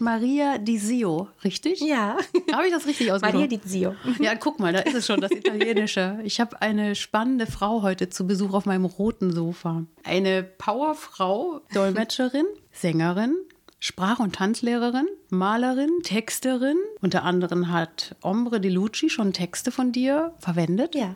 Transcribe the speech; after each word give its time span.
Maria 0.00 0.58
Di 0.58 0.78
Zio, 0.78 1.28
richtig? 1.44 1.80
Ja. 1.80 2.16
Habe 2.52 2.66
ich 2.66 2.72
das 2.72 2.86
richtig 2.86 3.12
ausgesprochen? 3.12 3.44
Maria 3.44 3.46
Di 3.46 3.60
Zio. 3.60 3.94
Ja, 4.20 4.34
guck 4.34 4.58
mal, 4.58 4.72
da 4.72 4.80
ist 4.80 4.94
es 4.94 5.06
schon, 5.06 5.20
das 5.20 5.30
Italienische. 5.30 6.18
Ich 6.24 6.40
habe 6.40 6.60
eine 6.62 6.94
spannende 6.94 7.46
Frau 7.46 7.82
heute 7.82 8.08
zu 8.08 8.26
Besuch 8.26 8.52
auf 8.54 8.66
meinem 8.66 8.84
roten 8.84 9.32
Sofa. 9.32 9.84
Eine 10.04 10.42
Powerfrau, 10.42 11.60
Dolmetscherin, 11.72 12.46
Sängerin, 12.72 13.34
Sprach- 13.80 14.18
und 14.18 14.34
Tanzlehrerin, 14.34 15.06
Malerin, 15.30 15.90
Texterin. 16.02 16.76
Unter 17.00 17.22
anderem 17.22 17.70
hat 17.70 18.16
Ombre 18.22 18.60
Di 18.60 18.68
Lucci 18.68 19.08
schon 19.08 19.32
Texte 19.32 19.70
von 19.70 19.92
dir 19.92 20.34
verwendet. 20.38 20.94
Ja. 20.94 21.14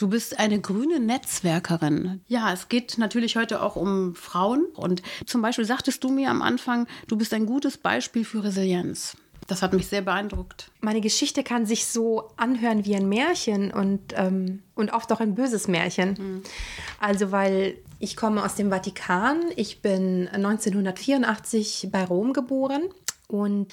Du 0.00 0.08
bist 0.08 0.38
eine 0.38 0.58
grüne 0.58 0.98
Netzwerkerin. 0.98 2.22
Ja, 2.26 2.54
es 2.54 2.70
geht 2.70 2.96
natürlich 2.96 3.36
heute 3.36 3.60
auch 3.60 3.76
um 3.76 4.14
Frauen. 4.14 4.64
Und 4.74 5.02
zum 5.26 5.42
Beispiel 5.42 5.66
sagtest 5.66 6.02
du 6.02 6.08
mir 6.08 6.30
am 6.30 6.40
Anfang, 6.40 6.86
du 7.06 7.18
bist 7.18 7.34
ein 7.34 7.44
gutes 7.44 7.76
Beispiel 7.76 8.24
für 8.24 8.42
Resilienz. 8.42 9.18
Das 9.46 9.60
hat 9.60 9.74
mich 9.74 9.88
sehr 9.88 10.00
beeindruckt. 10.00 10.70
Meine 10.80 11.02
Geschichte 11.02 11.42
kann 11.42 11.66
sich 11.66 11.84
so 11.84 12.30
anhören 12.38 12.86
wie 12.86 12.96
ein 12.96 13.10
Märchen 13.10 13.70
und, 13.72 14.14
ähm, 14.16 14.62
und 14.74 14.90
oft 14.94 15.12
auch 15.12 15.20
ein 15.20 15.34
böses 15.34 15.68
Märchen. 15.68 16.16
Mhm. 16.18 16.42
Also, 16.98 17.30
weil 17.30 17.76
ich 17.98 18.16
komme 18.16 18.42
aus 18.42 18.54
dem 18.54 18.70
Vatikan. 18.70 19.42
Ich 19.56 19.82
bin 19.82 20.28
1984 20.28 21.90
bei 21.92 22.04
Rom 22.04 22.32
geboren 22.32 22.84
und 23.28 23.70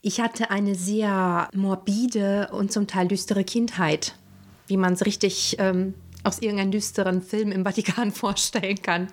ich 0.00 0.22
hatte 0.22 0.50
eine 0.50 0.74
sehr 0.74 1.50
morbide 1.52 2.48
und 2.52 2.72
zum 2.72 2.86
Teil 2.86 3.06
düstere 3.06 3.44
Kindheit 3.44 4.14
wie 4.68 4.76
man 4.76 4.92
es 4.92 5.04
richtig 5.04 5.56
ähm, 5.58 5.94
aus 6.24 6.40
irgendeinem 6.40 6.70
düsteren 6.70 7.22
Film 7.22 7.52
im 7.52 7.64
Vatikan 7.64 8.12
vorstellen 8.12 8.80
kann. 8.82 9.08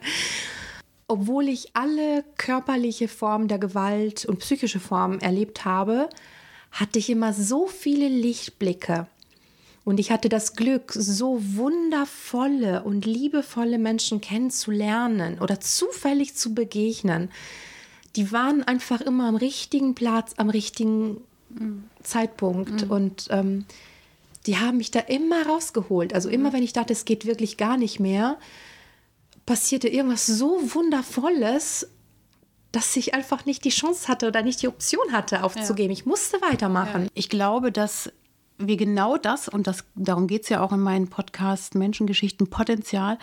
Obwohl 1.08 1.50
ich 1.50 1.76
alle 1.76 2.24
körperliche 2.38 3.08
Formen 3.08 3.48
der 3.48 3.60
Gewalt 3.60 4.26
und 4.26 4.40
psychische 4.40 4.80
Formen 4.80 5.22
erlebt 5.22 5.66
habe, 5.66 6.10
hatte 6.72 7.00
ich 7.00 7.10
immer 7.10 7.32
so 7.32 7.68
viele 7.68 8.08
Lichtblicke. 8.08 9.08
Und 9.84 10.00
ich 10.00 10.10
hatte 10.12 10.30
das 10.30 10.56
Glück, 10.56 10.92
so 10.94 11.40
wundervolle 11.40 12.84
und 12.84 13.06
liebevolle 13.06 13.78
Menschen 13.78 14.20
kennenzulernen 14.20 15.40
oder 15.40 15.60
zufällig 15.60 16.36
zu 16.36 16.56
begegnen. 16.56 17.30
Die 18.16 18.32
waren 18.32 18.64
einfach 18.64 19.00
immer 19.02 19.28
am 19.28 19.36
richtigen 19.36 19.94
Platz, 19.94 20.34
am 20.38 20.50
richtigen 20.50 21.22
mhm. 21.50 21.84
Zeitpunkt. 22.02 22.86
Mhm. 22.86 22.92
Und 22.92 23.28
ähm, 23.30 23.66
die 24.46 24.58
haben 24.58 24.78
mich 24.78 24.92
da 24.92 25.00
immer 25.00 25.48
rausgeholt. 25.48 26.14
Also 26.14 26.30
immer, 26.30 26.54
wenn 26.54 26.64
ich 26.64 26.74
dachte, 26.74 26.94
es 26.94 27.06
geht 27.06 27.26
wirklich 27.26 27.58
gar 27.58 27.78
nicht 27.78 28.00
mehr, 28.00 28.38
passierte 29.46 29.88
irgendwas 29.88 30.26
so 30.26 30.60
Wundervolles, 30.74 31.88
dass 32.72 32.96
ich 32.96 33.14
einfach 33.14 33.46
nicht 33.46 33.64
die 33.64 33.70
Chance 33.70 34.08
hatte 34.08 34.28
oder 34.28 34.42
nicht 34.42 34.62
die 34.62 34.68
Option 34.68 35.12
hatte, 35.12 35.44
aufzugeben. 35.44 35.94
Ja. 35.94 36.00
Ich 36.00 36.06
musste 36.06 36.42
weitermachen. 36.42 37.04
Ja. 37.06 37.10
Ich 37.14 37.30
glaube, 37.30 37.72
dass 37.72 38.12
wir 38.58 38.78
genau 38.78 39.18
das, 39.18 39.48
und 39.48 39.68
das, 39.68 39.84
darum 39.96 40.28
geht 40.28 40.44
es 40.44 40.50
ja 40.50 40.62
auch 40.62 40.72
in 40.72 40.80
meinem 40.80 41.10
Podcast 41.10 41.76
Menschengeschichten, 41.76 42.50
Potenzial, 42.50 43.18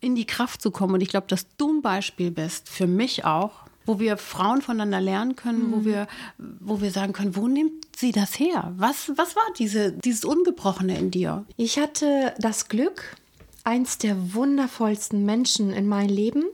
in 0.00 0.14
die 0.14 0.26
Kraft 0.26 0.62
zu 0.62 0.70
kommen. 0.70 0.94
Und 0.94 1.00
ich 1.00 1.08
glaube, 1.08 1.26
dass 1.28 1.46
du 1.56 1.72
ein 1.72 1.82
Beispiel 1.82 2.30
bist, 2.30 2.68
für 2.68 2.86
mich 2.86 3.24
auch, 3.24 3.67
wo 3.88 3.98
wir 3.98 4.16
Frauen 4.18 4.62
voneinander 4.62 5.00
lernen 5.00 5.34
können, 5.34 5.68
mhm. 5.68 5.72
wo, 5.72 5.84
wir, 5.84 6.06
wo 6.36 6.80
wir 6.80 6.90
sagen 6.90 7.12
können, 7.12 7.34
wo 7.34 7.48
nimmt 7.48 7.86
sie 7.96 8.12
das 8.12 8.38
her? 8.38 8.72
Was, 8.76 9.10
was 9.16 9.34
war 9.34 9.42
diese, 9.58 9.92
dieses 9.92 10.24
Ungebrochene 10.24 10.96
in 10.98 11.10
dir? 11.10 11.44
Ich 11.56 11.78
hatte 11.78 12.34
das 12.38 12.68
Glück, 12.68 13.16
eins 13.64 13.98
der 13.98 14.34
wundervollsten 14.34 15.24
Menschen 15.24 15.72
in 15.72 15.88
meinem 15.88 16.10
Leben 16.10 16.44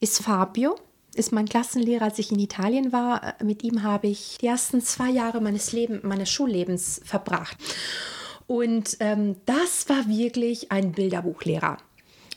ist 0.00 0.22
Fabio 0.22 0.76
ist 1.14 1.32
mein 1.32 1.48
Klassenlehrer, 1.48 2.04
als 2.04 2.18
ich 2.18 2.30
in 2.30 2.38
Italien 2.38 2.92
war. 2.92 3.34
Mit 3.42 3.64
ihm 3.64 3.82
habe 3.82 4.06
ich 4.06 4.38
die 4.40 4.46
ersten 4.46 4.80
zwei 4.80 5.10
Jahre 5.10 5.40
meines, 5.40 5.72
Leben, 5.72 6.00
meines 6.02 6.30
Schullebens 6.30 7.00
verbracht. 7.04 7.56
Und 8.46 8.96
ähm, 9.00 9.36
das 9.44 9.88
war 9.88 10.08
wirklich 10.08 10.72
ein 10.72 10.92
Bilderbuchlehrer. 10.92 11.78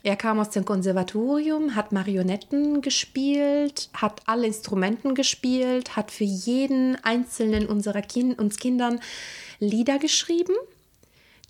Er 0.06 0.18
kam 0.18 0.38
aus 0.38 0.50
dem 0.50 0.66
Konservatorium, 0.66 1.76
hat 1.76 1.94
Marionetten 1.94 2.82
gespielt, 2.82 3.90
hat 3.94 4.22
alle 4.26 4.48
Instrumenten 4.48 5.16
gespielt, 5.16 5.96
hat 5.96 6.12
für 6.12 6.26
jeden 6.26 7.02
einzelnen 7.06 7.68
unserer 7.68 8.02
kind, 8.02 8.38
uns 8.38 8.58
Kindern 8.58 9.00
Lieder 9.60 10.00
geschrieben, 10.00 10.56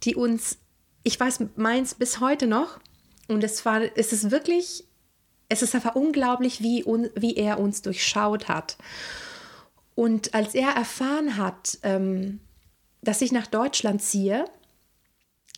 die 0.03 0.16
uns, 0.16 0.59
ich 1.02 1.19
weiß 1.19 1.44
meins 1.56 1.96
bis 1.96 2.19
heute 2.19 2.46
noch, 2.46 2.80
und 3.28 3.44
es 3.44 3.66
war, 3.66 3.81
es 3.96 4.14
ist 4.14 4.30
wirklich, 4.30 4.84
es 5.50 5.64
ist 5.64 5.74
einfach 5.74 5.96
unglaublich, 5.96 6.62
wie, 6.62 6.85
wie 7.16 7.35
er 7.35 7.59
uns 7.59 7.81
durchschaut 7.81 8.50
hat. 8.50 8.78
Und 9.96 10.35
als 10.35 10.53
er 10.53 10.70
erfahren 10.70 11.38
hat, 11.38 11.80
ähm, 11.81 12.40
dass 13.02 13.22
ich 13.22 13.31
nach 13.31 13.47
Deutschland 13.47 14.03
ziehe, 14.03 14.46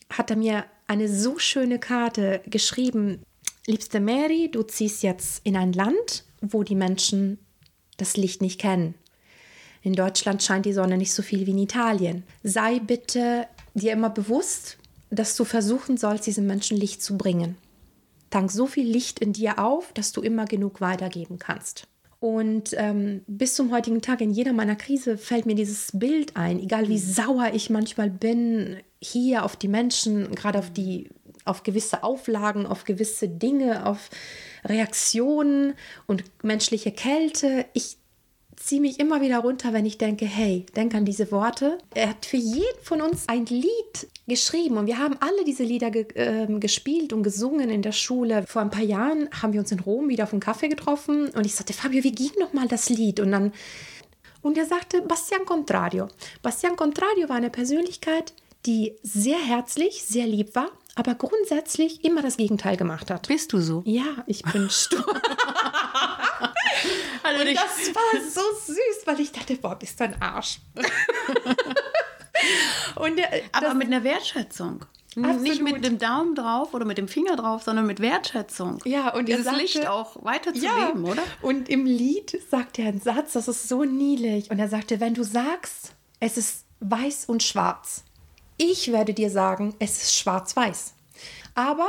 hat 0.10 0.30
er 0.30 0.38
mir 0.38 0.66
eine 0.88 1.10
so 1.10 1.40
schöne 1.40 1.80
Karte 1.80 2.42
geschrieben. 2.46 3.22
Liebste 3.66 4.00
Mary, 4.00 4.50
du 4.52 4.64
ziehst 4.64 5.04
jetzt 5.04 5.42
in 5.44 5.56
ein 5.56 5.74
Land, 5.74 6.24
wo 6.42 6.64
die 6.64 6.76
Menschen 6.76 7.40
das 7.98 8.18
Licht 8.18 8.42
nicht 8.42 8.60
kennen. 8.60 8.96
In 9.82 9.94
Deutschland 9.94 10.42
scheint 10.44 10.66
die 10.66 10.74
Sonne 10.74 10.98
nicht 10.98 11.14
so 11.14 11.22
viel 11.22 11.46
wie 11.46 11.52
in 11.52 11.60
Italien. 11.60 12.24
Sei 12.44 12.80
bitte 12.80 13.48
dir 13.74 13.94
immer 13.94 14.10
bewusst, 14.10 14.78
dass 15.10 15.36
du 15.36 15.46
versuchen 15.46 15.98
sollst, 15.98 16.26
diesen 16.28 16.48
Menschen 16.48 16.78
Licht 16.78 17.04
zu 17.04 17.18
bringen. 17.18 17.58
Tank 18.30 18.52
so 18.52 18.66
viel 18.66 18.88
Licht 18.88 19.20
in 19.20 19.34
dir 19.34 19.60
auf, 19.60 19.94
dass 19.94 20.12
du 20.12 20.22
immer 20.22 20.46
genug 20.46 20.82
weitergeben 20.82 21.40
kannst. 21.40 21.88
Und 22.26 22.74
ähm, 22.76 23.22
bis 23.28 23.54
zum 23.54 23.72
heutigen 23.72 24.02
Tag, 24.02 24.20
in 24.20 24.32
jeder 24.32 24.52
meiner 24.52 24.76
Krise, 24.76 25.16
fällt 25.16 25.46
mir 25.46 25.54
dieses 25.54 25.92
Bild 25.94 26.36
ein, 26.36 26.60
egal 26.60 26.90
wie 26.90 26.98
sauer 26.98 27.52
ich 27.54 27.70
manchmal 27.70 28.10
bin, 28.10 28.78
hier 29.00 29.46
auf 29.46 29.56
die 29.56 29.68
Menschen, 29.68 30.34
gerade 30.34 30.58
auf 30.58 30.72
die, 30.72 31.10
auf 31.44 31.62
gewisse 31.62 32.02
Auflagen, 32.02 32.66
auf 32.66 32.84
gewisse 32.84 33.30
Dinge, 33.30 33.86
auf 33.86 34.10
Reaktionen 34.64 35.76
und 36.08 36.24
menschliche 36.42 36.92
Kälte. 36.92 37.68
Ich 37.74 37.98
ziehe 38.66 38.82
mich 38.82 39.00
immer 39.00 39.22
wieder 39.22 39.40
runter, 39.40 39.74
wenn 39.74 39.86
ich 39.86 40.00
denke, 40.00 40.26
hey, 40.26 40.66
denk 40.76 40.96
an 40.96 41.06
diese 41.06 41.32
Worte. 41.32 41.78
Er 41.94 42.10
hat 42.10 42.26
für 42.26 42.38
jeden 42.38 42.82
von 42.82 43.00
uns 43.00 43.30
ein 43.30 43.46
Lied 43.46 44.08
geschrieben 44.28 44.78
und 44.78 44.88
wir 44.88 44.98
haben 44.98 45.16
alle 45.20 45.46
diese 45.46 45.64
Lieder 45.64 45.92
ge 45.92 46.08
äh, 46.16 46.48
gespielt 46.60 47.14
und 47.14 47.22
gesungen 47.22 47.70
in 47.70 47.84
der 47.84 47.92
Schule. 47.92 48.44
Vor 48.48 48.64
ein 48.64 48.72
paar 48.72 48.84
Jahren 48.84 49.30
haben 49.40 49.54
wir 49.54 49.60
uns 49.60 49.72
in 49.72 49.80
Rom 49.80 50.10
wieder 50.10 50.24
auf 50.24 50.34
einen 50.34 50.40
Kaffee 50.40 50.68
getroffen 50.68 51.30
und 51.30 51.46
ich 51.46 51.54
sagte, 51.54 51.74
Fabio, 51.74 52.04
wie 52.04 52.12
ging 52.12 52.32
noch 52.40 52.54
mal 52.54 52.68
das 52.68 52.90
Lied? 52.90 53.20
Und 53.20 53.32
dann 53.32 53.54
und 54.42 54.58
er 54.58 54.66
sagte 54.66 55.02
Bastian 55.02 55.46
Contrario. 55.46 56.08
Bastian 56.42 56.76
Contrario 56.76 57.30
war 57.30 57.36
eine 57.36 57.52
Persönlichkeit, 57.52 58.34
die 58.66 58.94
sehr 59.04 59.38
herzlich, 59.38 60.04
sehr 60.04 60.26
lieb 60.26 60.56
war, 60.56 60.70
aber 60.96 61.14
grundsätzlich 61.16 62.04
immer 62.04 62.24
das 62.24 62.38
Gegenteil 62.38 62.78
gemacht 62.78 63.12
hat. 63.12 63.28
Bist 63.28 63.54
du 63.54 63.60
so? 63.60 63.84
Ja, 63.86 64.24
ich 64.26 64.44
bin 64.44 64.70
stur. 64.72 65.06
also 67.26 67.42
und 67.42 67.56
das 67.56 67.96
war 67.96 68.22
so 68.30 68.74
süß, 68.74 69.06
weil 69.06 69.20
ich 69.20 69.32
dachte, 69.32 69.56
boah, 69.56 69.76
bist 69.76 70.00
du 70.00 70.06
ein 70.06 70.22
Arsch. 70.22 70.60
und, 72.96 73.18
äh, 73.18 73.44
aber 73.52 73.74
mit 73.74 73.88
einer 73.88 74.04
Wertschätzung. 74.04 74.86
Absolut. 75.18 75.42
Nicht 75.42 75.62
mit 75.62 75.86
dem 75.86 75.98
Daumen 75.98 76.36
drauf 76.36 76.74
oder 76.74 76.84
mit 76.84 76.98
dem 76.98 77.08
Finger 77.08 77.38
drauf, 77.38 77.64
sondern 77.64 77.86
mit 77.86 78.02
Wertschätzung. 78.02 78.80
Ja, 78.84 79.14
und 79.14 79.30
dieses 79.30 79.46
sagte, 79.46 79.62
Licht 79.62 79.88
auch 79.88 80.24
weiterzuleben, 80.26 81.06
ja, 81.06 81.12
oder? 81.12 81.24
Und 81.42 81.70
im 81.70 81.86
Lied 81.86 82.38
sagt 82.50 82.80
er 82.80 82.90
einen 82.90 83.00
Satz, 83.00 83.34
das 83.34 83.48
ist 83.48 83.70
so 83.70 83.86
niedlich. 83.86 84.52
Und 84.52 84.60
er 84.60 84.68
sagte, 84.68 85.00
wenn 85.00 85.14
du 85.14 85.24
sagst, 85.24 85.94
es 86.20 86.38
ist 86.38 86.66
weiß 86.82 87.26
und 87.26 87.44
schwarz, 87.44 88.04
ich 88.58 88.92
werde 88.92 89.14
dir 89.14 89.30
sagen, 89.30 89.74
es 89.80 90.02
ist 90.02 90.18
schwarz-weiß. 90.18 90.94
Aber 91.56 91.88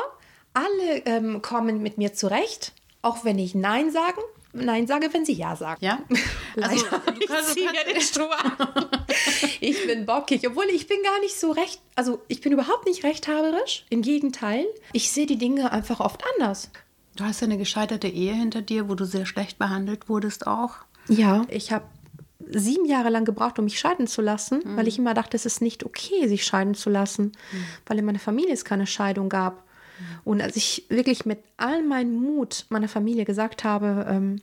alle 0.54 0.98
ähm, 1.04 1.42
kommen 1.42 1.82
mit 1.82 1.98
mir 1.98 2.12
zurecht, 2.12 2.72
auch 3.02 3.24
wenn 3.24 3.38
ich 3.38 3.54
Nein 3.54 3.90
sagen, 3.90 4.20
Nein 4.64 4.86
sage, 4.86 5.08
wenn 5.12 5.24
sie 5.24 5.34
Ja 5.34 5.56
sagen. 5.56 5.84
Ja? 5.84 5.98
Also, 6.58 6.86
ich 7.20 7.28
ziehe 7.52 7.70
mir 7.70 7.92
den 7.92 8.00
Stroh 8.00 8.30
an. 8.30 8.86
ich 9.60 9.86
bin 9.86 10.06
bockig, 10.06 10.48
obwohl 10.48 10.64
ich 10.72 10.86
bin 10.86 11.02
gar 11.02 11.20
nicht 11.20 11.38
so 11.38 11.50
recht, 11.52 11.82
also 11.94 12.22
ich 12.28 12.40
bin 12.40 12.50
überhaupt 12.52 12.86
nicht 12.86 13.04
rechthaberisch. 13.04 13.84
Im 13.90 14.00
Gegenteil, 14.00 14.64
ich 14.92 15.10
sehe 15.10 15.26
die 15.26 15.36
Dinge 15.36 15.70
einfach 15.70 16.00
oft 16.00 16.22
anders. 16.34 16.70
Du 17.14 17.24
hast 17.24 17.40
ja 17.40 17.46
eine 17.46 17.58
gescheiterte 17.58 18.08
Ehe 18.08 18.32
hinter 18.32 18.62
dir, 18.62 18.88
wo 18.88 18.94
du 18.94 19.04
sehr 19.04 19.26
schlecht 19.26 19.58
behandelt 19.58 20.08
wurdest 20.08 20.46
auch. 20.46 20.76
Ja, 21.08 21.44
ich 21.50 21.72
habe 21.72 21.84
sieben 22.48 22.86
Jahre 22.86 23.10
lang 23.10 23.24
gebraucht, 23.24 23.58
um 23.58 23.64
mich 23.64 23.78
scheiden 23.78 24.06
zu 24.06 24.22
lassen, 24.22 24.62
mhm. 24.64 24.76
weil 24.76 24.88
ich 24.88 24.98
immer 24.98 25.14
dachte, 25.14 25.36
es 25.36 25.46
ist 25.46 25.60
nicht 25.60 25.84
okay, 25.84 26.28
sich 26.28 26.44
scheiden 26.44 26.74
zu 26.74 26.90
lassen, 26.90 27.32
mhm. 27.52 27.64
weil 27.86 27.98
in 27.98 28.04
meiner 28.04 28.18
Familie 28.18 28.52
es 28.52 28.64
keine 28.64 28.86
Scheidung 28.86 29.28
gab. 29.28 29.64
Und 30.24 30.40
als 30.40 30.56
ich 30.56 30.86
wirklich 30.88 31.24
mit 31.24 31.38
all 31.56 31.82
meinem 31.82 32.14
Mut 32.14 32.66
meiner 32.68 32.88
Familie 32.88 33.24
gesagt 33.24 33.64
habe, 33.64 34.06
ähm, 34.08 34.40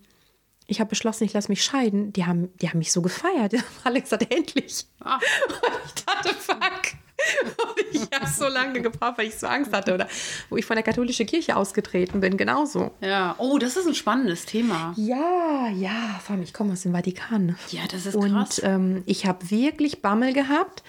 ich 0.67 0.79
habe 0.79 0.89
beschlossen, 0.89 1.25
ich 1.25 1.33
lasse 1.33 1.49
mich 1.49 1.63
scheiden, 1.63 2.13
die 2.13 2.25
haben, 2.25 2.55
die 2.57 2.69
haben 2.69 2.79
mich 2.79 2.91
so 2.91 3.01
gefeiert. 3.01 3.51
Die 3.53 3.59
haben 3.59 3.65
alle 3.83 4.01
gesagt, 4.01 4.33
endlich. 4.33 4.85
Ach. 4.99 5.21
Und 5.47 5.95
ich 5.95 6.05
dachte, 6.05 6.29
fuck. 6.33 7.02
Und 7.43 7.85
ich 7.91 8.01
habe 8.13 8.27
so 8.27 8.47
lange 8.47 8.81
gebraucht, 8.81 9.17
weil 9.17 9.27
ich 9.27 9.35
so 9.35 9.47
Angst 9.47 9.73
hatte. 9.73 9.93
Oder 9.93 10.07
wo 10.49 10.57
ich 10.57 10.65
von 10.65 10.75
der 10.75 10.83
katholischen 10.83 11.25
Kirche 11.25 11.55
ausgetreten 11.55 12.19
bin, 12.19 12.37
genauso. 12.37 12.91
Ja, 13.01 13.35
oh, 13.37 13.57
das 13.57 13.77
ist 13.77 13.87
ein 13.87 13.95
spannendes 13.95 14.45
Thema. 14.45 14.93
Ja, 14.97 15.69
ja, 15.69 16.19
vor 16.23 16.35
allem, 16.35 16.43
ich 16.43 16.53
komme 16.53 16.73
aus 16.73 16.81
dem 16.81 16.93
Vatikan. 16.93 17.57
Ja, 17.69 17.81
das 17.89 18.05
ist 18.05 18.19
krass. 18.19 18.59
Und 18.59 18.61
ähm, 18.63 19.03
ich 19.05 19.25
habe 19.25 19.49
wirklich 19.49 20.01
Bammel 20.01 20.33
gehabt, 20.33 20.83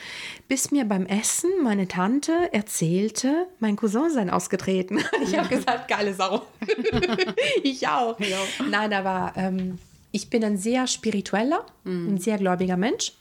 bis 0.49 0.71
mir 0.71 0.85
beim 0.85 1.07
Essen 1.07 1.51
meine 1.63 1.89
Tante 1.89 2.33
erzählte, 2.53 3.47
mein 3.61 3.77
Cousin 3.77 4.11
sei 4.11 4.31
ausgetreten. 4.33 4.99
Ich 5.23 5.39
habe 5.39 5.49
gesagt, 5.49 5.89
geile 5.89 6.13
Sau. 6.15 6.43
ich 7.63 7.89
auch. 7.89 8.19
Ja. 8.21 8.39
Nein, 8.69 8.93
aber 8.93 9.33
ähm, 9.37 9.79
ich 10.13 10.29
bin 10.29 10.45
ein 10.45 10.59
sehr 10.59 10.87
spiritueller, 10.87 11.65
mhm. 11.85 12.15
ein 12.15 12.19
sehr 12.19 12.39
gläubiger 12.39 12.77
Mensch. 12.77 13.13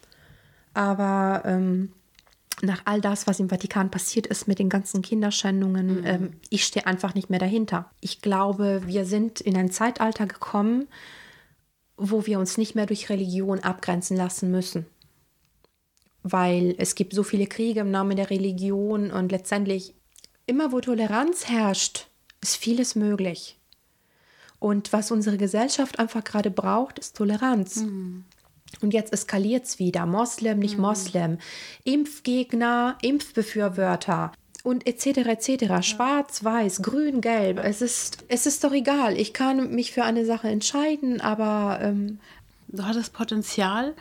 Aber 0.74 1.44
ähm, 1.46 1.92
nach 2.64 2.84
all 2.86 3.02
das, 3.02 3.28
was 3.28 3.40
im 3.40 3.50
Vatikan 3.50 3.92
passiert 3.92 4.26
ist 4.26 4.48
mit 4.48 4.58
den 4.58 4.70
ganzen 4.70 5.02
Kinderschändungen, 5.02 6.00
mhm. 6.00 6.06
ähm, 6.06 6.34
ich 6.50 6.64
stehe 6.66 6.86
einfach 6.88 7.14
nicht 7.14 7.30
mehr 7.30 7.40
dahinter. 7.40 7.92
Ich 8.00 8.22
glaube, 8.22 8.84
wir 8.86 9.06
sind 9.06 9.42
in 9.42 9.58
ein 9.58 9.70
Zeitalter 9.70 10.26
gekommen, 10.26 10.88
wo 11.98 12.26
wir 12.26 12.40
uns 12.40 12.58
nicht 12.58 12.74
mehr 12.74 12.86
durch 12.86 13.10
Religion 13.10 13.60
abgrenzen 13.60 14.16
lassen 14.16 14.50
müssen. 14.50 14.86
Weil 16.24 16.74
es 16.78 16.96
gibt 16.96 17.14
so 17.14 17.24
viele 17.24 17.48
Kriege 17.48 17.82
im 17.82 17.92
Namen 17.92 18.16
der 18.16 18.30
Religion 18.30 19.12
und 19.12 19.32
letztendlich 19.32 19.94
immer 20.46 20.72
wo 20.72 20.80
Toleranz 20.80 21.50
herrscht, 21.50 22.08
ist 22.42 22.56
vieles 22.56 22.96
möglich. 22.96 23.58
Und 24.60 24.94
was 24.94 25.12
unsere 25.12 25.38
Gesellschaft 25.38 26.00
einfach 26.00 26.24
gerade 26.24 26.50
braucht, 26.50 26.98
ist 26.98 27.18
Toleranz. 27.18 27.78
Mhm. 27.78 28.24
Und 28.82 28.94
jetzt 28.94 29.14
eskaliert 29.14 29.66
es 29.66 29.80
wieder. 29.80 30.06
Moslem, 30.06 30.60
nicht 30.60 30.76
mhm. 30.78 30.84
Moslem. 30.84 31.38
Impfgegner, 31.84 32.98
Impfbefürworter 33.02 34.32
und 34.64 34.88
etc. 34.88 35.18
etc. 35.28 35.86
Schwarz, 35.86 36.44
weiß, 36.44 36.82
grün, 36.82 37.22
gelb. 37.22 37.60
Es 37.64 37.82
ist, 37.82 38.24
es 38.28 38.46
ist 38.46 38.64
doch 38.64 38.72
egal. 38.72 39.18
Ich 39.18 39.34
kann 39.34 39.74
mich 39.74 39.92
für 39.92 40.04
eine 40.04 40.26
Sache 40.26 40.48
entscheiden, 40.48 41.22
aber. 41.22 41.80
Ähm, 41.82 42.20
du 42.74 42.84
hattest 42.84 43.14
Potenzial, 43.14 43.94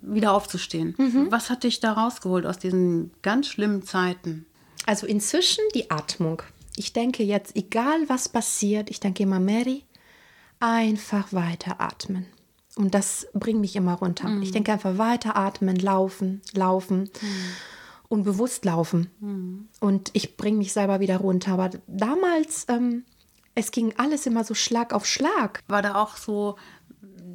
wieder 0.00 0.32
aufzustehen. 0.32 0.94
Mhm. 0.96 1.26
Was 1.30 1.50
hat 1.50 1.64
dich 1.64 1.80
da 1.80 1.92
rausgeholt 1.92 2.46
aus 2.46 2.58
diesen 2.58 3.10
ganz 3.22 3.48
schlimmen 3.48 3.82
Zeiten? 3.82 4.46
Also 4.86 5.06
inzwischen 5.06 5.64
die 5.74 5.90
Atmung. 5.90 6.42
Ich 6.76 6.92
denke 6.92 7.22
jetzt, 7.22 7.56
egal 7.56 8.08
was 8.08 8.28
passiert, 8.28 8.90
ich 8.90 9.00
denke 9.00 9.22
immer, 9.22 9.40
Mary, 9.40 9.84
einfach 10.60 11.32
weiter 11.32 11.80
atmen. 11.80 12.26
Und 12.76 12.94
das 12.94 13.28
bringt 13.34 13.60
mich 13.60 13.76
immer 13.76 13.94
runter. 13.94 14.28
Mhm. 14.28 14.42
Ich 14.42 14.50
denke 14.50 14.72
einfach 14.72 14.98
weiter 14.98 15.36
atmen, 15.36 15.76
laufen, 15.76 16.42
laufen 16.52 17.02
mhm. 17.02 17.46
und 18.08 18.24
bewusst 18.24 18.64
laufen. 18.64 19.10
Mhm. 19.20 19.68
Und 19.80 20.10
ich 20.12 20.36
bringe 20.36 20.58
mich 20.58 20.72
selber 20.72 21.00
wieder 21.00 21.18
runter. 21.18 21.52
Aber 21.52 21.70
damals, 21.86 22.66
ähm, 22.68 23.04
es 23.54 23.70
ging 23.70 23.94
alles 23.96 24.26
immer 24.26 24.42
so 24.42 24.54
Schlag 24.54 24.92
auf 24.92 25.06
Schlag. 25.06 25.62
War 25.68 25.82
da 25.82 25.94
auch 25.94 26.16
so 26.16 26.56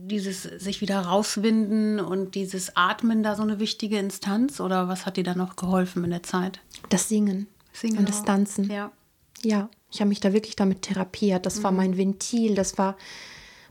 dieses 0.09 0.43
sich 0.43 0.81
wieder 0.81 0.99
rauswinden 0.99 1.99
und 1.99 2.35
dieses 2.35 2.75
Atmen 2.75 3.23
da 3.23 3.35
so 3.35 3.43
eine 3.43 3.59
wichtige 3.59 3.97
Instanz? 3.97 4.59
Oder 4.59 4.89
was 4.89 5.05
hat 5.05 5.15
dir 5.15 5.23
da 5.23 5.35
noch 5.35 5.55
geholfen 5.55 6.03
in 6.03 6.09
der 6.09 6.23
Zeit? 6.23 6.59
Das 6.89 7.07
Singen, 7.07 7.47
Singen 7.71 7.99
und 7.99 8.09
das 8.09 8.25
Tanzen. 8.25 8.69
Ja. 8.69 8.91
Ja, 9.41 9.69
ich 9.89 10.01
habe 10.01 10.09
mich 10.09 10.19
da 10.19 10.33
wirklich 10.33 10.57
damit 10.57 10.81
therapiert. 10.81 11.45
Das 11.45 11.63
war 11.63 11.71
mhm. 11.71 11.77
mein 11.77 11.97
Ventil. 11.97 12.55
Das 12.55 12.77
war 12.77 12.97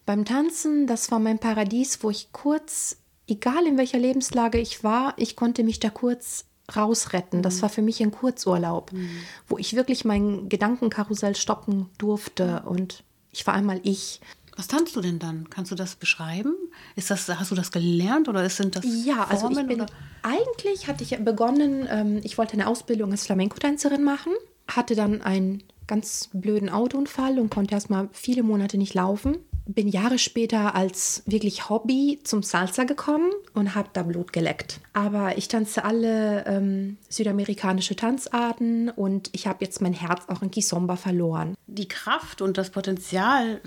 beim 0.08 0.24
Tanzen, 0.24 0.86
das 0.86 1.10
war 1.10 1.18
mein 1.18 1.38
Paradies, 1.38 2.02
wo 2.02 2.08
ich 2.08 2.32
kurz, 2.32 2.96
egal 3.26 3.66
in 3.66 3.76
welcher 3.76 3.98
Lebenslage 3.98 4.58
ich 4.58 4.82
war, 4.82 5.12
ich 5.18 5.36
konnte 5.36 5.64
mich 5.64 5.80
da 5.80 5.90
kurz 5.90 6.46
rausretten. 6.74 7.42
Das 7.42 7.56
mhm. 7.56 7.62
war 7.62 7.68
für 7.68 7.82
mich 7.82 8.02
ein 8.02 8.10
Kurzurlaub, 8.10 8.90
mhm. 8.90 9.10
wo 9.48 9.58
ich 9.58 9.76
wirklich 9.76 10.06
mein 10.06 10.48
Gedankenkarussell 10.48 11.36
stoppen 11.36 11.90
durfte 11.98 12.62
und 12.64 13.04
ich 13.32 13.46
war 13.46 13.52
einmal 13.52 13.80
ich. 13.82 14.22
Was 14.56 14.66
tanzt 14.66 14.96
du 14.96 15.02
denn 15.02 15.18
dann? 15.18 15.50
Kannst 15.50 15.72
du 15.72 15.74
das 15.74 15.94
beschreiben? 15.94 16.54
Ist 16.96 17.10
das, 17.10 17.28
hast 17.28 17.50
du 17.50 17.54
das 17.54 17.70
gelernt 17.70 18.30
oder 18.30 18.48
sind 18.48 18.76
das 18.76 18.86
Ja, 18.86 19.26
Formen, 19.26 19.30
also 19.30 19.60
ich 19.60 19.66
bin, 19.66 19.80
oder? 19.82 19.92
eigentlich 20.22 20.88
hatte 20.88 21.04
ich 21.04 21.18
begonnen, 21.18 21.86
ähm, 21.90 22.20
ich 22.24 22.38
wollte 22.38 22.54
eine 22.54 22.66
Ausbildung 22.66 23.10
als 23.12 23.26
Flamenco-Tänzerin 23.26 24.02
machen, 24.02 24.32
hatte 24.66 24.94
dann 24.94 25.20
einen 25.20 25.64
ganz 25.86 26.30
blöden 26.32 26.70
Autounfall 26.70 27.38
und 27.38 27.50
konnte 27.50 27.74
erst 27.74 27.90
mal 27.90 28.08
viele 28.12 28.42
Monate 28.42 28.78
nicht 28.78 28.94
laufen 28.94 29.36
bin 29.68 29.86
Jahre 29.86 30.18
später 30.18 30.74
als 30.74 31.22
wirklich 31.26 31.68
Hobby 31.68 32.20
zum 32.24 32.42
Salsa 32.42 32.84
gekommen 32.84 33.30
und 33.52 33.74
habe 33.74 33.90
da 33.92 34.02
Blut 34.02 34.32
geleckt. 34.32 34.80
Aber 34.94 35.36
ich 35.36 35.46
tanze 35.46 35.84
alle 35.84 36.44
ähm, 36.46 36.96
südamerikanische 37.08 37.94
Tanzarten 37.94 38.88
und 38.88 39.28
ich 39.32 39.46
habe 39.46 39.64
jetzt 39.64 39.82
mein 39.82 39.92
Herz 39.92 40.24
auch 40.28 40.42
in 40.42 40.50
Kizomba 40.50 40.96
verloren. 40.96 41.54
Die 41.66 41.86
Kraft 41.86 42.40
und 42.40 42.56
das 42.56 42.70
Potenzial, 42.70 43.60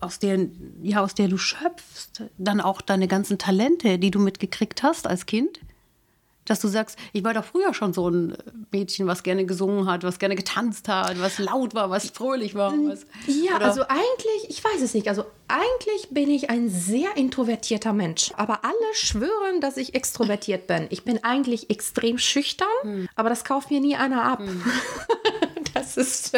aus 0.00 0.18
der, 0.18 0.46
ja, 0.82 1.02
aus 1.02 1.14
der 1.14 1.28
du 1.28 1.38
schöpfst, 1.38 2.22
dann 2.36 2.60
auch 2.60 2.82
deine 2.82 3.08
ganzen 3.08 3.38
Talente, 3.38 3.98
die 3.98 4.10
du 4.10 4.18
mitgekriegt 4.18 4.82
hast 4.82 5.06
als 5.06 5.24
Kind, 5.24 5.60
dass 6.44 6.60
du 6.60 6.68
sagst, 6.68 6.98
ich 7.12 7.22
war 7.22 7.34
doch 7.34 7.44
früher 7.44 7.74
schon 7.74 7.92
so 7.92 8.08
ein 8.08 8.36
Mädchen, 8.72 9.06
was 9.06 9.22
gerne 9.22 9.44
gesungen 9.46 9.88
hat, 9.88 10.02
was 10.02 10.18
gerne 10.18 10.34
getanzt 10.34 10.88
hat, 10.88 11.20
was 11.20 11.38
laut 11.38 11.74
war, 11.74 11.90
was 11.90 12.10
fröhlich 12.10 12.54
war. 12.54 12.72
Mm, 12.72 12.88
was, 12.88 13.06
ja, 13.26 13.56
oder? 13.56 13.66
also 13.66 13.82
eigentlich, 13.82 14.48
ich 14.48 14.64
weiß 14.64 14.80
es 14.82 14.94
nicht. 14.94 15.08
Also 15.08 15.24
eigentlich 15.48 16.08
bin 16.10 16.30
ich 16.30 16.50
ein 16.50 16.68
sehr 16.68 17.16
introvertierter 17.16 17.92
Mensch. 17.92 18.32
Aber 18.36 18.64
alle 18.64 18.74
schwören, 18.94 19.60
dass 19.60 19.76
ich 19.76 19.94
extrovertiert 19.94 20.66
bin. 20.66 20.86
Ich 20.90 21.04
bin 21.04 21.22
eigentlich 21.22 21.70
extrem 21.70 22.18
schüchtern, 22.18 22.68
hm. 22.82 23.08
aber 23.14 23.28
das 23.28 23.44
kauft 23.44 23.70
mir 23.70 23.80
nie 23.80 23.96
einer 23.96 24.24
ab. 24.24 24.40
Hm. 24.40 24.62
das 25.74 25.96
ist. 25.96 26.36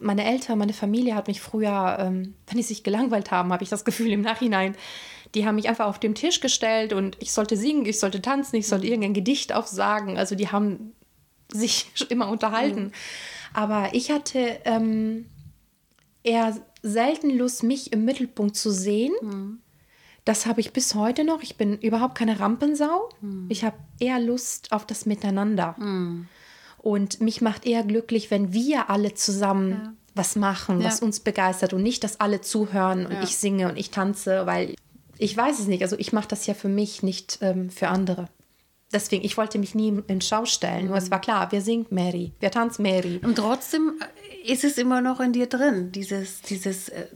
Meine 0.00 0.24
Eltern, 0.24 0.58
meine 0.58 0.72
Familie 0.72 1.14
hat 1.14 1.26
mich 1.26 1.40
früher, 1.40 1.96
ähm, 2.00 2.34
wenn 2.46 2.56
sie 2.58 2.62
sich 2.62 2.82
gelangweilt 2.82 3.30
haben, 3.30 3.52
habe 3.52 3.64
ich 3.64 3.70
das 3.70 3.84
Gefühl 3.84 4.12
im 4.12 4.20
Nachhinein 4.20 4.76
die 5.34 5.46
haben 5.46 5.56
mich 5.56 5.68
einfach 5.68 5.86
auf 5.86 5.98
den 5.98 6.14
Tisch 6.14 6.40
gestellt 6.40 6.92
und 6.92 7.16
ich 7.20 7.32
sollte 7.32 7.56
singen, 7.56 7.86
ich 7.86 7.98
sollte 7.98 8.22
tanzen, 8.22 8.56
ich 8.56 8.66
sollte 8.66 8.86
mhm. 8.86 8.92
irgendein 8.92 9.14
Gedicht 9.14 9.52
aufsagen. 9.52 10.16
Also 10.16 10.34
die 10.34 10.48
haben 10.48 10.92
sich 11.52 11.86
immer 12.08 12.28
unterhalten. 12.28 12.84
Mhm. 12.84 12.92
Aber 13.54 13.90
ich 13.92 14.10
hatte 14.10 14.58
ähm, 14.64 15.26
eher 16.22 16.56
selten 16.82 17.30
Lust, 17.30 17.62
mich 17.62 17.92
im 17.92 18.04
Mittelpunkt 18.04 18.56
zu 18.56 18.70
sehen. 18.70 19.12
Mhm. 19.20 19.58
Das 20.24 20.46
habe 20.46 20.60
ich 20.60 20.72
bis 20.72 20.94
heute 20.94 21.24
noch. 21.24 21.42
Ich 21.42 21.56
bin 21.56 21.78
überhaupt 21.78 22.14
keine 22.14 22.38
Rampensau. 22.38 23.08
Mhm. 23.20 23.46
Ich 23.48 23.64
habe 23.64 23.76
eher 23.98 24.20
Lust 24.20 24.72
auf 24.72 24.86
das 24.86 25.06
Miteinander. 25.06 25.74
Mhm. 25.78 26.28
Und 26.78 27.20
mich 27.20 27.40
macht 27.40 27.66
eher 27.66 27.82
glücklich, 27.82 28.30
wenn 28.30 28.52
wir 28.52 28.88
alle 28.90 29.14
zusammen 29.14 29.70
ja. 29.70 29.92
was 30.14 30.36
machen, 30.36 30.80
ja. 30.80 30.86
was 30.86 31.00
uns 31.00 31.20
begeistert 31.20 31.72
und 31.72 31.82
nicht, 31.82 32.04
dass 32.04 32.20
alle 32.20 32.40
zuhören 32.40 33.06
und 33.06 33.12
ja. 33.12 33.22
ich 33.22 33.36
singe 33.36 33.68
und 33.68 33.76
ich 33.76 33.90
tanze, 33.90 34.46
weil 34.46 34.74
ich 35.18 35.36
weiß 35.36 35.58
es 35.58 35.66
nicht. 35.66 35.82
Also 35.82 35.96
ich 35.98 36.12
mache 36.12 36.28
das 36.28 36.46
ja 36.46 36.54
für 36.54 36.68
mich, 36.68 37.02
nicht 37.02 37.38
ähm, 37.40 37.70
für 37.70 37.88
andere. 37.88 38.28
Deswegen, 38.92 39.24
ich 39.24 39.36
wollte 39.36 39.58
mich 39.58 39.74
nie 39.74 40.02
in 40.06 40.20
Schau 40.20 40.46
stellen. 40.46 40.84
Mhm. 40.84 40.88
Nur 40.88 40.96
es 40.96 41.10
war 41.10 41.20
klar, 41.20 41.52
wir 41.52 41.60
singen 41.60 41.86
Mary, 41.90 42.32
wir 42.40 42.50
tanzen 42.50 42.82
Mary. 42.82 43.20
Und 43.22 43.36
trotzdem 43.36 44.00
ist 44.44 44.64
es 44.64 44.78
immer 44.78 45.00
noch 45.02 45.20
in 45.20 45.32
dir 45.32 45.46
drin, 45.46 45.92
dieses, 45.92 46.40
dieses 46.42 46.88
äh, 46.88 47.06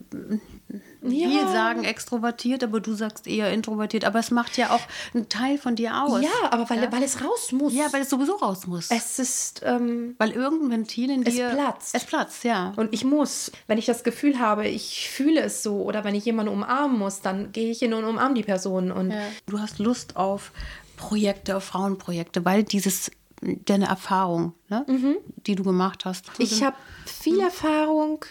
ja. 1.04 1.28
Wir 1.28 1.49
sagen 1.49 1.85
extrovertiert, 1.85 2.62
aber 2.62 2.80
du 2.80 2.94
sagst 2.94 3.26
eher 3.26 3.52
introvertiert. 3.52 4.04
Aber 4.04 4.18
es 4.18 4.30
macht 4.30 4.56
ja 4.56 4.71
auch 4.71 4.80
einen 5.14 5.28
Teil 5.28 5.59
von 5.59 5.76
dir 5.76 6.02
aus. 6.02 6.23
Ja, 6.23 6.50
aber 6.50 6.68
weil, 6.71 6.82
ja? 6.82 6.92
weil 6.92 7.02
es 7.02 7.23
raus 7.23 7.52
muss. 7.52 7.75
Ja, 7.75 7.92
weil 7.92 8.02
es 8.02 8.11
sowieso 8.11 8.37
raus 8.37 8.66
muss. 8.66 8.90
Es 8.90 9.18
ist. 9.18 9.62
Ähm, 9.64 10.14
weil 10.18 10.30
irgendein 10.30 10.71
Ventil 10.71 11.11
in 11.11 11.25
dir. 11.25 11.49
Es 11.49 11.54
platzt. 11.54 11.94
Es 11.94 12.04
platzt, 12.04 12.44
ja. 12.44 12.73
Und 12.76 12.92
ich 12.92 13.04
muss. 13.04 13.50
Wenn 13.66 13.78
ich 13.78 13.87
das 13.87 14.04
Gefühl 14.04 14.38
habe, 14.38 14.68
ich 14.68 15.11
fühle 15.11 15.40
es 15.40 15.62
so 15.62 15.82
oder 15.82 16.04
wenn 16.04 16.14
ich 16.14 16.25
jemanden 16.25 16.52
umarmen 16.52 16.99
muss, 16.99 17.21
dann 17.21 17.52
gehe 17.52 17.71
ich 17.71 17.80
hin 17.80 17.94
und 17.94 18.04
umarme 18.04 18.35
die 18.35 18.42
Person. 18.42 18.92
Und 18.92 19.11
ja. 19.11 19.23
Du 19.47 19.59
hast 19.59 19.78
Lust 19.78 20.16
auf 20.16 20.52
Projekte, 20.97 21.56
auf 21.56 21.64
Frauenprojekte, 21.64 22.44
weil 22.44 22.62
dieses 22.62 23.11
deine 23.42 23.87
Erfahrung, 23.87 24.54
ne, 24.68 24.85
mhm. 24.87 25.16
die 25.47 25.56
du 25.56 25.64
gemacht 25.64 26.04
hast. 26.04 26.30
Ich 26.38 26.62
habe 26.62 26.76
viel 27.06 27.40
Erfahrung 27.40 28.25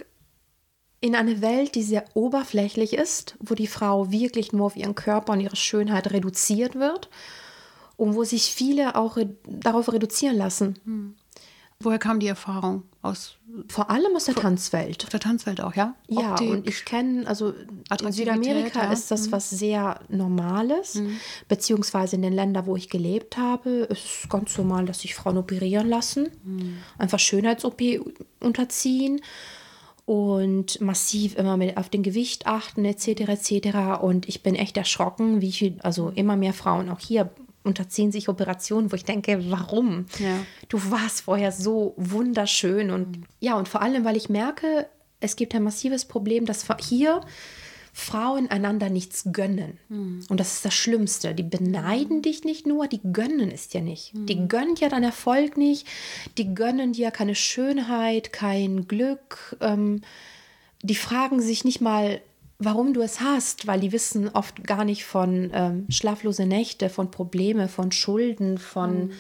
in 1.02 1.16
eine 1.16 1.42
Welt, 1.42 1.74
die 1.76 1.84
sehr 1.84 2.06
oberflächlich 2.14 2.94
ist, 2.94 3.36
wo 3.40 3.56
die 3.56 3.68
Frau 3.68 4.12
wirklich 4.12 4.54
nur 4.54 4.68
auf 4.68 4.76
ihren 4.78 4.96
Körper 4.96 5.34
und 5.34 5.42
ihre 5.42 5.56
Schönheit 5.56 6.12
reduziert 6.12 6.76
wird 6.76 7.10
und 7.98 8.16
wo 8.16 8.24
sich 8.24 8.54
viele 8.54 8.96
auch 8.96 9.18
re 9.18 9.36
darauf 9.48 9.92
reduzieren 9.92 10.38
lassen. 10.38 10.80
Hm. 10.86 11.16
Woher 11.84 11.98
kam 11.98 12.20
die 12.20 12.28
Erfahrung? 12.28 12.84
Aus 13.02 13.38
Vor 13.68 13.90
allem 13.90 14.16
aus 14.16 14.26
der 14.26 14.36
Tanzwelt. 14.36 15.12
der 15.12 15.20
Tanzwelt 15.20 15.62
auch, 15.62 15.74
ja? 15.74 15.96
Ja, 16.08 16.34
Optik. 16.34 16.50
und 16.52 16.68
ich 16.70 16.86
kenne, 16.86 17.26
also 17.26 17.56
in 18.00 18.12
Südamerika 18.12 18.82
ja. 18.82 18.88
Mhm. 18.88 18.94
ist 18.94 19.10
das 19.10 19.32
was 19.32 19.50
sehr 19.50 20.00
Normales, 20.08 21.02
beziehungsweise 21.48 22.16
in 22.18 22.22
den 22.22 22.34
Ländern, 22.34 22.68
wo 22.68 22.76
ich 22.76 22.92
gelebt 22.92 23.38
habe, 23.38 23.88
ist 23.90 24.06
es 24.06 24.30
ganz 24.30 24.56
normal, 24.56 24.86
dass 24.86 25.00
sich 25.00 25.16
Frauen 25.16 25.40
operieren 25.40 25.90
lassen, 25.90 26.30
Mhm. 26.44 26.78
einfach 27.00 27.18
Schönheits-OP 27.18 27.82
unterziehen 28.40 29.20
und 30.12 30.82
massiv 30.82 31.38
immer 31.38 31.56
mit 31.56 31.78
auf 31.78 31.88
den 31.88 32.04
Gewicht 32.04 32.46
achten 32.46 32.84
etc. 32.84 33.30
etc. 33.30 34.02
Und 34.02 34.28
ich 34.28 34.44
bin 34.44 34.56
echt 34.56 34.76
erschrocken, 34.76 35.40
wie 35.40 35.54
viel, 35.54 35.78
also 35.84 36.12
immer 36.14 36.36
mehr 36.36 36.52
Frauen 36.52 36.90
auch 36.90 37.00
hier 37.00 37.30
unterziehen 37.64 38.12
sich 38.12 38.28
Operationen, 38.28 38.92
wo 38.92 38.98
ich 38.98 39.06
denke, 39.06 39.42
warum? 39.50 40.08
Ja. 40.20 40.36
Du 40.68 40.80
warst 40.92 41.22
vorher 41.22 41.54
so 41.54 41.94
wunderschön 41.96 42.92
und 42.92 43.24
ja, 43.40 43.56
und 43.56 43.70
vor 43.70 43.82
allem, 43.82 44.04
weil 44.04 44.18
ich 44.18 44.28
merke, 44.28 44.86
es 45.22 45.38
gibt 45.38 45.56
ein 45.56 45.64
massives 45.64 46.04
Problem, 46.04 46.46
dass 46.46 46.68
hier 46.82 47.22
Frauen 47.94 48.50
einander 48.50 48.90
nichts 48.90 49.26
gönnen. 49.32 49.78
Und 50.30 50.40
das 50.40 50.56
ist 50.56 50.66
das 50.66 50.74
Schlimmste. 50.74 51.36
Die 51.36 51.44
beneiden 51.44 52.22
dich 52.22 52.44
nicht 52.44 52.66
nur, 52.66 52.88
die 52.88 53.02
gönnen 53.12 53.52
es 53.52 53.68
dir 53.68 53.82
nicht. 53.82 54.14
Die 54.30 54.48
gönnen 54.48 54.76
dir 54.76 54.90
deinen 54.90 55.04
Erfolg 55.04 55.58
nicht, 55.58 55.88
die 56.38 56.54
gönnen 56.56 56.94
dir 56.94 57.12
keine 57.12 57.36
Schönheit, 57.36 58.32
kein 58.32 58.88
Glück. 58.88 59.58
Ähm, 59.60 60.02
die 60.82 60.96
fragen 60.96 61.42
sich 61.42 61.66
nicht 61.66 61.82
mal, 61.82 62.22
warum 62.60 62.94
du 62.94 63.02
es 63.02 63.20
hast, 63.20 63.68
weil 63.68 63.80
die 63.80 63.92
wissen 63.92 64.30
oft 64.30 64.64
gar 64.64 64.86
nicht 64.86 65.04
von 65.04 65.52
ähm, 65.54 65.86
schlaflose 65.90 66.46
Nächte, 66.46 66.90
von 66.90 67.12
Probleme, 67.12 67.68
von 67.68 67.92
Schulden, 67.92 68.58
von 68.58 69.12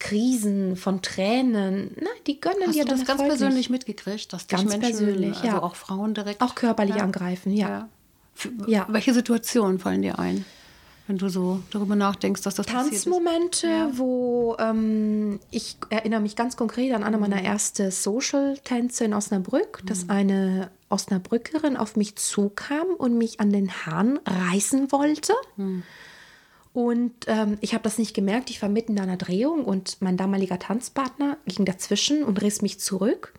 Krisen, 0.00 0.76
von 0.76 1.02
Tränen. 1.02 1.92
Nein, 1.96 2.08
die 2.26 2.40
gönnen 2.40 2.64
Hast 2.66 2.74
dir 2.74 2.84
du 2.84 2.90
das 2.90 3.00
ganz 3.00 3.20
Erfolg 3.20 3.28
persönlich 3.28 3.70
mitgekriegt, 3.70 4.32
dass 4.32 4.46
dich 4.48 4.58
Ganz 4.58 4.70
Menschen, 4.70 4.80
persönlich, 4.80 5.36
also 5.36 5.46
ja. 5.46 5.62
auch 5.62 5.76
Frauen 5.76 6.14
direkt 6.14 6.40
Auch 6.42 6.56
körperlich 6.56 6.96
Ja. 6.96 7.04
angreifen, 7.04 7.52
ja. 7.52 7.68
Ja. 7.68 7.88
Für, 8.34 8.50
Ja. 8.66 8.86
Welche 8.88 9.14
Situationen 9.14 9.78
fallen 9.78 10.02
dir 10.02 10.18
ein, 10.18 10.44
wenn 11.06 11.18
du 11.18 11.28
so 11.28 11.60
darüber 11.70 11.96
nachdenkst, 11.96 12.40
dass 12.42 12.54
das 12.54 12.66
passiert 12.66 12.94
ist? 12.94 13.04
Tanzmomente, 13.04 13.68
wo 13.92 14.56
ähm, 14.58 15.38
ich 15.50 15.76
erinnere 15.90 16.20
mich 16.20 16.34
ganz 16.34 16.56
konkret 16.56 16.92
an 16.94 17.04
eine 17.04 17.18
meiner 17.18 17.42
ersten 17.42 17.90
Social-Tänze 17.90 19.04
in 19.04 19.12
Osnabrück, 19.14 19.82
dass 19.84 20.08
eine 20.08 20.70
Osnabrückerin 20.88 21.76
auf 21.76 21.94
mich 21.96 22.16
zukam 22.16 22.86
und 22.96 23.18
mich 23.18 23.38
an 23.38 23.50
den 23.52 23.70
Haaren 23.70 24.18
reißen 24.24 24.90
wollte. 24.92 25.34
Und 26.72 27.12
ähm, 27.26 27.58
ich 27.60 27.74
habe 27.74 27.82
das 27.82 27.98
nicht 27.98 28.14
gemerkt. 28.14 28.50
Ich 28.50 28.62
war 28.62 28.68
mitten 28.68 28.92
in 28.92 29.00
einer 29.00 29.16
Drehung 29.16 29.64
und 29.64 30.00
mein 30.00 30.16
damaliger 30.16 30.58
Tanzpartner 30.58 31.36
ging 31.46 31.64
dazwischen 31.64 32.22
und 32.22 32.40
riss 32.42 32.62
mich 32.62 32.78
zurück. 32.78 33.34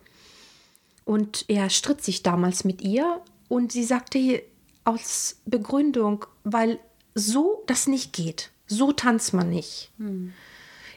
Und 1.04 1.46
er 1.48 1.70
stritt 1.70 2.02
sich 2.02 2.22
damals 2.22 2.64
mit 2.64 2.82
ihr 2.82 3.20
und 3.48 3.72
sie 3.72 3.84
sagte 3.84 4.42
aus 4.84 5.36
Begründung, 5.46 6.26
weil 6.44 6.78
so 7.14 7.62
das 7.66 7.86
nicht 7.86 8.12
geht. 8.12 8.50
So 8.66 8.92
tanzt 8.92 9.32
man 9.32 9.50
nicht. 9.50 9.90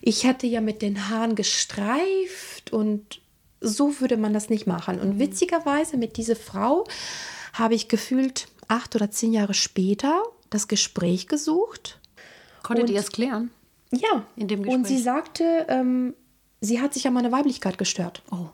Ich 0.01 0.23
hätte 0.23 0.47
ja 0.47 0.61
mit 0.61 0.81
den 0.81 1.09
Haaren 1.09 1.35
gestreift 1.35 2.71
und 2.71 3.21
so 3.61 3.99
würde 3.99 4.17
man 4.17 4.33
das 4.33 4.49
nicht 4.49 4.67
machen. 4.67 4.99
Und 4.99 5.19
witzigerweise 5.19 5.97
mit 5.97 6.17
dieser 6.17 6.35
Frau 6.35 6.85
habe 7.53 7.75
ich 7.75 7.87
gefühlt 7.87 8.47
acht 8.67 8.95
oder 8.95 9.09
zehn 9.09 9.33
Jahre 9.33 9.53
später 9.53 10.23
das 10.49 10.67
Gespräch 10.67 11.27
gesucht. 11.27 11.99
Konntet 12.65 12.89
ihr 12.89 12.99
es 12.99 13.11
klären? 13.11 13.51
Ja. 13.91 14.25
In 14.35 14.47
dem 14.47 14.61
und 14.61 14.85
sie 14.87 14.95
Gespräch? 14.95 15.03
sagte, 15.03 15.65
ähm, 15.69 16.13
sie 16.61 16.81
hat 16.81 16.93
sich 16.93 17.07
an 17.07 17.13
meiner 17.13 17.31
Weiblichkeit 17.31 17.77
gestört. 17.77 18.21
Oh. 18.31 18.47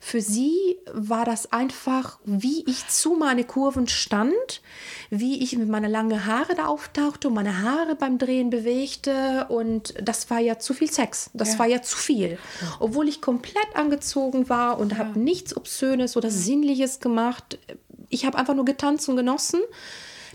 Für 0.00 0.20
sie 0.20 0.78
war 0.92 1.24
das 1.24 1.52
einfach, 1.52 2.18
wie 2.24 2.64
ich 2.68 2.86
zu 2.88 3.14
meine 3.14 3.42
Kurven 3.44 3.88
stand, 3.88 4.62
wie 5.10 5.42
ich 5.42 5.56
mit 5.56 5.68
meinen 5.68 5.90
langen 5.90 6.24
Haare 6.26 6.54
da 6.54 6.66
auftauchte 6.66 7.28
und 7.28 7.34
meine 7.34 7.62
Haare 7.62 7.96
beim 7.96 8.18
Drehen 8.18 8.50
bewegte. 8.50 9.46
Und 9.48 9.94
das 10.00 10.30
war 10.30 10.38
ja 10.38 10.58
zu 10.58 10.72
viel 10.74 10.90
Sex. 10.90 11.30
Das 11.32 11.54
Ja. 11.54 11.58
war 11.60 11.66
ja 11.66 11.82
zu 11.82 11.96
viel. 11.96 12.38
Obwohl 12.80 13.08
ich 13.08 13.20
komplett 13.20 13.74
angezogen 13.74 14.48
war 14.48 14.78
und 14.78 14.98
habe 14.98 15.18
nichts 15.18 15.56
Obszönes 15.56 16.16
oder 16.16 16.30
Sinnliches 16.30 17.00
gemacht. 17.00 17.58
Ich 18.08 18.24
habe 18.24 18.38
einfach 18.38 18.54
nur 18.54 18.64
getanzt 18.66 19.08
und 19.08 19.16
genossen. 19.16 19.60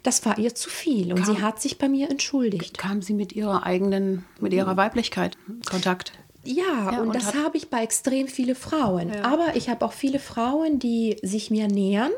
Das 0.03 0.25
war 0.25 0.37
ihr 0.37 0.55
zu 0.55 0.69
viel. 0.69 1.13
Und 1.13 1.25
sie 1.25 1.41
hat 1.41 1.61
sich 1.61 1.77
bei 1.77 1.89
mir 1.89 2.09
entschuldigt. 2.09 2.77
Kam 2.77 3.01
sie 3.01 3.13
mit 3.13 3.33
ihrer 3.33 3.65
eigenen, 3.65 4.25
mit 4.39 4.53
ihrer 4.53 4.77
Weiblichkeit 4.77 5.37
in 5.47 5.61
Kontakt? 5.61 6.13
Ja, 6.43 6.91
Ja, 6.91 7.01
und, 7.01 7.07
und 7.07 7.15
das 7.15 7.35
habe 7.35 7.57
ich 7.57 7.69
bei 7.69 7.83
extrem 7.83 8.27
viele 8.27 8.55
Frauen. 8.55 9.11
Aber 9.21 9.55
ich 9.55 9.69
habe 9.69 9.83
auch 9.85 9.93
viele 9.93 10.19
Frauen, 10.19 10.79
die 10.79 11.17
sich 11.21 11.51
mir 11.51 11.67
nähern. 11.67 12.11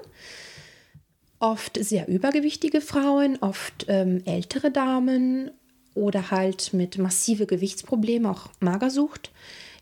Oft 1.40 1.84
sehr 1.84 2.08
übergewichtige 2.08 2.82
Frauen, 2.82 3.38
oft 3.42 3.86
ähm, 3.88 4.22
ältere 4.26 4.72
Damen 4.72 5.52
oder 5.96 6.32
halt 6.32 6.74
mit 6.74 6.98
massive 6.98 7.46
Gewichtsproblemen, 7.46 8.30
auch 8.30 8.50
Magersucht, 8.60 9.32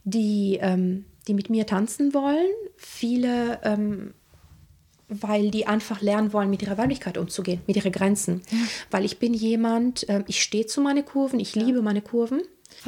die, 0.03 0.59
ähm, 0.61 1.05
die 1.27 1.33
mit 1.33 1.49
mir 1.49 1.65
tanzen 1.65 2.13
wollen. 2.13 2.47
Viele, 2.75 3.59
ähm, 3.63 4.13
weil 5.09 5.51
die 5.51 5.67
einfach 5.67 6.01
lernen 6.01 6.33
wollen, 6.33 6.49
mit 6.49 6.61
ihrer 6.61 6.77
Weiblichkeit 6.77 7.17
umzugehen, 7.17 7.61
mit 7.65 7.75
ihren 7.75 7.91
Grenzen. 7.91 8.41
Weil 8.91 9.05
ich 9.05 9.19
bin 9.19 9.33
jemand, 9.33 10.05
ähm, 10.09 10.25
ich 10.27 10.41
stehe 10.41 10.65
zu 10.65 10.81
meinen 10.81 11.05
Kurven, 11.05 11.39
ich 11.39 11.55
liebe 11.55 11.81
meine 11.81 12.01
Kurven. 12.01 12.41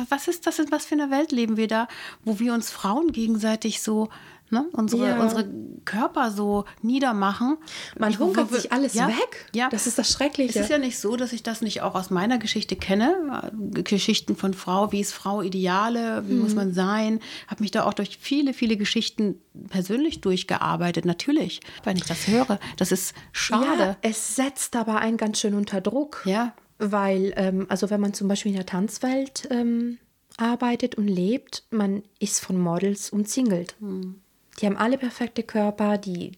Was 0.10 0.28
ist 0.28 0.46
das, 0.46 0.60
in 0.60 0.72
was 0.72 0.86
für 0.86 0.96
einer 0.96 1.10
Welt 1.10 1.32
leben 1.32 1.58
wir 1.58 1.68
da, 1.68 1.88
wo 2.24 2.40
wir 2.40 2.54
uns 2.54 2.70
Frauen 2.70 3.12
gegenseitig 3.12 3.82
so, 3.82 4.10
ne, 4.50 4.68
unsere, 4.74 5.08
Ja. 5.10 5.22
unsere 5.22 5.48
Körper 5.86 6.32
so 6.32 6.66
niedermachen? 6.82 7.58
Man 7.98 8.18
hunkert 8.20 8.52
sich 8.52 8.72
alles 8.72 8.94
ja, 8.94 9.08
weg. 9.08 9.50
Ja. 9.56 9.70
Das 9.70 9.88
ist 9.88 9.98
das 9.98 10.10
Schreckliche. 10.12 10.60
Es 10.60 10.66
ist 10.66 10.70
ja 10.72 10.78
nicht 10.78 11.00
so, 11.00 11.16
dass 11.16 11.34
ich 11.34 11.44
das 11.44 11.62
nicht 11.62 11.82
auch 11.82 11.96
aus 11.96 12.10
meiner 12.10 12.38
Geschichte 12.38 12.76
kenne. 12.76 13.52
Äh, 13.76 13.84
Geschichten 13.84 14.36
von 14.36 14.54
Frau, 14.54 14.92
wie 14.92 15.00
ist 15.00 15.14
Frau 15.14 15.42
Ideale, 15.42 16.24
wie 16.28 16.34
Mhm. 16.34 16.40
muss 16.42 16.56
man 16.56 16.74
sein. 16.74 17.20
Habe 17.48 17.62
mich 17.64 17.72
da 17.72 17.84
auch 17.86 17.94
durch 17.94 18.18
viele, 18.20 18.54
viele 18.54 18.78
Geschichten 18.78 19.42
persönlich 19.70 20.22
durchgearbeitet. 20.22 21.06
Natürlich, 21.06 21.60
wenn 21.84 21.98
ich 21.98 22.06
das 22.06 22.28
höre. 22.28 22.60
Das 22.78 22.92
ist 22.92 23.14
Ja, 23.16 23.22
schade. 23.32 23.98
es 24.02 24.36
setzt 24.36 24.76
aber 24.76 24.98
einen 25.00 25.18
ganz 25.18 25.40
schön 25.40 25.54
unter 25.54 25.82
Druck. 25.82 26.24
Ja. 26.26 26.54
Weil, 26.78 27.34
ähm, 27.36 27.66
also 27.70 27.90
wenn 27.90 28.00
man 28.00 28.14
zum 28.14 28.28
Beispiel 28.30 28.52
in 28.52 28.56
der 28.58 28.66
Tanzwelt 28.66 29.48
ähm, 29.52 29.98
arbeitet 30.38 30.96
und 30.96 31.08
lebt, 31.10 31.64
man 31.72 32.04
ist 32.20 32.40
von 32.40 32.58
Models 32.58 33.10
umzingelt. 33.10 33.76
Hm. 33.80 34.22
Die 34.60 34.66
haben 34.66 34.78
alle 34.78 34.98
perfekte 34.98 35.44
Körper, 35.44 35.98
die 35.98 36.34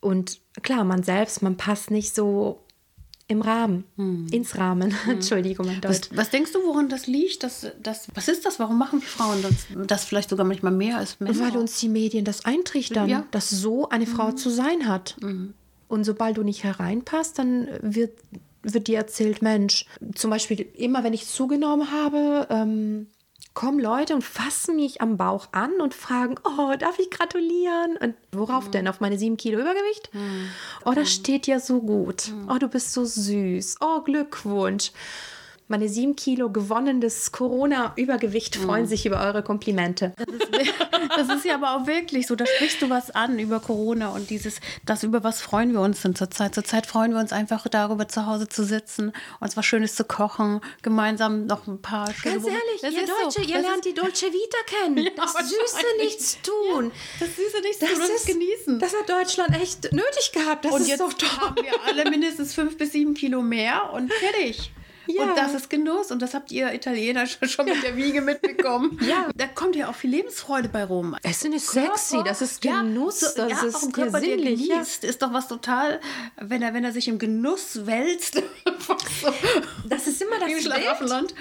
und 0.00 0.40
klar, 0.62 0.84
man 0.84 1.02
selbst, 1.02 1.42
man 1.42 1.56
passt 1.56 1.90
nicht 1.90 2.14
so 2.14 2.60
im 3.30 3.42
Rahmen, 3.42 3.84
ins 4.30 4.56
Rahmen. 4.56 4.94
Entschuldigung, 5.08 5.66
mein 5.66 5.80
Deutsch. 5.82 6.08
Hm. 6.08 6.16
Was, 6.16 6.16
was 6.16 6.30
denkst 6.30 6.52
du, 6.52 6.60
woran 6.64 6.88
das 6.88 7.06
liegt? 7.06 7.42
Das, 7.42 7.66
das, 7.82 8.08
was 8.14 8.26
ist 8.28 8.46
das? 8.46 8.58
Warum 8.58 8.78
machen 8.78 9.02
wir 9.02 9.08
Frauen 9.08 9.42
das, 9.42 9.66
das 9.86 10.04
vielleicht 10.04 10.30
sogar 10.30 10.46
manchmal 10.46 10.72
mehr 10.72 10.96
als 10.96 11.20
Männer? 11.20 11.38
Weil 11.38 11.58
uns 11.58 11.78
die 11.78 11.90
Medien 11.90 12.24
das 12.24 12.46
eintrichtern, 12.46 13.08
Ja. 13.08 13.24
dass 13.30 13.50
so 13.50 13.88
eine 13.90 14.06
Frau 14.06 14.32
zu 14.32 14.48
sein 14.48 14.88
hat. 14.88 15.16
Und 15.88 16.04
sobald 16.04 16.38
du 16.38 16.42
nicht 16.42 16.64
hereinpasst, 16.64 17.38
dann 17.38 17.68
wird, 17.82 18.12
wird 18.62 18.86
dir 18.88 18.96
erzählt, 18.96 19.42
Mensch, 19.42 19.84
zum 20.14 20.30
Beispiel 20.30 20.66
immer 20.74 21.04
wenn 21.04 21.12
ich 21.12 21.26
zugenommen 21.26 21.90
habe, 21.90 22.46
ähm, 22.48 23.08
kommen 23.54 23.80
Leute 23.80 24.14
und 24.14 24.22
fassen 24.22 24.76
mich 24.76 25.00
am 25.00 25.16
Bauch 25.16 25.48
an 25.52 25.80
und 25.80 25.94
fragen, 25.94 26.36
oh, 26.44 26.74
darf 26.78 26.98
ich 26.98 27.10
gratulieren? 27.10 27.96
Und 27.96 28.14
worauf 28.32 28.70
denn? 28.70 28.86
Auf 28.86 29.00
meine 29.00 29.18
sieben 29.18 29.36
Kilo 29.36 29.58
Übergewicht? 29.58 30.10
Oh, 30.84 30.92
das 30.92 31.12
steht 31.12 31.46
ja 31.46 31.58
so 31.58 31.80
gut. 31.80 32.32
Oh, 32.48 32.58
du 32.58 32.68
bist 32.68 32.92
so 32.92 33.04
süß. 33.04 33.76
Oh, 33.80 34.00
Glückwunsch. 34.02 34.92
Meine 35.70 35.90
sieben 35.90 36.16
Kilo 36.16 36.50
gewonnenes 36.50 37.30
Corona-Übergewicht 37.30 38.56
freuen 38.56 38.86
sich 38.86 39.04
über 39.04 39.20
eure 39.20 39.42
Komplimente. 39.42 40.14
Das 41.16 41.28
ist 41.28 41.44
ja 41.44 41.54
aber 41.54 41.74
auch 41.74 41.86
wirklich 41.86 42.26
so. 42.26 42.36
Da 42.36 42.44
sprichst 42.46 42.82
du 42.82 42.90
was 42.90 43.10
an 43.10 43.38
über 43.38 43.60
Corona 43.60 44.08
und 44.08 44.30
dieses, 44.30 44.60
das 44.84 45.02
über 45.02 45.24
was 45.24 45.40
freuen 45.40 45.72
wir 45.72 45.80
uns 45.80 46.02
denn 46.02 46.14
zurzeit? 46.14 46.54
Zurzeit 46.54 46.86
freuen 46.86 47.12
wir 47.12 47.20
uns 47.20 47.32
einfach 47.32 47.66
darüber, 47.68 48.08
zu 48.08 48.26
Hause 48.26 48.48
zu 48.48 48.64
sitzen, 48.64 49.12
uns 49.40 49.56
was 49.56 49.64
Schönes 49.64 49.94
zu 49.94 50.04
kochen, 50.04 50.60
gemeinsam 50.82 51.46
noch 51.46 51.66
ein 51.66 51.80
paar 51.80 52.12
schöne 52.12 52.34
Ganz 52.34 52.46
ehrlich, 52.46 52.80
Das 52.82 52.92
ihr 52.92 53.02
ist 53.02 53.08
so. 53.08 53.24
Deutsche, 53.24 53.40
ihr 53.42 53.56
Das 53.56 53.62
lernt 53.62 53.84
die 53.84 53.94
Dolce 53.94 54.26
Vita 54.26 54.58
kennen. 54.66 55.08
das 55.16 55.32
Süße 55.32 55.86
nichts 55.98 56.38
tun. 56.42 56.92
Das 57.20 57.28
Süße 57.36 57.60
nichts 57.62 57.78
tun 57.78 57.88
und 58.02 58.10
es 58.16 58.26
genießen. 58.26 58.78
Das 58.78 58.92
hat 58.94 59.08
Deutschland 59.08 59.60
echt 59.60 59.92
nötig 59.92 60.32
gehabt. 60.32 60.64
Das 60.64 60.72
und 60.72 60.82
ist 60.82 60.88
jetzt 60.88 61.00
doch 61.00 61.12
toll. 61.12 61.28
haben 61.40 61.56
wir 61.56 61.72
alle 61.86 62.10
mindestens 62.10 62.54
fünf 62.54 62.76
bis 62.76 62.92
sieben 62.92 63.14
Kilo 63.14 63.40
mehr 63.40 63.92
und 63.92 64.12
fertig. 64.12 64.72
Ja. 65.08 65.24
Und 65.24 65.36
das 65.36 65.54
ist 65.54 65.70
Genuss 65.70 66.10
und 66.10 66.22
das 66.22 66.34
habt 66.34 66.52
ihr 66.52 66.72
Italiener 66.72 67.26
schon 67.26 67.66
mit 67.66 67.82
der 67.82 67.96
Wiege 67.96 68.20
mitbekommen. 68.20 68.98
Ja. 69.08 69.30
Da 69.34 69.46
kommt 69.46 69.74
ja 69.74 69.88
auch 69.88 69.94
viel 69.94 70.10
Lebensfreude 70.10 70.68
bei 70.68 70.84
rum. 70.84 71.16
Essen 71.22 71.52
ist 71.54 71.70
sexy, 71.70 72.18
das 72.24 72.42
ist 72.42 72.62
Ja, 72.64 72.82
Genuss, 72.82 73.20
so, 73.20 73.26
das 73.36 73.50
ja, 73.50 73.62
ist 73.62 73.74
auch 73.76 73.82
ein 73.84 73.92
Körper, 73.92 74.20
der. 74.20 74.36
Ja. 74.36 74.50
genießt, 74.50 75.04
ist 75.04 75.22
doch 75.22 75.32
was 75.32 75.48
total, 75.48 76.00
wenn 76.36 76.60
er, 76.60 76.74
wenn 76.74 76.84
er 76.84 76.92
sich 76.92 77.08
im 77.08 77.18
Genuss 77.18 77.86
wälzt. 77.86 78.34
so. 79.22 79.32
Das 79.88 80.06
ist 80.06 80.20
immer 80.20 80.38
das 80.40 80.48
Bild. 80.48 81.34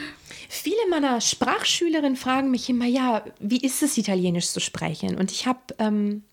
Viele 0.50 0.78
meiner 0.90 1.20
Sprachschülerinnen 1.20 2.16
fragen 2.16 2.52
mich 2.52 2.70
immer, 2.70 2.86
ja, 2.86 3.26
wie 3.40 3.60
ist 3.60 3.84
es, 3.84 3.98
Italienisch 3.98 4.48
zu 4.48 4.62
sprechen? 4.62 5.18
Und 5.18 5.32
ich 5.32 5.46
habe 5.46 5.60
ähm, 5.80 6.24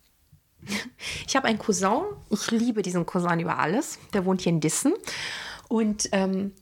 ich 1.27 1.37
habe 1.37 1.49
einen 1.49 1.59
Cousin. 1.59 2.03
Ich 2.31 2.51
liebe 2.51 2.83
diesen 2.83 3.07
Cousin 3.07 3.41
über 3.41 3.59
alles. 3.59 3.99
Der 4.13 4.25
wohnt 4.25 4.43
hier 4.43 4.53
in 4.53 4.61
Dissen. 4.61 4.95
Und 5.69 6.09
ähm, 6.13 6.53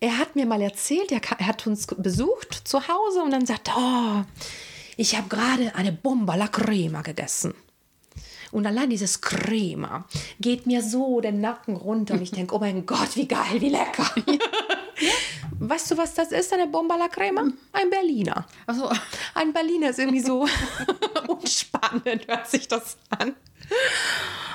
er 0.00 0.18
hat 0.18 0.36
mir 0.36 0.46
mal 0.46 0.60
erzählt, 0.62 1.10
er, 1.10 1.20
er, 1.38 1.46
hat 1.46 1.66
uns 1.66 1.86
besucht 1.86 2.62
zu 2.64 2.86
Hause 2.88 3.22
und 3.22 3.32
dann 3.32 3.46
sagt, 3.46 3.70
oh, 3.76 4.22
ich 4.96 5.16
habe 5.16 5.28
gerade 5.28 5.74
eine 5.74 5.92
Bomba 5.92 6.34
la 6.36 6.48
Crema 6.48 7.02
gegessen. 7.02 7.54
Und 8.50 8.66
allein 8.66 8.88
dieses 8.88 9.20
Crema 9.20 10.06
geht 10.40 10.66
mir 10.66 10.82
so 10.82 11.20
den 11.20 11.40
Nacken 11.40 11.76
runter 11.76 12.14
und 12.14 12.22
ich 12.22 12.30
denke, 12.30 12.54
oh 12.54 12.58
mein 12.58 12.86
Gott, 12.86 13.14
wie 13.14 13.28
geil, 13.28 13.60
wie 13.60 13.68
lecker. 13.68 14.10
Weißt 15.60 15.90
du, 15.90 15.96
was 15.96 16.14
das 16.14 16.32
ist, 16.32 16.52
eine 16.52 16.66
Bomba 16.66 16.96
la 16.96 17.08
Crema? 17.08 17.42
Ein 17.72 17.90
Berliner. 17.90 18.46
Also 18.66 18.90
Ein 19.34 19.52
Berliner 19.52 19.90
ist 19.90 19.98
irgendwie 19.98 20.20
so 20.20 20.46
unspannend, 21.28 22.26
hört 22.26 22.48
sich 22.48 22.68
das 22.68 22.96
an. 23.10 23.34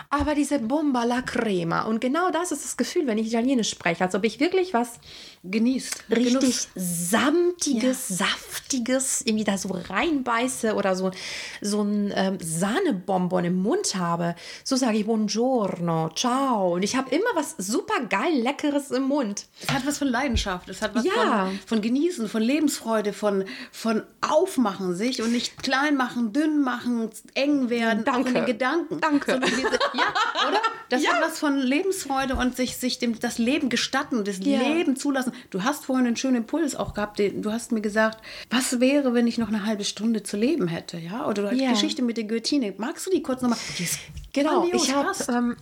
Aber 0.10 0.36
diese 0.36 0.60
Bomba 0.60 1.06
la 1.06 1.24
Crema. 1.24 1.84
Und 1.84 2.00
genau 2.00 2.30
das 2.30 2.52
ist 2.52 2.64
das 2.64 2.78
Gefühl, 2.78 3.08
wenn 3.08 3.18
ich 3.18 3.28
Italienisch 3.28 3.72
spreche. 3.72 4.04
Als 4.04 4.14
ob 4.14 4.24
ich 4.26 4.40
wirklich 4.40 4.72
was 4.72 5.00
genießt. 5.44 6.04
richtig 6.12 6.40
Genuss. 6.40 6.68
samtiges, 6.76 8.08
saftiges 8.10 9.24
irgendwie 9.26 9.44
da 9.44 9.58
so 9.58 9.70
reinbeiße 9.70 10.76
oder 10.76 10.96
so, 10.96 11.10
so 11.62 11.82
ein 11.82 12.14
ähm, 12.16 12.38
Sahnebonbon 12.40 13.44
im 13.46 13.56
Mund 13.62 13.96
habe. 13.96 14.36
So 14.64 14.76
sage 14.76 14.98
ich 14.98 15.06
Buongiorno, 15.06 16.12
ciao. 16.16 16.76
Und 16.76 16.84
ich 16.84 16.96
habe 16.96 17.14
immer 17.14 17.26
was 17.34 17.56
super 17.58 18.00
geil 18.08 18.36
Leckeres 18.36 18.92
im 18.92 19.04
Mund. 19.04 19.46
Es 19.64 19.74
hat 19.74 19.86
was 19.86 19.98
von 19.98 20.08
Leidenschaft, 20.10 20.70
es 20.70 20.82
hat 20.84 20.94
was 20.94 21.06
Ja. 21.06 21.48
von, 21.48 21.60
von 21.66 21.82
Genießen, 21.82 22.30
von 22.30 22.42
Lebensfreude, 22.44 23.14
von, 23.14 23.46
von 23.72 24.04
Aufmachen 24.22 24.96
sich 24.96 25.24
und 25.24 25.32
nicht 25.32 25.62
klein 25.64 25.98
machen, 25.98 26.32
dünn 26.34 26.62
machen, 26.62 27.10
eng 27.34 27.70
werden, 27.70 28.08
auch 28.08 28.18
in 28.18 28.24
Danke. 28.26 28.34
den 28.34 28.46
Gedanken. 28.46 29.02
Danke. 29.04 29.32
Sondern 29.34 29.50
diese, 29.50 29.64
ja, 29.94 30.14
oder? 30.48 30.62
Das 30.90 31.06
hat 31.06 31.22
was 31.22 31.40
von 31.40 31.58
Lebensfreude 31.58 32.36
und 32.36 32.56
sich, 32.56 32.78
sich 32.78 33.00
dem, 33.00 33.20
das 33.20 33.38
Leben 33.38 33.68
gestatten, 33.70 34.24
das 34.24 34.38
Ja. 34.40 34.60
Leben 34.62 34.96
zulassen. 34.96 35.34
Du 35.50 35.64
hast 35.64 35.86
vorhin 35.86 36.08
einen 36.08 36.16
schönen 36.16 36.38
Impuls 36.38 36.76
auch 36.76 36.94
gehabt, 36.94 37.20
den, 37.20 37.42
du 37.42 37.52
hast 37.52 37.72
mir 37.74 37.82
gesagt, 37.82 38.20
was 38.50 38.80
wäre, 38.80 39.14
wenn 39.14 39.28
ich 39.28 39.38
noch 39.38 39.50
eine 39.50 39.66
halbe 39.66 39.84
Stunde 39.84 40.24
zu 40.24 40.38
leben 40.38 40.68
hätte, 40.70 40.98
ja? 40.98 41.28
Oder 41.28 41.44
du 41.44 41.52
hast 41.52 41.60
Ja. 41.60 41.72
Geschichte 41.72 42.02
mit 42.02 42.16
der 42.18 42.24
Goethine. 42.24 42.74
Magst 42.78 43.06
du 43.06 43.12
die 43.12 43.22
kurz 43.22 43.42
nochmal? 43.42 43.60
Die 43.78 43.84
ist 43.84 44.00
Genau, 44.32 44.62
grandios, 44.62 44.86
ich 44.88 44.94
habe 44.96 45.12
ähm, 45.30 45.58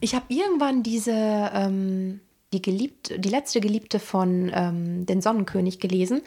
ich 0.00 0.14
hab 0.14 0.30
irgendwann 0.30 0.82
diese, 0.82 1.12
ähm, 1.12 2.20
die, 2.52 2.62
geliebte, 2.62 3.18
die 3.18 3.28
letzte 3.30 3.60
Geliebte 3.60 3.98
von 3.98 4.50
ähm, 4.54 5.06
Den 5.06 5.20
Sonnenkönig 5.20 5.80
gelesen, 5.80 6.22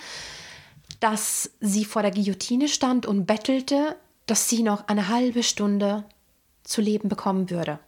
dass 1.00 1.52
sie 1.62 1.86
vor 1.86 2.02
der 2.02 2.12
Guillotine 2.12 2.68
stand 2.68 3.06
und 3.06 3.26
bettelte, 3.26 3.96
dass 4.26 4.50
sie 4.50 4.64
noch 4.64 4.88
eine 4.88 5.08
halbe 5.08 5.44
Stunde 5.44 6.04
zu 6.64 6.82
leben 6.82 7.10
bekommen 7.10 7.50
würde. 7.50 7.80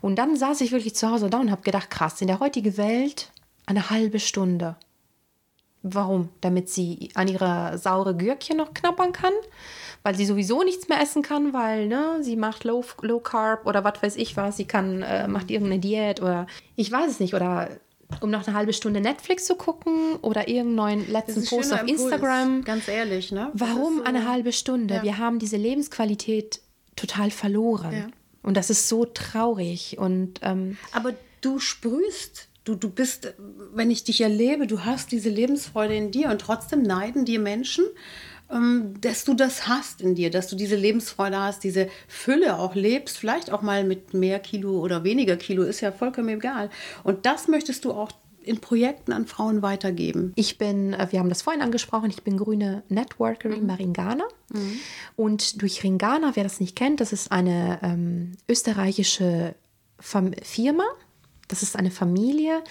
Und 0.00 0.16
dann 0.16 0.36
saß 0.36 0.60
ich 0.62 0.72
wirklich 0.72 0.94
zu 0.94 1.10
Hause 1.10 1.28
da 1.30 1.38
und 1.38 1.50
habe 1.50 1.62
gedacht, 1.62 1.90
krass, 1.90 2.20
in 2.20 2.26
der 2.28 2.40
heutigen 2.40 2.76
Welt 2.76 3.30
eine 3.66 3.90
halbe 3.90 4.18
Stunde. 4.18 4.76
Warum? 5.82 6.28
Damit 6.42 6.68
sie 6.68 7.10
an 7.14 7.28
ihre 7.28 7.78
saure 7.78 8.14
Gürkchen 8.14 8.58
noch 8.58 8.74
knabbern 8.74 9.12
kann? 9.12 9.32
Weil 10.02 10.14
sie 10.14 10.26
sowieso 10.26 10.62
nichts 10.62 10.88
mehr 10.88 11.00
essen 11.00 11.22
kann, 11.22 11.52
weil 11.52 11.86
ne, 11.86 12.18
sie 12.22 12.36
macht 12.36 12.64
Low, 12.64 12.84
Low 13.02 13.20
Carb 13.20 13.66
oder 13.66 13.82
was 13.84 14.02
weiß 14.02 14.16
ich 14.16 14.36
was. 14.36 14.56
Sie 14.58 14.64
kann, 14.66 15.02
äh, 15.02 15.26
macht 15.28 15.50
irgendeine 15.50 15.80
Diät 15.80 16.20
oder 16.20 16.46
ich 16.76 16.90
weiß 16.90 17.10
es 17.10 17.20
nicht. 17.20 17.34
Oder 17.34 17.68
um 18.20 18.30
noch 18.30 18.46
eine 18.46 18.56
halbe 18.56 18.72
Stunde 18.72 19.00
Netflix 19.00 19.44
zu 19.46 19.54
gucken 19.54 20.16
oder 20.22 20.48
irgendeinen 20.48 21.10
letzten 21.10 21.44
Post 21.44 21.72
auf 21.72 21.80
Impuls, 21.80 22.00
Instagram. 22.02 22.64
Ganz 22.64 22.88
ehrlich, 22.88 23.30
ne? 23.32 23.50
Warum 23.54 23.98
so- 23.98 24.04
eine 24.04 24.28
halbe 24.28 24.52
Stunde? 24.52 24.96
Ja. 24.96 25.02
Wir 25.02 25.18
haben 25.18 25.38
diese 25.38 25.56
Lebensqualität 25.56 26.60
total 26.96 27.30
verloren. 27.30 27.92
Ja. 27.92 28.06
Und 28.42 28.56
das 28.56 28.70
ist 28.70 28.88
so 28.88 29.04
traurig. 29.04 29.98
Und 29.98 30.40
ähm, 30.42 30.76
Aber 30.92 31.14
du 31.40 31.58
sprühst, 31.58 32.48
du, 32.64 32.74
du 32.74 32.90
bist, 32.90 33.34
wenn 33.74 33.90
ich 33.90 34.04
dich 34.04 34.20
erlebe, 34.20 34.66
du 34.66 34.84
hast 34.84 35.12
diese 35.12 35.28
Lebensfreude 35.28 35.94
in 35.94 36.10
dir 36.10 36.30
und 36.30 36.40
trotzdem 36.40 36.82
neiden 36.82 37.24
dir 37.24 37.40
Menschen, 37.40 37.84
ähm, 38.50 38.94
dass 39.00 39.24
du 39.24 39.34
das 39.34 39.68
hast 39.68 40.00
in 40.00 40.14
dir, 40.14 40.30
dass 40.30 40.48
du 40.48 40.56
diese 40.56 40.76
Lebensfreude 40.76 41.38
hast, 41.38 41.64
diese 41.64 41.88
Fülle 42.08 42.58
auch 42.58 42.74
lebst, 42.74 43.18
vielleicht 43.18 43.50
auch 43.52 43.62
mal 43.62 43.84
mit 43.84 44.14
mehr 44.14 44.38
Kilo 44.40 44.80
oder 44.80 45.04
weniger 45.04 45.36
Kilo, 45.36 45.62
ist 45.62 45.80
ja 45.80 45.92
vollkommen 45.92 46.28
egal. 46.30 46.70
Und 47.04 47.26
das 47.26 47.48
möchtest 47.48 47.84
du 47.84 47.92
auch 47.92 48.10
in 48.50 48.60
Projekten 48.60 49.12
an 49.12 49.26
Frauen 49.26 49.62
weitergeben. 49.62 50.32
Ich 50.34 50.58
bin, 50.58 50.92
äh, 50.92 51.06
wir 51.10 51.20
haben 51.20 51.28
das 51.28 51.42
vorhin 51.42 51.62
angesprochen, 51.62 52.10
ich 52.10 52.22
bin 52.24 52.36
grüne 52.36 52.82
Networkerin 52.88 53.66
bei 53.66 53.74
Ringana. 53.74 54.24
Und 55.16 55.62
durch 55.62 55.84
Ringana, 55.84 56.32
wer 56.34 56.42
das 56.42 56.58
nicht 56.58 56.74
kennt, 56.74 57.00
das 57.00 57.12
ist 57.12 57.30
eine 57.30 57.78
ähm, 57.82 58.32
österreichische 58.48 59.54
Fam 60.00 60.32
Firma. 60.42 60.84
Das 61.46 61.62
ist 61.62 61.76
eine 61.76 61.90
Familie, 61.90 62.62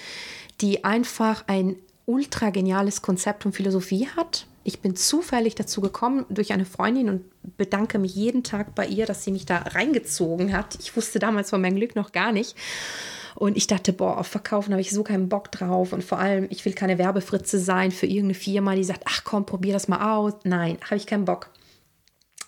die 0.62 0.84
einfach 0.84 1.46
ein 1.48 1.78
ultra 2.06 2.50
geniales 2.50 3.02
Konzept 3.02 3.46
und 3.46 3.54
Philosophie 3.54 4.08
hat. 4.16 4.48
Ich 4.70 4.82
bin 4.82 4.96
zufällig 4.96 5.56
dazu 5.56 5.82
gekommen 5.82 6.28
durch 6.30 6.54
eine 6.54 6.64
Freundin 6.64 7.10
und 7.10 7.58
bedanke 7.58 7.98
mich 7.98 8.14
jeden 8.14 8.44
Tag 8.44 8.76
bei 8.76 8.86
ihr, 8.86 9.08
dass 9.08 9.24
sie 9.24 9.32
mich 9.32 9.48
da 9.48 9.58
reingezogen 9.58 10.56
hat. 10.56 10.78
Ich 10.80 10.96
wusste 10.96 11.18
damals 11.18 11.50
von 11.50 11.60
meinem 11.60 11.78
Glück 11.78 11.96
noch 11.96 12.12
gar 12.12 12.32
nicht. 12.32 12.56
Und 13.34 13.58
ich 13.58 13.66
dachte, 13.66 13.94
boah, 13.94 14.20
auf 14.20 14.28
Verkaufen 14.28 14.72
habe 14.72 14.82
ich 14.82 14.92
so 14.92 15.02
keinen 15.02 15.28
Bock 15.28 15.52
drauf. 15.52 15.92
Und 15.92 16.04
vor 16.04 16.20
allem, 16.20 16.46
ich 16.52 16.66
will 16.66 16.74
keine 16.74 17.00
Werbefritze 17.00 17.58
sein 17.58 17.90
für 17.90 18.06
irgendeine 18.06 18.36
Firma, 18.36 18.76
die 18.76 18.84
sagt, 18.84 19.06
ach 19.06 19.24
komm, 19.24 19.48
probier 19.48 19.74
das 19.74 19.88
mal 19.88 20.16
aus. 20.16 20.34
Nein, 20.44 20.78
habe 20.84 20.98
ich 20.98 21.08
keinen 21.08 21.26
Bock. 21.26 21.50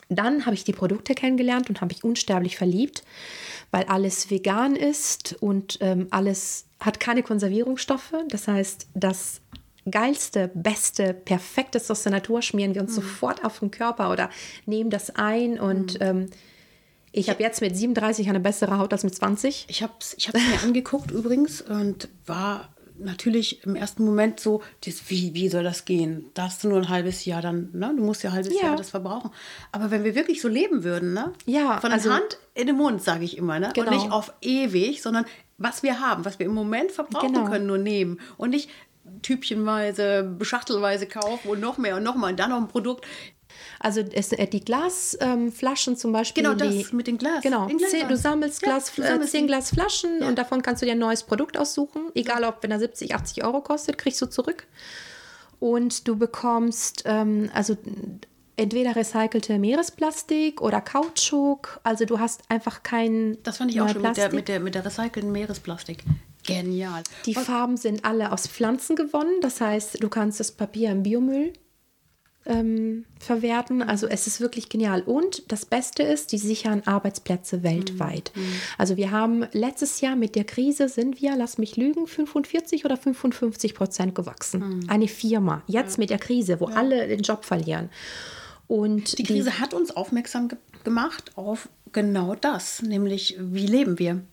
Dann 0.10 0.46
habe 0.46 0.54
ich 0.54 0.64
die 0.64 0.74
Produkte 0.74 1.16
kennengelernt 1.16 1.70
und 1.70 1.82
habe 1.82 1.92
mich 1.92 2.04
unsterblich 2.04 2.56
verliebt, 2.56 3.04
weil 3.72 3.86
alles 3.86 4.30
vegan 4.30 4.76
ist 4.76 5.38
und 5.40 5.80
ähm, 5.82 6.06
alles 6.12 6.66
hat 6.80 7.00
keine 7.00 7.24
Konservierungsstoffe. 7.24 8.14
Das 8.28 8.48
heißt, 8.48 8.90
das 8.94 9.42
geilste, 9.90 10.52
beste, 10.54 11.14
perfekteste 11.14 11.92
aus 11.94 12.04
der 12.04 12.12
Natur 12.12 12.42
schmieren 12.42 12.76
wir 12.76 12.82
uns 12.82 12.94
sofort 12.96 13.44
auf 13.44 13.60
den 13.60 13.72
Körper 13.72 14.12
oder 14.12 14.30
nehmen 14.66 14.90
das 14.90 15.16
ein. 15.16 15.60
Und 15.60 15.98
ähm, 16.02 16.28
ich 17.12 17.30
habe 17.30 17.42
jetzt 17.42 17.62
mit 17.62 17.76
37 17.76 18.30
eine 18.30 18.40
bessere 18.40 18.78
Haut 18.78 18.94
als 18.94 19.04
mit 19.04 19.16
20. 19.16 19.66
Ich 19.70 19.82
habe 19.84 19.94
es 20.00 20.14
ich 20.18 20.28
hab's 20.28 20.40
mir 20.40 20.62
angeguckt 20.64 21.12
übrigens 21.12 21.62
und 21.62 22.10
war 22.26 22.70
natürlich 23.04 23.64
im 23.66 23.76
ersten 23.76 24.06
Moment 24.06 24.40
so, 24.40 24.62
das, 24.86 25.10
wie, 25.10 25.34
wie 25.34 25.50
soll 25.50 25.64
das 25.64 25.86
gehen? 25.86 26.26
Darfst 26.36 26.64
du 26.64 26.70
nur 26.70 26.78
ein 26.78 26.90
halbes 26.90 27.26
Jahr 27.26 27.42
dann, 27.42 27.70
ne? 27.74 27.92
Du 27.98 28.04
musst 28.04 28.22
ja 28.22 28.30
ein 28.30 28.36
halbes 28.36 28.54
Ja. 28.54 28.68
Jahr 28.68 28.76
das 28.76 28.92
verbrauchen. 28.92 29.32
Aber 29.72 29.90
wenn 29.90 30.04
wir 30.04 30.14
wirklich 30.14 30.40
so 30.40 30.48
leben 30.48 30.84
würden, 30.84 31.14
ne? 31.14 31.34
Ja, 31.48 31.80
Von 31.82 31.92
also- 31.92 32.10
der 32.10 32.20
Hand 32.20 32.38
in 32.54 32.68
den 32.68 32.78
Mund, 32.78 33.02
sage 33.02 33.24
ich 33.26 33.38
immer, 33.38 33.60
ne? 33.60 33.72
Genau. 33.74 33.88
Und 33.90 33.98
nicht 33.98 34.12
auf 34.12 34.32
ewig, 34.42 35.02
sondern 35.02 35.26
was 35.58 35.82
wir 35.82 36.00
haben, 36.00 36.26
was 36.26 36.38
wir 36.38 36.46
im 36.46 36.54
Moment 36.54 36.92
verbrauchen 36.92 37.34
Genau. 37.34 37.50
können, 37.50 37.66
nur 37.66 37.80
nehmen. 37.80 38.20
Und 38.38 38.52
nicht 38.52 38.70
tübchenweise, 39.22 40.38
schachtelweise 40.42 41.06
kaufen 41.08 41.48
und 41.50 41.60
noch 41.60 41.78
mehr 41.78 41.98
und 41.98 42.04
noch 42.04 42.16
mal 42.16 42.32
und 42.32 42.40
dann 42.40 42.50
noch 42.50 42.58
ein 42.58 42.68
Produkt. 42.68 43.06
Also 43.80 44.02
es, 44.02 44.32
äh, 44.32 44.48
die 44.48 44.64
Glasflaschen 44.64 45.98
zum 45.98 46.12
Beispiel. 46.12 46.44
Genau 46.44 46.56
die, 46.56 46.84
das, 46.84 46.94
mit 46.94 47.08
den 47.08 47.18
Glas- 47.18 47.42
Genau, 47.44 47.68
zehn, 47.68 48.08
du 48.08 48.16
sammelst, 48.18 48.62
Ja, 48.62 48.70
Glas, 48.70 48.94
du 48.96 49.02
äh, 49.02 49.08
sammelst 49.08 49.32
zehn 49.32 49.42
die. 49.42 49.48
Glas 49.48 49.70
Flaschen 49.72 50.22
Ja. 50.22 50.28
und 50.28 50.38
davon 50.38 50.62
kannst 50.62 50.82
du 50.82 50.86
dir 50.86 50.94
ein 50.94 51.00
neues 51.00 51.24
Produkt 51.24 51.58
aussuchen. 51.58 52.04
Egal, 52.16 52.44
ob 52.44 52.64
wenn 52.64 52.72
er 52.72 52.80
70, 52.80 53.14
80 53.16 53.44
Euro 53.44 53.62
kostet, 53.62 53.98
kriegst 53.98 54.22
du 54.22 54.26
zurück. 54.28 54.68
Und 55.60 56.08
du 56.08 56.16
bekommst 56.16 57.04
ähm, 57.06 57.50
also 57.54 57.78
entweder 58.58 58.96
recycelte 58.96 59.60
Meeresplastik 59.60 60.62
oder 60.62 60.82
Kautschuk. 60.82 61.80
Also 61.84 62.06
du 62.06 62.20
hast 62.20 62.42
einfach 62.50 62.84
kein 62.84 63.38
Das 63.44 63.58
fand 63.58 63.72
ich 63.72 63.82
auch 63.82 63.90
schon 63.90 64.02
mit 64.02 64.18
der, 64.18 64.32
mit, 64.34 64.48
der, 64.48 64.60
mit 64.60 64.76
der 64.76 64.86
recycelten 64.86 65.32
Meeresplastik. 65.32 66.04
Genial. 66.54 67.04
Die 67.26 67.36
Farben 67.36 67.78
sind 67.78 68.06
alle 68.06 68.32
aus 68.32 68.48
Pflanzen 68.48 68.96
gewonnen. 68.96 69.42
Das 69.42 69.62
heißt, 69.62 70.02
du 70.02 70.10
kannst 70.10 70.40
das 70.40 70.52
Papier 70.52 70.92
im 70.92 71.04
Biomüll 71.04 71.54
ähm, 72.46 73.06
verwerten. 73.20 73.82
Also 73.82 74.08
es 74.08 74.28
ist 74.28 74.42
wirklich 74.42 74.70
genial. 74.70 75.02
Und 75.02 75.52
das 75.52 75.66
Beste 75.66 76.04
ist, 76.04 76.32
die 76.32 76.38
sichern 76.38 76.82
Arbeitsplätze 76.86 77.64
weltweit. 77.64 78.32
Also 78.78 78.98
wir 78.98 79.12
haben 79.12 79.46
letztes 79.52 80.02
Jahr 80.02 80.16
mit 80.16 80.36
der 80.36 80.44
Krise 80.44 80.90
sind 80.90 81.22
wir, 81.22 81.36
lass 81.36 81.58
mich 81.58 81.78
lügen, 81.78 82.08
45 82.08 82.86
oder 82.86 82.98
55 82.98 83.76
Prozent 83.76 84.16
gewachsen. 84.16 84.86
Eine 84.88 85.08
Firma. 85.08 85.64
Jetzt 85.68 85.98
mit 85.98 86.10
der 86.10 86.20
Krise, 86.20 86.60
wo 86.60 86.66
alle 86.66 87.08
den 87.08 87.22
Job 87.22 87.46
verlieren. 87.46 87.90
Und 88.68 89.18
Die 89.18 89.24
Krise 89.24 89.60
hat 89.60 89.74
uns 89.74 89.92
aufmerksam 89.92 90.48
ge 90.48 90.58
gemacht 90.84 91.34
auf 91.36 91.70
genau 91.92 92.34
das, 92.34 92.82
nämlich 92.82 93.38
wie 93.40 93.68
leben 93.68 94.00
wir. 94.00 94.24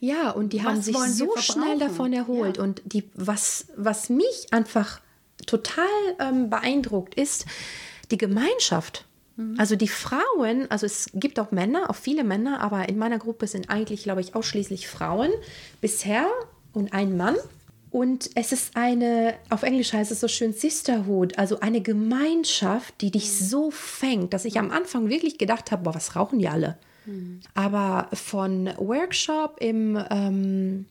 Ja, 0.00 0.30
und 0.30 0.54
die 0.54 0.62
haben 0.62 0.80
sich 0.80 0.96
so 0.96 1.36
schnell 1.36 1.78
davon 1.78 2.12
erholt. 2.12 2.56
Ja. 2.56 2.62
Und 2.62 2.82
die, 2.86 3.08
was, 3.14 3.66
was 3.76 4.08
mich 4.08 4.48
einfach 4.50 5.00
total 5.46 5.86
ähm, 6.18 6.48
beeindruckt, 6.48 7.14
ist 7.14 7.44
die 8.10 8.18
Gemeinschaft. 8.18 9.04
Mhm. 9.36 9.56
Also 9.58 9.76
die 9.76 9.88
Frauen, 9.88 10.70
also 10.70 10.86
es 10.86 11.10
gibt 11.14 11.38
auch 11.38 11.50
Männer, 11.50 11.90
auch 11.90 11.96
viele 11.96 12.24
Männer, 12.24 12.60
aber 12.60 12.88
in 12.88 12.96
meiner 12.96 13.18
Gruppe 13.18 13.46
sind 13.46 13.68
eigentlich, 13.68 14.02
glaube 14.02 14.22
ich, 14.22 14.34
ausschließlich 14.34 14.88
Frauen 14.88 15.30
bisher 15.82 16.26
und 16.72 16.94
ein 16.94 17.16
Mann. 17.18 17.36
Und 17.90 18.30
es 18.36 18.52
ist 18.52 18.76
eine, 18.76 19.34
auf 19.50 19.64
Englisch 19.64 19.92
heißt 19.92 20.12
es 20.12 20.20
so 20.20 20.28
schön 20.28 20.52
Sisterhood, 20.52 21.38
also 21.38 21.60
eine 21.60 21.80
Gemeinschaft, 21.80 22.94
die 23.00 23.10
dich 23.10 23.36
so 23.36 23.70
fängt, 23.70 24.32
dass 24.32 24.44
ich 24.44 24.58
am 24.58 24.70
Anfang 24.70 25.08
wirklich 25.08 25.38
gedacht 25.38 25.72
habe, 25.72 25.82
boah, 25.82 25.94
was 25.94 26.14
rauchen 26.14 26.38
die 26.38 26.48
alle? 26.48 26.78
Aber 27.54 28.08
von 28.12 28.70
Workshop 28.76 29.56
im 29.60 29.98
ähm, 30.10 30.86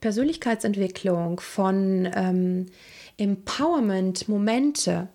Persönlichkeitsentwicklung, 0.00 1.40
von 1.40 2.08
ähm, 2.14 2.66
Empowerment-Momente. 3.16 5.08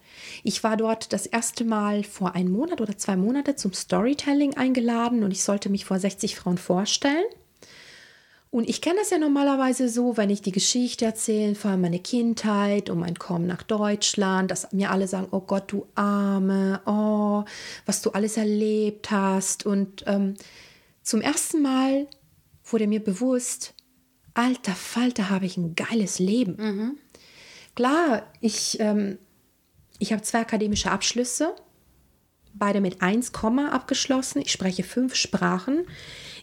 Ich 0.44 0.64
war 0.64 0.78
dort 0.78 1.14
das 1.14 1.26
erste 1.26 1.66
Mal 1.66 2.04
vor 2.04 2.36
einem 2.36 2.52
Monat 2.52 2.82
oder 2.82 2.98
zwei 2.98 3.16
Monate 3.16 3.56
zum 3.56 3.74
Storytelling 3.74 4.56
eingeladen 4.58 5.24
und 5.24 5.32
ich 5.32 5.44
sollte 5.44 5.70
mich 5.70 5.86
vor 5.86 6.00
60 6.00 6.36
Frauen 6.36 6.58
vorstellen. 6.58 7.26
Und 8.52 8.68
ich 8.68 8.82
kenne 8.82 9.00
das 9.00 9.12
ja 9.12 9.20
normalerweise 9.20 9.90
so, 9.90 10.18
wenn 10.18 10.32
ich 10.32 10.42
die 10.42 10.52
Geschichte 10.52 11.06
erzähle, 11.06 11.54
vor 11.54 11.72
allem 11.72 11.82
meine 11.82 12.00
Kindheit 12.00 12.90
und 12.90 13.00
mein 13.00 13.20
Kommen 13.20 13.46
nach 13.46 13.62
Deutschland, 13.62 14.50
dass 14.50 14.72
mir 14.72 14.90
alle 14.90 15.08
sagen, 15.08 15.28
oh 15.30 15.42
Gott, 15.42 15.72
du 15.72 15.86
Arme, 15.94 16.82
oh, 16.88 17.44
was 17.86 18.02
du 18.02 18.10
alles 18.10 18.38
erlebt 18.38 19.12
hast. 19.12 19.68
Und 19.68 20.04
ähm, 20.08 20.34
zum 21.04 21.22
ersten 21.22 21.62
Mal 21.62 22.08
wurde 22.66 22.88
mir 22.88 23.04
bewusst, 23.04 23.76
alter 24.34 24.74
Falter, 24.74 25.30
habe 25.30 25.46
ich 25.46 25.58
ein 25.58 25.76
geiles 25.76 26.18
Leben. 26.18 26.56
Mhm. 26.58 26.98
Klar, 27.76 28.24
ich, 28.42 28.80
ähm, 28.80 29.20
ich 30.00 30.12
habe 30.12 30.24
zwei 30.24 30.40
akademische 30.40 30.90
Abschlüsse, 30.90 31.56
beide 32.60 32.82
mit 32.82 33.02
1, 33.02 33.32
abgeschlossen. 33.34 34.42
Ich 34.42 34.52
spreche 34.52 34.84
fünf 34.84 35.16
Sprachen. 35.16 35.86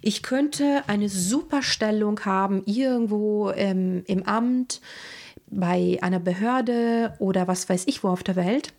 Ich 0.03 0.23
könnte 0.23 0.83
eine 0.87 1.09
super 1.09 1.63
Stellung 1.63 2.21
haben 2.25 2.63
irgendwo 2.67 3.51
ähm, 3.51 4.03
im 4.07 4.23
Amt, 4.25 4.81
bei 5.49 5.99
einer 6.03 6.19
Behörde 6.19 7.15
oder 7.19 7.47
was 7.47 7.69
weiß 7.69 7.85
ich 7.87 8.03
wo 8.03 8.09
auf 8.09 8.23
der 8.23 8.37
Welt. 8.37 8.73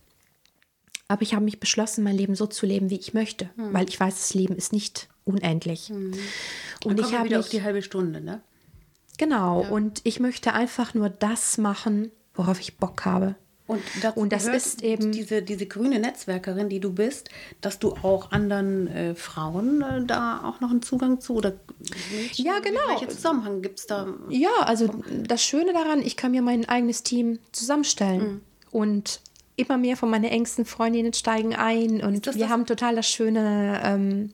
Aber 1.08 1.22
ich 1.22 1.34
habe 1.34 1.46
mich 1.46 1.60
beschlossen, 1.60 2.04
mein 2.04 2.18
Leben 2.18 2.36
so 2.36 2.48
zu 2.48 2.66
leben, 2.66 2.90
wie 2.90 3.00
ich 3.00 3.14
möchte, 3.14 3.50
hm. 3.56 3.74
weil 3.74 3.88
ich 3.88 4.00
weiß, 4.00 4.16
das 4.16 4.34
Leben 4.34 4.56
ist 4.56 4.74
nicht 4.74 5.08
unendlich. 5.24 5.88
Hm. 5.88 6.14
Und 6.84 7.00
ich 7.00 7.14
habe 7.14 7.26
wieder 7.26 7.40
auf 7.40 7.50
die 7.50 7.64
halbe 7.64 7.82
Stunde, 7.82 8.20
ne? 8.20 8.42
Genau. 9.18 9.64
Ja. 9.64 9.70
Und 9.70 10.02
ich 10.04 10.20
möchte 10.20 10.54
einfach 10.54 10.94
nur 10.94 11.10
das 11.10 11.58
machen, 11.58 12.12
worauf 12.34 12.60
ich 12.60 12.78
Bock 12.78 13.06
habe. 13.06 13.36
Und, 13.68 13.82
und 14.16 14.32
das 14.32 14.48
ist 14.48 14.82
eben 14.82 15.12
diese, 15.12 15.42
diese 15.42 15.66
grüne 15.66 16.00
Netzwerkerin, 16.00 16.70
die 16.70 16.80
du 16.80 16.94
bist, 16.94 17.30
dass 17.60 17.80
du 17.80 17.92
auch 18.02 18.32
anderen 18.32 18.88
äh, 18.88 19.14
Frauen 19.14 19.82
äh, 19.82 20.06
da 20.06 20.42
auch 20.46 20.62
noch 20.62 20.72
einen 20.72 20.82
Zugang 20.82 21.20
zu 21.20 21.36
oder 21.36 21.54
Mädchen, 22.16 22.46
ja 22.46 22.60
genau. 22.60 22.80
Welcher 22.88 23.10
Zusammenhang 23.10 23.62
gibt 23.62 23.80
es 23.80 23.88
da? 23.88 24.08
Ja, 24.30 24.50
also 24.62 24.90
das 25.12 25.44
Schöne 25.44 25.74
daran, 25.74 26.02
ich 26.02 26.16
kann 26.16 26.32
mir 26.32 26.42
mein 26.42 26.68
eigenes 26.70 27.04
Team 27.04 27.40
zusammenstellen 27.52 28.22
mhm. 28.22 28.42
und 28.72 29.20
immer 29.58 29.78
mehr 29.78 29.98
von 29.98 30.10
meinen 30.10 30.26
engsten 30.26 30.66
Freundinnen 30.66 31.14
steigen 31.14 31.54
ein 31.54 32.02
und 32.02 32.26
wir 32.26 32.34
das? 32.34 32.50
haben 32.50 32.66
total 32.66 32.96
das 32.96 33.10
schöne, 33.10 33.82
ähm, 33.84 34.32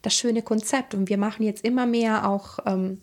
das 0.00 0.14
schöne 0.14 0.42
Konzept 0.42 0.94
und 0.94 1.08
wir 1.08 1.18
machen 1.18 1.44
jetzt 1.44 1.64
immer 1.64 1.86
mehr 1.86 2.28
auch 2.28 2.58
ähm, 2.66 2.98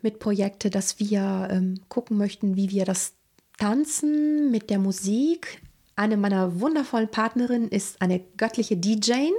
mit 0.00 0.18
Projekte, 0.18 0.70
dass 0.70 0.98
wir 0.98 1.48
ähm, 1.50 1.80
gucken 1.90 2.16
möchten, 2.16 2.56
wie 2.56 2.70
wir 2.70 2.86
das 2.86 3.12
Tanzen 3.58 4.50
mit 4.50 4.70
der 4.70 4.78
Musik. 4.78 5.60
Eine 5.96 6.16
meiner 6.16 6.60
wundervollen 6.60 7.08
Partnerinnen 7.08 7.68
ist 7.68 8.00
eine 8.00 8.20
göttliche 8.36 8.76
DJ, 8.76 9.30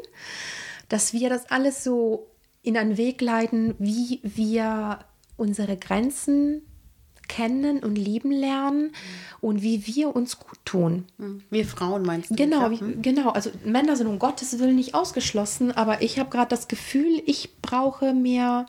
dass 0.90 1.14
wir 1.14 1.30
das 1.30 1.50
alles 1.50 1.84
so 1.84 2.28
in 2.62 2.78
einen 2.78 2.98
Weg 2.98 3.22
leiten, 3.22 3.76
wie 3.80 4.20
wir 4.24 5.00
unsere 5.38 5.78
Grenzen 5.78 6.62
kennen 7.30 7.82
und 7.84 7.96
lieben 7.96 8.32
lernen 8.32 8.92
und 9.40 9.62
wie 9.62 9.86
wir 9.88 10.16
uns 10.16 10.40
gut 10.40 10.60
tun. 10.66 11.06
Hm. 11.18 11.42
Wir 11.50 11.66
Frauen 11.66 12.02
meinst 12.02 12.32
du? 12.32 12.36
Genau, 12.36 12.72
wie, 12.72 13.02
genau. 13.02 13.30
Also 13.30 13.52
Männer 13.64 13.96
sind 13.96 14.08
um 14.08 14.20
Gottes 14.20 14.60
Willen 14.60 14.76
nicht 14.76 14.96
ausgeschlossen, 14.96 15.72
aber 15.72 16.02
ich 16.02 16.20
habe 16.20 16.30
gerade 16.30 16.50
das 16.50 16.68
Gefühl, 16.68 17.22
ich 17.26 17.62
brauche 17.62 18.14
mehr 18.14 18.66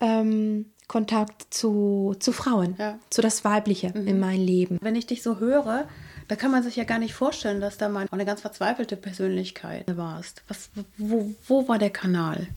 ähm, 0.00 0.66
Kontakt 0.88 1.52
zu, 1.52 2.16
zu 2.18 2.32
Frauen, 2.32 2.74
ja. 2.78 2.98
zu 3.10 3.20
das 3.20 3.44
Weibliche 3.44 3.92
mhm. 3.94 4.08
in 4.08 4.18
meinem 4.18 4.44
Leben. 4.44 4.78
Wenn 4.80 4.96
ich 4.96 5.06
dich 5.06 5.22
so 5.22 5.38
höre, 5.38 5.86
da 6.28 6.36
kann 6.36 6.50
man 6.50 6.62
sich 6.62 6.76
ja 6.76 6.84
gar 6.84 6.98
nicht 6.98 7.14
vorstellen, 7.14 7.60
dass 7.60 7.78
da 7.78 7.88
mal 7.88 8.06
eine 8.10 8.24
ganz 8.24 8.40
verzweifelte 8.40 8.96
Persönlichkeit 8.96 9.84
warst. 9.96 10.42
Was, 10.48 10.70
wo, 10.96 11.34
wo 11.46 11.68
war 11.68 11.78
der 11.78 11.90
Kanal? 11.90 12.48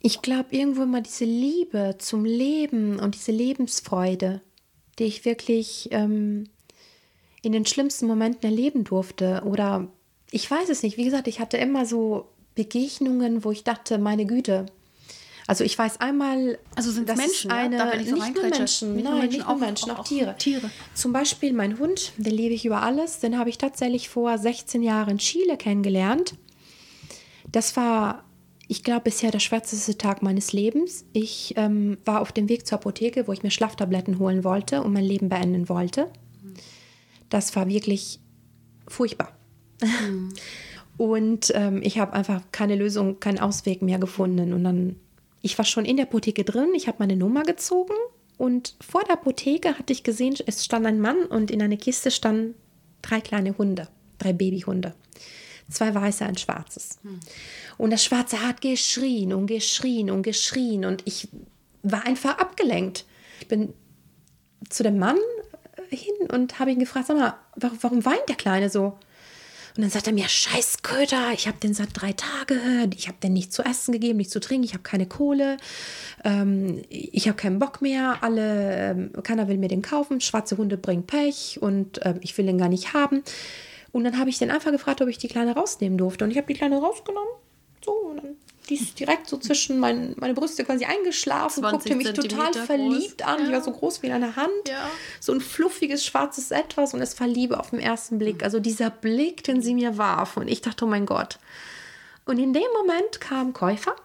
Ich 0.00 0.22
glaube, 0.22 0.48
irgendwo 0.50 0.82
immer 0.82 1.02
diese 1.02 1.26
Liebe 1.26 1.96
zum 1.98 2.24
Leben 2.24 2.98
und 2.98 3.14
diese 3.14 3.32
Lebensfreude, 3.32 4.40
die 4.98 5.04
ich 5.04 5.26
wirklich 5.26 5.88
ähm, 5.92 6.48
in 7.42 7.52
den 7.52 7.66
schlimmsten 7.66 8.06
Momenten 8.06 8.48
erleben 8.48 8.84
durfte. 8.84 9.42
Oder 9.44 9.88
ich 10.30 10.50
weiß 10.50 10.70
es 10.70 10.82
nicht. 10.82 10.96
Wie 10.96 11.04
gesagt, 11.04 11.28
ich 11.28 11.38
hatte 11.38 11.58
immer 11.58 11.84
so 11.84 12.30
Begegnungen, 12.54 13.44
wo 13.44 13.50
ich 13.50 13.62
dachte, 13.62 13.98
meine 13.98 14.24
Güte, 14.24 14.66
also 15.50 15.64
ich 15.64 15.76
weiß 15.76 15.98
einmal, 15.98 16.60
also 16.76 16.92
sind 16.92 17.08
das 17.08 17.16
Menschen, 17.16 17.50
eine, 17.50 17.76
ja? 17.76 17.96
nicht, 17.96 18.08
nur 18.08 18.20
Menschen, 18.20 18.34
nicht, 18.34 18.34
nein, 18.36 18.50
Menschen, 18.52 18.94
nicht 18.94 19.48
nur 19.48 19.56
Menschen, 19.56 19.90
auch, 19.90 19.98
auch, 19.98 20.04
Tiere. 20.04 20.36
Tiere. 20.38 20.70
Zum 20.94 21.12
Beispiel 21.12 21.52
mein 21.52 21.80
Hund, 21.80 22.12
den 22.18 22.32
liebe 22.36 22.54
ich 22.54 22.64
über 22.64 22.82
alles, 22.82 23.18
den 23.18 23.36
habe 23.36 23.50
ich 23.50 23.58
tatsächlich 23.58 24.08
vor 24.08 24.38
16 24.38 24.80
Jahren 24.84 25.10
in 25.10 25.18
Chile 25.18 25.56
kennengelernt. 25.56 26.36
Das 27.50 27.76
war, 27.76 28.22
ich 28.68 28.84
glaube, 28.84 29.00
bisher 29.00 29.32
der 29.32 29.40
schwärzeste 29.40 29.98
Tag 29.98 30.22
meines 30.22 30.52
Lebens. 30.52 31.04
Ich 31.14 31.54
ähm, 31.56 31.98
war 32.04 32.20
auf 32.20 32.30
dem 32.30 32.48
Weg 32.48 32.64
zur 32.64 32.78
Apotheke, 32.78 33.26
wo 33.26 33.32
ich 33.32 33.42
mir 33.42 33.50
Schlaftabletten 33.50 34.20
holen 34.20 34.44
wollte 34.44 34.84
und 34.84 34.92
mein 34.92 35.02
Leben 35.02 35.28
beenden 35.28 35.68
wollte. 35.68 36.12
Das 37.28 37.56
war 37.56 37.66
wirklich 37.66 38.20
furchtbar. 38.86 39.36
Mhm. 39.82 40.28
Und 40.96 41.50
ähm, 41.54 41.80
ich 41.82 41.98
habe 41.98 42.12
einfach 42.12 42.42
keine 42.52 42.76
Lösung, 42.76 43.20
keinen 43.20 43.38
Ausweg 43.38 43.80
mehr 43.80 43.98
gefunden. 43.98 44.52
Und 44.52 44.64
dann 44.64 44.96
ich 45.42 45.56
war 45.58 45.64
schon 45.64 45.84
in 45.84 45.96
der 45.96 46.06
Apotheke 46.06 46.44
drin, 46.44 46.70
ich 46.74 46.86
habe 46.86 46.98
meine 47.00 47.16
Nummer 47.16 47.42
gezogen 47.42 47.94
und 48.38 48.74
vor 48.80 49.02
der 49.04 49.14
Apotheke 49.14 49.78
hatte 49.78 49.92
ich 49.92 50.02
gesehen, 50.02 50.34
es 50.46 50.64
stand 50.64 50.86
ein 50.86 51.00
Mann 51.00 51.24
und 51.26 51.50
in 51.50 51.62
einer 51.62 51.76
Kiste 51.76 52.10
standen 52.10 52.54
drei 53.02 53.20
kleine 53.20 53.56
Hunde, 53.56 53.88
drei 54.18 54.32
Babyhunde. 54.32 54.94
Zwei 55.70 55.94
weiße, 55.94 56.26
ein 56.26 56.36
schwarzes. 56.36 56.98
Hm. 57.02 57.20
Und 57.78 57.90
das 57.90 58.04
Schwarze 58.04 58.42
hat 58.42 58.60
geschrien 58.60 59.32
und 59.32 59.46
geschrien 59.46 60.10
und 60.10 60.22
geschrien 60.22 60.84
und 60.84 61.02
ich 61.06 61.28
war 61.82 62.04
einfach 62.04 62.38
abgelenkt. 62.38 63.06
Ich 63.40 63.48
bin 63.48 63.72
zu 64.68 64.82
dem 64.82 64.98
Mann 64.98 65.16
hin 65.88 66.28
und 66.32 66.58
habe 66.58 66.72
ihn 66.72 66.78
gefragt, 66.78 67.06
sag 67.06 67.16
mal, 67.16 67.34
warum 67.56 68.04
weint 68.04 68.28
der 68.28 68.36
Kleine 68.36 68.68
so? 68.68 68.98
Und 69.80 69.84
dann 69.84 69.92
sagt 69.92 70.08
er 70.08 70.12
mir, 70.12 70.28
scheiß 70.28 70.82
Köter, 70.82 71.32
ich 71.32 71.48
habe 71.48 71.56
den 71.56 71.72
seit 71.72 71.88
drei 71.94 72.12
Tagen, 72.12 72.90
ich 72.94 73.08
habe 73.08 73.16
den 73.22 73.32
nichts 73.32 73.54
zu 73.54 73.62
essen 73.62 73.92
gegeben, 73.92 74.18
nichts 74.18 74.30
zu 74.30 74.38
trinken, 74.38 74.64
ich 74.64 74.74
habe 74.74 74.82
keine 74.82 75.06
Kohle, 75.06 75.56
ähm, 76.22 76.82
ich 76.90 77.28
habe 77.28 77.38
keinen 77.38 77.58
Bock 77.58 77.80
mehr, 77.80 78.18
alle, 78.22 78.90
ähm, 78.90 79.12
keiner 79.22 79.48
will 79.48 79.56
mir 79.56 79.68
den 79.68 79.80
kaufen, 79.80 80.20
schwarze 80.20 80.58
Hunde 80.58 80.76
bringen 80.76 81.06
Pech 81.06 81.60
und 81.62 81.98
ähm, 82.02 82.18
ich 82.20 82.36
will 82.36 82.44
den 82.44 82.58
gar 82.58 82.68
nicht 82.68 82.92
haben. 82.92 83.22
Und 83.90 84.04
dann 84.04 84.18
habe 84.18 84.28
ich 84.28 84.36
den 84.36 84.50
einfach 84.50 84.70
gefragt, 84.70 85.00
ob 85.00 85.08
ich 85.08 85.16
die 85.16 85.28
Kleine 85.28 85.54
rausnehmen 85.54 85.96
durfte. 85.96 86.24
Und 86.24 86.30
ich 86.30 86.36
habe 86.36 86.46
die 86.46 86.58
Kleine 86.58 86.76
rausgenommen. 86.76 87.32
So, 87.82 87.92
und 87.92 88.18
dann 88.18 88.36
die 88.70 88.76
ist 88.76 88.98
direkt 88.98 89.28
so 89.28 89.36
zwischen 89.36 89.80
mein, 89.80 90.14
meine 90.16 90.32
Brüste 90.32 90.64
quasi 90.64 90.84
eingeschlafen, 90.84 91.62
guckte 91.62 91.96
mich 91.96 92.12
total 92.12 92.52
verliebt 92.54 93.18
groß. 93.18 93.28
an. 93.28 93.40
Ja. 93.40 93.46
Die 93.46 93.52
war 93.52 93.62
so 93.62 93.72
groß 93.72 94.02
wie 94.02 94.06
in 94.06 94.12
einer 94.12 94.36
Hand. 94.36 94.68
Ja. 94.68 94.88
So 95.18 95.32
ein 95.32 95.40
fluffiges 95.40 96.04
schwarzes 96.04 96.52
Etwas 96.52 96.94
und 96.94 97.02
es 97.02 97.18
war 97.18 97.26
Liebe 97.26 97.58
auf 97.58 97.70
den 97.70 97.80
ersten 97.80 98.18
Blick. 98.18 98.44
Also 98.44 98.60
dieser 98.60 98.90
Blick, 98.90 99.42
den 99.42 99.60
sie 99.60 99.74
mir 99.74 99.98
warf. 99.98 100.36
Und 100.36 100.48
ich 100.48 100.62
dachte, 100.62 100.84
oh 100.84 100.88
mein 100.88 101.04
Gott. 101.04 101.38
Und 102.24 102.38
in 102.38 102.52
dem 102.52 102.62
Moment 102.76 103.20
kamen 103.20 103.52
Käufer, 103.52 103.96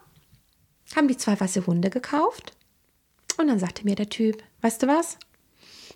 haben 0.96 1.06
die 1.06 1.16
zwei 1.16 1.38
weiße 1.38 1.64
Hunde 1.66 1.88
gekauft. 1.88 2.52
Und 3.38 3.46
dann 3.46 3.60
sagte 3.60 3.84
mir 3.84 3.94
der 3.94 4.08
Typ, 4.08 4.42
weißt 4.62 4.82
du 4.82 4.88
was? 4.88 5.16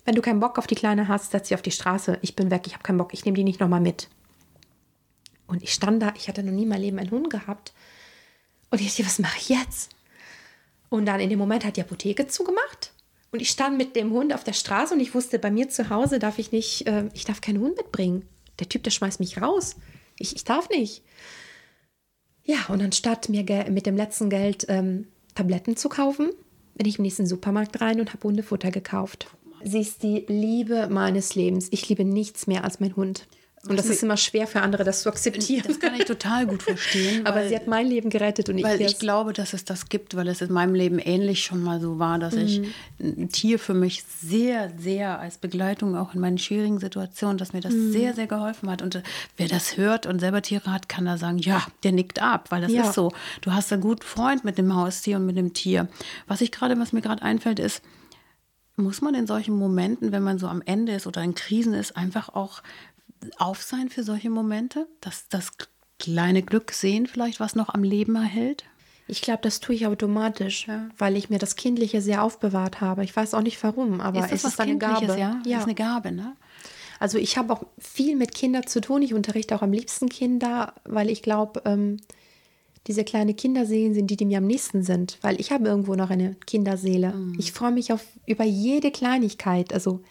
Wenn 0.05 0.15
du 0.15 0.23
keinen 0.23 0.41
Bock 0.41 0.59
auf 0.59 0.69
die 0.69 0.77
Kleine 0.77 1.09
hast, 1.09 1.33
setz 1.33 1.49
sie 1.49 1.55
auf 1.55 1.63
die 1.63 1.73
Straße. 1.73 2.19
Ich 2.23 2.37
bin 2.37 2.51
weg, 2.51 2.63
ich 2.67 2.75
habe 2.75 2.85
keinen 2.85 2.99
Bock, 2.99 3.13
ich 3.15 3.25
nehme 3.25 3.37
die 3.37 3.45
nicht 3.45 3.61
nochmal 3.61 3.81
mit. 3.81 4.09
Und 5.49 5.65
ich 5.65 5.73
stand 5.73 6.01
da, 6.01 6.15
ich 6.17 6.29
hatte 6.29 6.45
noch 6.45 6.53
nie 6.53 6.67
mein 6.67 6.81
Leben 6.81 7.01
einen 7.01 7.11
Hund 7.11 7.31
gehabt. 7.31 7.73
Und 8.71 8.81
ich 8.81 8.89
dachte, 8.89 9.07
was 9.07 9.19
mache 9.19 9.39
ich 9.39 9.49
jetzt? 9.49 9.91
Und 10.89 11.07
dann 11.07 11.21
in 11.21 11.31
dem 11.31 11.39
Moment 11.39 11.65
hat 11.65 11.77
die 11.77 11.81
Apotheke 11.81 12.27
zugemacht. 12.27 12.93
Und 13.33 13.41
ich 13.41 13.51
stand 13.51 13.79
mit 13.79 13.95
dem 13.95 14.11
Hund 14.11 14.35
auf 14.35 14.45
der 14.45 14.53
Straße 14.53 14.95
und 14.95 15.01
ich 15.01 15.15
wusste, 15.15 15.39
bei 15.39 15.51
mir 15.51 15.69
zu 15.69 15.89
Hause 15.89 16.19
darf 16.19 16.39
ich 16.39 16.51
nicht, 16.51 16.87
äh, 16.87 17.09
ich 17.15 17.25
darf 17.25 17.41
keinen 17.41 17.61
Hund 17.61 17.77
mitbringen. 17.77 18.25
Der 18.59 18.69
Typ, 18.69 18.83
der 18.83 18.91
schmeißt 18.91 19.21
mich 19.21 19.41
raus. 19.41 19.77
Ich, 20.19 20.35
ich 20.35 20.45
darf 20.45 20.69
nicht. 20.69 21.03
Ja, 22.45 22.67
und 22.69 22.83
anstatt 22.83 23.29
mir 23.29 23.45
mit 23.71 23.87
dem 23.87 23.97
letzten 23.97 24.31
Geld 24.31 24.67
ähm, 24.69 25.07
Tabletten 25.35 25.77
zu 25.77 25.89
kaufen, 25.89 26.31
bin 26.75 26.89
ich 26.89 26.99
im 26.99 27.05
nächsten 27.05 27.27
Supermarkt 27.27 27.81
rein 27.81 28.01
und 28.01 28.13
habe 28.13 28.25
Hundefutter 28.25 28.71
gekauft. 28.71 29.29
Sie 29.63 29.81
ist 29.81 30.03
die 30.03 30.25
Liebe 30.27 30.89
meines 30.89 31.35
Lebens. 31.35 31.69
Ich 31.71 31.89
liebe 31.89 32.05
nichts 32.05 32.47
mehr 32.47 32.65
als 32.65 32.81
mein 32.81 32.97
Hund. 32.97 33.27
Und 33.69 33.79
das 33.79 33.87
ist 33.91 34.03
immer 34.03 34.17
schwer 34.17 34.47
für 34.47 34.63
andere, 34.63 34.85
das 34.85 35.03
zu 35.03 35.11
akzeptieren. 35.11 35.65
Das 35.67 35.79
kann 35.79 35.95
ich 35.95 36.07
total 36.07 36.47
gut 36.47 36.63
verstehen. 36.63 37.25
Aber 37.27 37.47
sie 37.47 37.55
hat 37.55 37.67
mein 37.67 37.87
Leben 37.87 38.09
gerettet 38.09 38.49
und 38.49 38.57
ich 38.57 38.65
Weil 38.65 38.81
ich 38.81 38.99
glaube, 38.99 39.35
dass 39.35 39.53
es 39.53 39.67
das 39.67 39.91
gibt, 39.91 40.17
weil 40.17 40.29
es 40.29 40.41
in 40.41 40.51
meinem 40.51 40.75
Leben 40.75 40.99
ähnlich 40.99 41.45
schon 41.45 41.63
mal 41.63 41.79
so 41.79 41.99
war, 41.99 42.19
dass 42.19 42.35
ich 42.35 42.63
ein 42.99 43.29
Tier 43.29 43.59
für 43.59 43.75
mich 43.75 44.03
sehr, 44.23 44.73
sehr 44.79 45.19
als 45.21 45.37
Begleitung 45.37 45.95
auch 45.95 46.15
in 46.15 46.21
meinen 46.21 46.39
schwierigen 46.39 46.79
Situationen, 46.79 47.37
dass 47.37 47.53
mir 47.53 47.61
das 47.61 47.75
sehr, 47.75 48.15
sehr 48.15 48.27
geholfen 48.27 48.71
hat. 48.71 48.81
Und 48.81 48.95
äh, 48.95 49.03
wer 49.37 49.49
das 49.49 49.77
hört 49.77 50.07
und 50.07 50.21
selber 50.21 50.41
Tiere 50.41 50.73
hat, 50.73 50.89
kann 50.89 51.05
da 51.05 51.19
sagen, 51.19 51.37
ja, 51.37 51.67
der 51.83 51.93
nickt 51.93 52.23
ab, 52.23 52.47
weil 52.51 52.63
das 52.63 52.73
Ja. 52.73 52.85
ist 52.89 52.95
so. 52.95 53.13
Du 53.43 53.53
hast 53.53 53.71
einen 53.75 53.83
guten 53.83 54.03
Freund 54.07 54.43
mit 54.43 54.57
dem 54.57 54.75
Haustier 54.75 55.19
und 55.19 55.27
mit 55.27 55.37
dem 55.37 55.53
Tier. 55.53 55.87
Was 56.27 56.41
ich 56.41 56.51
gerade, 56.51 56.79
was 56.81 56.95
mir 56.95 57.03
gerade 57.03 57.21
einfällt, 57.23 57.59
ist, 57.59 57.83
muss 58.77 59.03
man 59.03 59.15
in 59.15 59.27
solchen 59.27 59.55
Momenten, 59.59 60.11
wenn 60.13 60.23
man 60.23 60.39
so 60.39 60.47
am 60.49 60.63
Ende 60.65 60.93
ist 60.93 61.07
oder 61.07 61.23
in 61.23 61.35
Krisen 61.35 61.75
ist, 61.75 61.97
einfach 61.99 62.31
auch 62.31 62.63
auf 63.39 63.63
sein 63.63 63.89
für 63.89 64.03
solche 64.03 64.31
Momente? 64.31 64.87
Das, 65.01 65.29
das 65.29 65.53
kleine 65.99 66.43
Glück 66.43 66.73
sehen 66.73 67.07
vielleicht, 67.07 67.41
was 67.41 67.55
noch 67.55 67.69
am 67.69 67.83
Leben 67.83 68.15
erhält? 68.17 68.65
Ich 69.07 69.23
glaube, 69.23 69.41
das 69.43 69.59
tue 69.61 69.75
ich 69.75 69.87
automatisch, 69.87 70.67
Ja. 70.69 70.89
weil 70.97 71.17
ich 71.17 71.31
mir 71.31 71.39
das 71.39 71.57
Kindliche 71.57 72.01
sehr 72.01 72.23
aufbewahrt 72.23 72.81
habe. 72.81 73.03
Ich 73.05 73.15
weiß 73.15 73.35
auch 73.35 73.43
nicht 73.43 73.63
warum, 73.63 74.01
aber 74.01 74.21
ist 74.21 74.31
das 74.31 74.33
es 74.33 74.45
was 74.45 74.53
ist 74.55 74.61
eine 74.61 74.79
Gabe. 74.79 75.19
ja? 75.19 75.41
Das 75.45 75.53
ist 75.59 75.65
eine 75.65 75.75
Gabe, 75.75 76.13
ne? 76.13 76.37
Also 77.01 77.19
ich 77.19 77.37
habe 77.39 77.53
auch 77.53 77.65
viel 77.79 78.15
mit 78.15 78.35
Kindern 78.35 78.67
zu 78.67 78.81
tun. 78.81 79.03
Ich 79.03 79.15
unterrichte 79.15 79.57
auch 79.57 79.63
am 79.63 79.73
liebsten 79.73 80.09
Kinder, 80.09 80.75
weil 80.85 81.09
ich 81.11 81.23
glaube, 81.23 81.63
ähm, 81.65 81.97
diese 82.87 83.05
kleine 83.05 83.35
Kinderseelen 83.35 83.95
sind 83.95 84.11
die, 84.11 84.17
die 84.17 84.27
mir 84.27 84.39
am 84.39 84.47
nächsten 84.47 84.83
sind, 84.83 85.19
weil 85.23 85.41
ich 85.41 85.51
habe 85.51 85.67
irgendwo 85.67 85.95
noch 85.95 86.11
eine 86.11 86.35
Kinderseele. 86.47 87.15
Ich 87.39 87.53
freue 87.53 87.73
mich 87.73 87.93
auf 87.93 88.05
über 88.27 88.45
jede 88.45 88.91
Kleinigkeit. 88.91 89.73
Also 89.73 90.03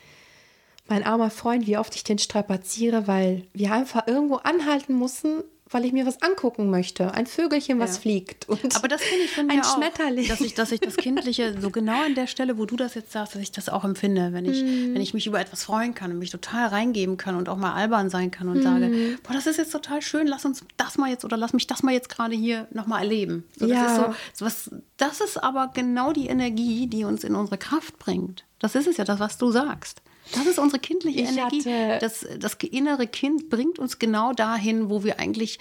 mein 0.89 1.03
armer 1.03 1.29
Freund, 1.29 1.67
wie 1.67 1.77
oft 1.77 1.95
ich 1.95 2.03
den 2.03 2.19
strapaziere, 2.19 3.07
weil 3.07 3.43
wir 3.53 3.71
einfach 3.73 4.07
irgendwo 4.07 4.35
anhalten 4.35 4.93
mussten, 4.93 5.43
weil 5.71 5.85
ich 5.85 5.91
mir 5.93 6.07
was 6.07 6.19
angucken 6.23 6.71
möchte. 6.71 7.13
Ein 7.13 7.27
Vögelchen, 7.27 7.77
was 7.77 7.97
Ja. 7.97 8.01
fliegt. 8.01 8.49
Und 8.49 8.75
Aber 8.75 8.87
das 8.87 9.03
finde 9.03 9.23
ich 9.25 9.29
von 9.29 9.47
ein 9.51 9.57
mir 9.57 9.61
auch, 9.63 9.75
Schmetterling. 9.75 10.27
dass 10.27 10.41
ich, 10.41 10.55
dass 10.55 10.71
ich 10.71 10.79
das 10.79 10.97
Kindliche 10.97 11.61
so 11.61 11.69
genau 11.69 12.01
an 12.01 12.15
der 12.15 12.25
Stelle, 12.25 12.57
wo 12.57 12.65
du 12.65 12.75
das 12.75 12.95
jetzt 12.95 13.11
sagst, 13.11 13.35
dass 13.35 13.41
ich 13.43 13.51
das 13.51 13.69
auch 13.69 13.83
empfinde, 13.83 14.33
wenn 14.33 14.45
ich, 14.45 14.63
Mhm. 14.63 14.95
wenn 14.95 15.01
ich 15.03 15.13
mich 15.13 15.27
über 15.27 15.39
etwas 15.39 15.63
freuen 15.65 15.93
kann 15.93 16.09
und 16.11 16.17
mich 16.17 16.31
total 16.31 16.69
reingeben 16.69 17.17
kann 17.17 17.35
und 17.35 17.49
auch 17.49 17.55
mal 17.57 17.73
albern 17.75 18.09
sein 18.09 18.31
kann 18.31 18.47
und 18.49 18.57
Mhm. 18.57 18.61
sage, 18.63 18.91
boah, 19.21 19.33
das 19.33 19.45
ist 19.45 19.57
jetzt 19.57 19.71
total 19.71 20.01
schön, 20.01 20.25
lass 20.25 20.43
uns 20.43 20.63
das 20.77 20.97
mal 20.97 21.11
jetzt 21.11 21.23
oder 21.23 21.37
lass 21.37 21.53
mich 21.53 21.67
das 21.67 21.83
mal 21.83 21.93
jetzt 21.93 22.09
gerade 22.09 22.33
hier 22.35 22.67
nochmal 22.71 23.03
erleben. 23.03 23.43
So, 23.55 23.67
das 23.67 23.77
Ja. 23.77 23.85
ist 23.85 23.95
so, 23.95 24.05
so 24.33 24.45
was, 24.45 24.71
das 24.97 25.21
ist 25.21 25.37
aber 25.37 25.69
genau 25.71 26.13
die 26.13 26.29
Energie, 26.29 26.87
die 26.87 27.03
uns 27.03 27.23
in 27.23 27.35
unsere 27.35 27.59
Kraft 27.59 27.99
bringt. 27.99 28.43
Das 28.57 28.73
ist 28.73 28.87
es 28.87 28.97
ja, 28.97 29.03
das, 29.03 29.19
was 29.19 29.37
du 29.37 29.51
sagst. 29.51 30.01
Das 30.33 30.45
ist 30.45 30.59
unsere 30.59 30.79
kindliche 30.79 31.21
Ich 31.21 31.29
Energie. 31.29 31.63
Das, 31.99 32.25
das 32.39 32.53
innere 32.55 33.07
Kind 33.07 33.49
bringt 33.49 33.79
uns 33.79 33.99
genau 33.99 34.33
dahin, 34.33 34.89
wo 34.89 35.03
wir 35.03 35.19
eigentlich 35.19 35.59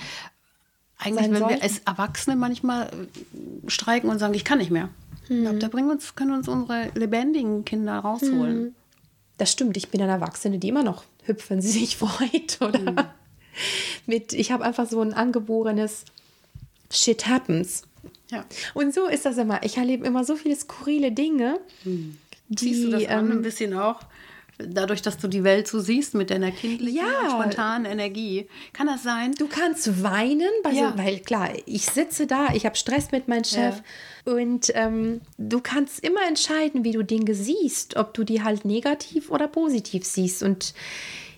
eigentlich, 1.01 1.31
wenn 1.31 1.49
wir 1.49 1.63
als 1.63 1.79
Erwachsene 1.87 2.35
manchmal 2.35 2.87
äh, 2.89 3.71
streiken 3.71 4.11
und 4.11 4.19
sagen, 4.19 4.35
ich 4.35 4.45
kann 4.45 4.59
nicht 4.59 4.71
mehr. 4.71 4.89
Ich 5.25 5.31
Mhm. 5.31 5.43
glaube, 5.43 5.59
da 5.59 5.69
bringen 5.69 5.91
uns, 5.91 6.17
können 6.17 6.33
uns 6.33 6.49
unsere 6.49 6.91
lebendigen 6.95 7.65
Kinder 7.65 7.99
rausholen. 7.99 8.75
Das 9.37 9.53
stimmt, 9.53 9.77
ich 9.77 9.91
bin 9.91 10.03
eine 10.03 10.11
Erwachsene, 10.13 10.59
die 10.59 10.69
immer 10.69 10.83
noch 10.83 11.05
hüpft, 11.25 11.51
wenn 11.51 11.63
sie 11.63 11.71
sich 11.79 11.97
freut. 11.97 12.59
Oder 12.61 12.81
Mhm. 12.81 12.97
mit, 14.07 14.33
ich 14.33 14.51
habe 14.51 14.65
einfach 14.65 14.89
so 14.89 15.01
ein 15.01 15.15
angeborenes 15.15 16.05
Shit 16.91 17.27
happens. 17.29 17.83
Ja. 18.31 18.45
Und 18.75 18.93
so 18.95 19.07
ist 19.07 19.25
das 19.25 19.37
immer. 19.39 19.63
Ich 19.63 19.77
erlebe 19.77 20.07
immer 20.07 20.25
so 20.25 20.35
viele 20.37 20.57
skurrile 20.57 21.13
Dinge, 21.13 21.61
die 21.85 21.91
Hm. 21.91 22.19
Siehst 22.59 22.85
du 22.85 22.91
das 22.91 23.07
an, 23.07 23.27
ein 23.27 23.31
ähm, 23.33 23.43
bisschen 23.43 23.75
auch? 23.75 24.01
Dadurch, 24.59 25.03
dass 25.03 25.19
du 25.19 25.29
die 25.29 25.45
Welt 25.45 25.69
so 25.69 25.79
siehst 25.79 26.15
mit 26.15 26.31
deiner 26.31 26.51
kindlichen, 26.51 26.97
Ja. 26.99 27.31
spontanen 27.31 27.85
Energie. 27.91 28.49
Kann 28.73 28.89
das 28.89 29.05
sein? 29.05 29.33
Du 29.39 29.47
kannst 29.47 30.03
weinen, 30.03 30.51
bei 30.65 30.71
Ja. 30.73 30.91
so, 30.93 30.99
weil 30.99 31.21
klar, 31.21 31.51
ich 31.67 31.87
sitze 31.87 32.27
da, 32.27 32.49
ich 32.53 32.67
habe 32.67 32.75
Stress 32.75 33.13
mit 33.13 33.29
meinem 33.29 33.45
Chef 33.45 33.83
und 34.25 34.73
ähm, 34.75 35.21
du 35.37 35.61
kannst 35.61 36.01
immer 36.01 36.27
entscheiden, 36.27 36.83
wie 36.83 36.91
du 36.93 37.05
Dinge 37.05 37.35
siehst, 37.35 37.97
ob 37.97 38.15
du 38.15 38.25
die 38.25 38.43
halt 38.43 38.65
negativ 38.65 39.31
oder 39.31 39.47
positiv 39.47 40.05
siehst. 40.05 40.43
Und 40.43 40.75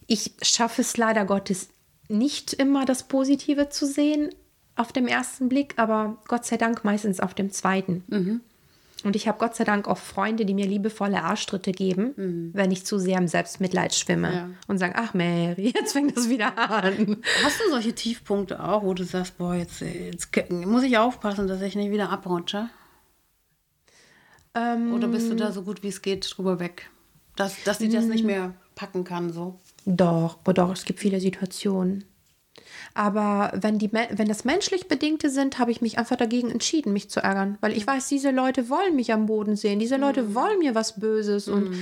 ich 0.07 0.33
schaffe 0.41 0.81
es 0.81 0.97
leider 0.97 1.27
Gottes 1.27 1.69
nicht 2.09 2.55
immer 2.55 2.87
das 2.87 3.03
Positive 3.05 3.69
zu 3.69 3.87
sehen 3.87 4.31
auf 4.77 4.93
dem 4.93 5.07
ersten 5.07 5.49
Blick, 5.51 5.75
aber 5.77 6.17
Gott 6.27 6.47
sei 6.47 6.57
Dank 6.57 6.85
meistens 6.85 7.21
auf 7.21 7.35
dem 7.35 7.53
zweiten. 7.53 8.03
Mhm. 8.09 8.41
Und 9.05 9.17
ich 9.17 9.27
habe 9.29 9.39
Gott 9.39 9.57
sei 9.57 9.65
Dank 9.65 9.89
auch 9.89 9.97
Freunde, 9.99 10.45
die 10.45 10.53
mir 10.55 10.67
liebevolle 10.67 11.23
Arschtritte 11.23 11.73
geben, 11.73 12.51
wenn 12.55 12.71
ich 12.71 12.85
zu 12.85 12.99
sehr 12.99 13.19
im 13.19 13.29
Selbstmitleid 13.29 13.95
schwimme 13.95 14.29
Mhm. 14.29 14.35
Ja. 14.35 14.51
und 14.69 14.79
sagen, 14.79 14.95
ach 14.97 15.15
Mary, 15.15 15.73
jetzt 15.75 15.93
fängt 15.93 16.17
das 16.17 16.29
wieder 16.29 16.57
an. 16.59 17.17
Hast 17.45 17.61
du 17.61 17.71
solche 17.71 17.95
Tiefpunkte 17.95 18.63
auch, 18.63 18.83
wo 18.83 18.93
du 18.95 19.05
sagst, 19.05 19.39
boah, 19.39 19.55
jetzt, 19.55 19.81
jetzt 19.81 20.29
muss 20.51 20.83
ich 20.83 20.99
aufpassen, 20.99 21.47
dass 21.49 21.63
ich 21.63 21.75
nicht 21.77 21.91
wieder 21.91 22.11
abrutsche? 22.11 22.69
Ähm, 24.55 24.93
Oder 24.93 25.09
bist 25.09 25.31
du 25.31 25.37
da 25.37 25.53
so 25.53 25.63
gut 25.63 25.83
wie 25.83 25.89
es 25.89 26.03
geht 26.03 26.29
drüber 26.37 26.59
weg? 26.59 26.91
Dass, 27.37 27.63
dass 27.65 27.79
sie 27.79 27.89
das 27.89 28.07
nicht 28.07 28.25
mehr 28.25 28.55
packen 28.75 29.05
kann, 29.05 29.33
so? 29.33 29.59
Doch, 29.87 30.39
oh 30.47 30.53
doch, 30.53 30.73
es 30.73 30.85
gibt 30.85 30.99
viele 30.99 31.21
Situationen. 31.21 32.05
Aber 32.95 33.53
wenn, 33.55 33.79
die, 33.79 33.93
wenn 33.93 34.29
das 34.29 34.45
menschlich 34.45 34.89
Bedingte 34.89 35.31
sind, 35.31 35.59
habe 35.59 35.71
ich 35.71 35.81
mich 35.81 35.99
einfach 35.99 36.17
dagegen 36.17 36.51
entschieden, 36.51 36.93
mich 36.93 37.09
zu 37.09 37.21
ärgern. 37.21 37.57
Weil 37.61 37.77
ich 37.77 37.87
weiß, 37.87 38.09
diese 38.09 38.31
Leute 38.31 38.69
wollen 38.69 38.97
mich 38.97 39.13
am 39.13 39.27
Boden 39.27 39.57
sehen. 39.57 39.79
Diese 39.79 39.97
Leute 39.97 40.35
wollen 40.35 40.59
mir 40.59 40.75
was 40.75 40.99
Böses. 40.99 41.49
Und 41.49 41.73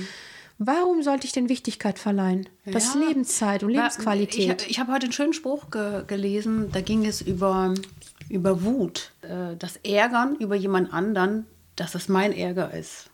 warum 0.59 1.01
sollte 1.03 1.25
ich 1.25 1.31
denn 1.33 1.49
Wichtigkeit 1.49 1.97
verleihen? 1.99 2.47
Das 2.65 2.85
ist 2.85 2.95
Ja. 2.95 3.07
Lebenszeit 3.07 3.63
und 3.63 3.69
Lebensqualität. 3.71 4.61
Ich, 4.63 4.71
ich 4.71 4.79
habe 4.79 4.91
heute 4.91 5.05
einen 5.05 5.13
schönen 5.13 5.33
Spruch 5.33 5.71
ge 5.71 6.03
gelesen, 6.05 6.69
da 6.71 6.81
ging 6.81 7.05
es 7.05 7.21
über, 7.21 7.73
über 8.29 8.63
Wut. 8.63 9.11
Äh, 9.21 9.55
Das 9.57 9.77
Ärgern 9.77 10.35
über 10.35 10.55
jemand 10.55 10.93
anderen, 10.93 11.45
dass 11.75 11.95
es 11.95 12.07
mein 12.09 12.33
Ärger 12.33 12.73
ist. 12.73 13.08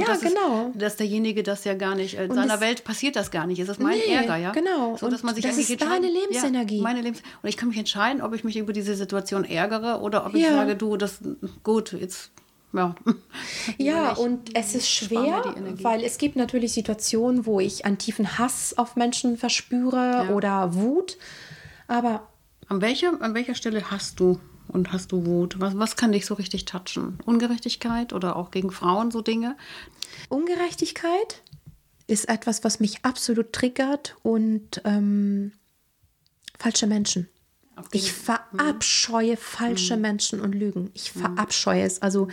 Ja, 0.00 0.06
das 0.06 0.20
genau. 0.22 0.70
Ist, 0.72 0.80
dass 0.80 0.96
derjenige 0.96 1.42
das 1.42 1.64
ja 1.64 1.74
gar 1.74 1.94
nicht, 1.94 2.14
in 2.14 2.30
Und 2.30 2.36
seiner 2.36 2.60
Welt 2.60 2.82
passiert 2.84 3.14
das 3.14 3.30
gar 3.30 3.46
nicht. 3.46 3.58
Es 3.58 3.68
ist 3.68 3.78
mein 3.78 3.98
Nee, 3.98 4.14
Ärger, 4.14 4.36
ja. 4.36 4.52
genau. 4.52 4.96
So, 4.96 5.08
dass 5.08 5.20
Und 5.20 5.26
man 5.26 5.34
sich 5.34 5.44
das 5.44 5.58
ist 5.58 5.80
deine 5.82 6.06
Lebensenergie. 6.08 6.78
Ja, 6.78 6.82
meine 6.82 7.02
Lebens 7.02 7.22
und 7.42 7.48
ich 7.48 7.56
kann 7.58 7.68
mich 7.68 7.76
entscheiden, 7.78 8.22
ob 8.22 8.34
ich 8.34 8.42
mich 8.42 8.56
über 8.56 8.72
diese 8.72 8.94
Situation 8.94 9.44
ärgere 9.44 10.00
oder 10.00 10.24
ob 10.24 10.34
ich 10.34 10.42
Ja. 10.44 10.52
sage, 10.52 10.76
du, 10.76 10.96
das 10.96 11.18
gut, 11.62 11.92
jetzt, 11.92 12.30
ja. 12.72 12.94
Ja, 13.78 14.12
und 14.12 14.56
es 14.56 14.74
ist 14.74 14.88
spare 14.88 15.20
mir 15.22 15.42
schwer, 15.42 15.84
weil 15.84 16.02
es 16.04 16.16
gibt 16.16 16.36
natürlich 16.36 16.72
Situationen, 16.72 17.44
wo 17.44 17.60
ich 17.60 17.84
einen 17.84 17.98
tiefen 17.98 18.38
Hass 18.38 18.78
auf 18.78 18.96
Menschen 18.96 19.36
verspüre 19.36 20.26
Ja. 20.28 20.34
oder 20.34 20.74
Wut. 20.74 21.18
Aber 21.86 22.28
An 22.68 22.80
welcher, 22.80 23.20
an 23.20 23.34
welcher 23.34 23.54
Stelle 23.54 23.90
hast 23.90 24.18
du 24.20 24.40
und 24.72 24.92
hast 24.92 25.12
du 25.12 25.26
Wut? 25.26 25.60
Was, 25.60 25.78
was 25.78 25.96
kann 25.96 26.12
dich 26.12 26.26
so 26.26 26.34
richtig 26.34 26.64
touchen? 26.64 27.18
Ungerechtigkeit 27.24 28.12
oder 28.12 28.36
auch 28.36 28.50
gegen 28.50 28.70
Frauen 28.70 29.10
so 29.10 29.20
Dinge? 29.20 29.56
Ungerechtigkeit 30.28 31.42
ist 32.06 32.28
etwas, 32.28 32.64
was 32.64 32.80
mich 32.80 33.04
absolut 33.04 33.52
triggert 33.52 34.16
und 34.22 34.80
ähm, 34.84 35.52
falsche 36.58 36.86
Menschen. 36.86 37.28
Ich 37.90 38.12
verabscheue 38.12 39.36
falsche 39.36 39.96
Menschen 39.96 40.40
und 40.40 40.54
Lügen. 40.54 40.90
Ich 40.94 41.12
verabscheue 41.12 41.82
es. 41.82 42.00
Also 42.02 42.28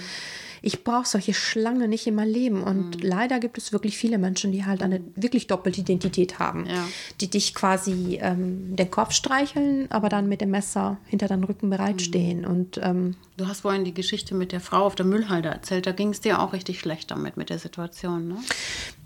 ich 0.61 0.83
brauche 0.83 1.07
solche 1.07 1.33
Schlangen 1.33 1.89
nicht 1.89 2.05
in 2.07 2.15
meinem 2.15 2.33
Leben. 2.33 2.63
Und 2.63 3.03
leider 3.03 3.39
gibt 3.39 3.57
es 3.57 3.71
wirklich 3.71 3.97
viele 3.97 4.17
Menschen, 4.17 4.51
die 4.51 4.65
halt 4.65 4.83
eine 4.83 5.01
wirklich 5.15 5.47
doppelte 5.47 5.81
Identität 5.81 6.39
haben. 6.39 6.65
Ja. 6.65 6.87
Die 7.21 7.29
dich 7.29 7.55
quasi 7.55 8.19
ähm, 8.21 8.75
den 8.75 8.91
Kopf 8.91 9.13
streicheln, 9.13 9.89
aber 9.89 10.09
dann 10.09 10.27
mit 10.27 10.41
dem 10.41 10.51
Messer 10.51 10.97
hinter 11.05 11.27
deinem 11.27 11.43
Rücken 11.43 11.69
bereitstehen. 11.69 12.45
Und 12.45 12.79
ähm, 12.83 13.15
Du 13.37 13.47
hast 13.47 13.61
vorhin 13.61 13.85
die 13.85 13.93
Geschichte 13.93 14.35
mit 14.35 14.51
der 14.51 14.59
Frau 14.59 14.85
auf 14.85 14.95
der 14.95 15.05
Müllhalde 15.05 15.49
erzählt. 15.49 15.87
Da 15.87 15.91
ging 15.91 16.09
es 16.09 16.21
dir 16.21 16.41
auch 16.41 16.53
richtig 16.53 16.79
schlecht 16.79 17.11
damit, 17.11 17.37
mit 17.37 17.49
der 17.49 17.59
Situation, 17.59 18.27
ne? 18.27 18.37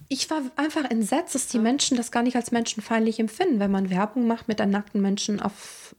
Ich 0.09 0.29
war 0.29 0.41
einfach 0.57 0.89
entsetzt, 0.91 1.33
dass 1.33 1.47
die 1.47 1.57
Menschen 1.57 1.97
das 1.97 2.11
gar 2.11 2.21
nicht 2.21 2.35
als 2.35 2.51
menschenfeindlich 2.51 3.19
empfinden, 3.19 3.59
wenn 3.59 3.71
man 3.71 3.89
Werbung 3.89 4.27
macht 4.27 4.47
mit 4.47 4.61
einem 4.61 4.71
nackten 4.71 5.01
Menschen 5.01 5.39
auf, 5.39 5.95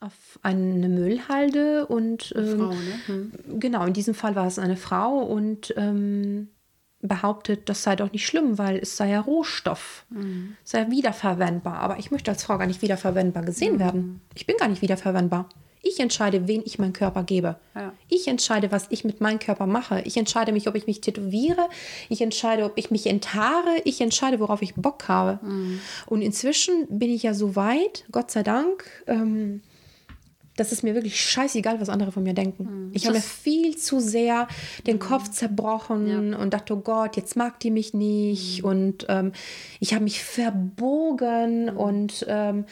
auf 0.00 0.38
eine 0.42 0.88
Müllhalde 0.88 1.86
und 1.86 2.32
ähm, 2.36 2.56
Frau, 2.58 2.70
ne? 2.70 3.00
Hm. 3.06 3.32
genau, 3.60 3.84
in 3.84 3.92
diesem 3.92 4.14
Fall 4.14 4.36
war 4.36 4.46
es 4.46 4.58
eine 4.58 4.76
Frau 4.76 5.18
und 5.18 5.74
ähm, 5.76 6.48
behauptet, 7.00 7.68
das 7.68 7.82
sei 7.84 7.94
doch 7.96 8.12
nicht 8.12 8.26
schlimm, 8.26 8.58
weil 8.58 8.78
es 8.78 8.96
sei 8.96 9.10
ja 9.10 9.20
Rohstoff, 9.20 10.04
Mhm. 10.10 10.56
sei 10.64 10.90
wiederverwendbar. 10.90 11.78
Aber 11.78 11.98
ich 11.98 12.10
möchte 12.10 12.30
als 12.30 12.42
Frau 12.44 12.58
gar 12.58 12.66
nicht 12.66 12.82
wiederverwendbar 12.82 13.44
gesehen 13.44 13.74
Mhm. 13.74 13.78
werden. 13.80 14.20
Ich 14.34 14.46
bin 14.46 14.56
gar 14.56 14.68
nicht 14.68 14.82
wiederverwendbar. 14.82 15.48
Ich 15.80 16.00
entscheide, 16.00 16.48
wen 16.48 16.62
ich 16.64 16.80
meinen 16.80 16.92
Körper 16.92 17.22
gebe. 17.22 17.54
Ja. 17.76 17.92
Ich 18.08 18.26
entscheide, 18.26 18.72
was 18.72 18.86
ich 18.90 19.04
mit 19.04 19.20
meinem 19.20 19.38
Körper 19.38 19.66
mache. 19.66 20.00
Ich 20.06 20.16
entscheide 20.16 20.50
mich, 20.52 20.66
ob 20.68 20.74
ich 20.74 20.88
mich 20.88 21.00
tätowiere. 21.00 21.68
Ich 22.08 22.20
entscheide, 22.20 22.64
ob 22.64 22.72
ich 22.76 22.90
mich 22.90 23.06
enthaare. 23.06 23.76
Ich 23.84 24.00
entscheide, 24.00 24.40
worauf 24.40 24.60
ich 24.60 24.74
Bock 24.74 25.06
habe. 25.08 25.38
Und 26.06 26.20
inzwischen 26.22 26.86
bin 26.88 27.10
ich 27.10 27.22
ja 27.22 27.32
so 27.32 27.54
weit, 27.54 28.04
Gott 28.10 28.32
sei 28.32 28.42
Dank, 28.42 28.84
ähm, 29.06 29.62
das 30.58 30.72
ist 30.72 30.82
mir 30.82 30.94
wirklich 30.94 31.20
scheißegal, 31.20 31.80
was 31.80 31.88
andere 31.88 32.10
von 32.10 32.24
mir 32.24 32.34
denken. 32.34 32.90
Ich 32.92 33.06
habe 33.06 33.16
mir 33.16 33.22
viel 33.22 33.76
zu 33.76 34.00
sehr 34.00 34.48
den 34.86 34.98
Kopf 34.98 35.30
zerbrochen 35.30 36.34
und 36.34 36.52
dachte, 36.52 36.74
oh 36.74 36.80
Gott, 36.80 37.16
jetzt 37.16 37.36
mag 37.36 37.60
die 37.60 37.70
mich 37.70 37.94
nicht. 37.94 38.64
Und 38.64 39.06
ähm, 39.08 39.32
ich 39.78 39.94
habe 39.94 40.02
mich 40.02 40.22
verbogen 40.22 41.70
und 41.70 42.26
ähm, 42.28 42.64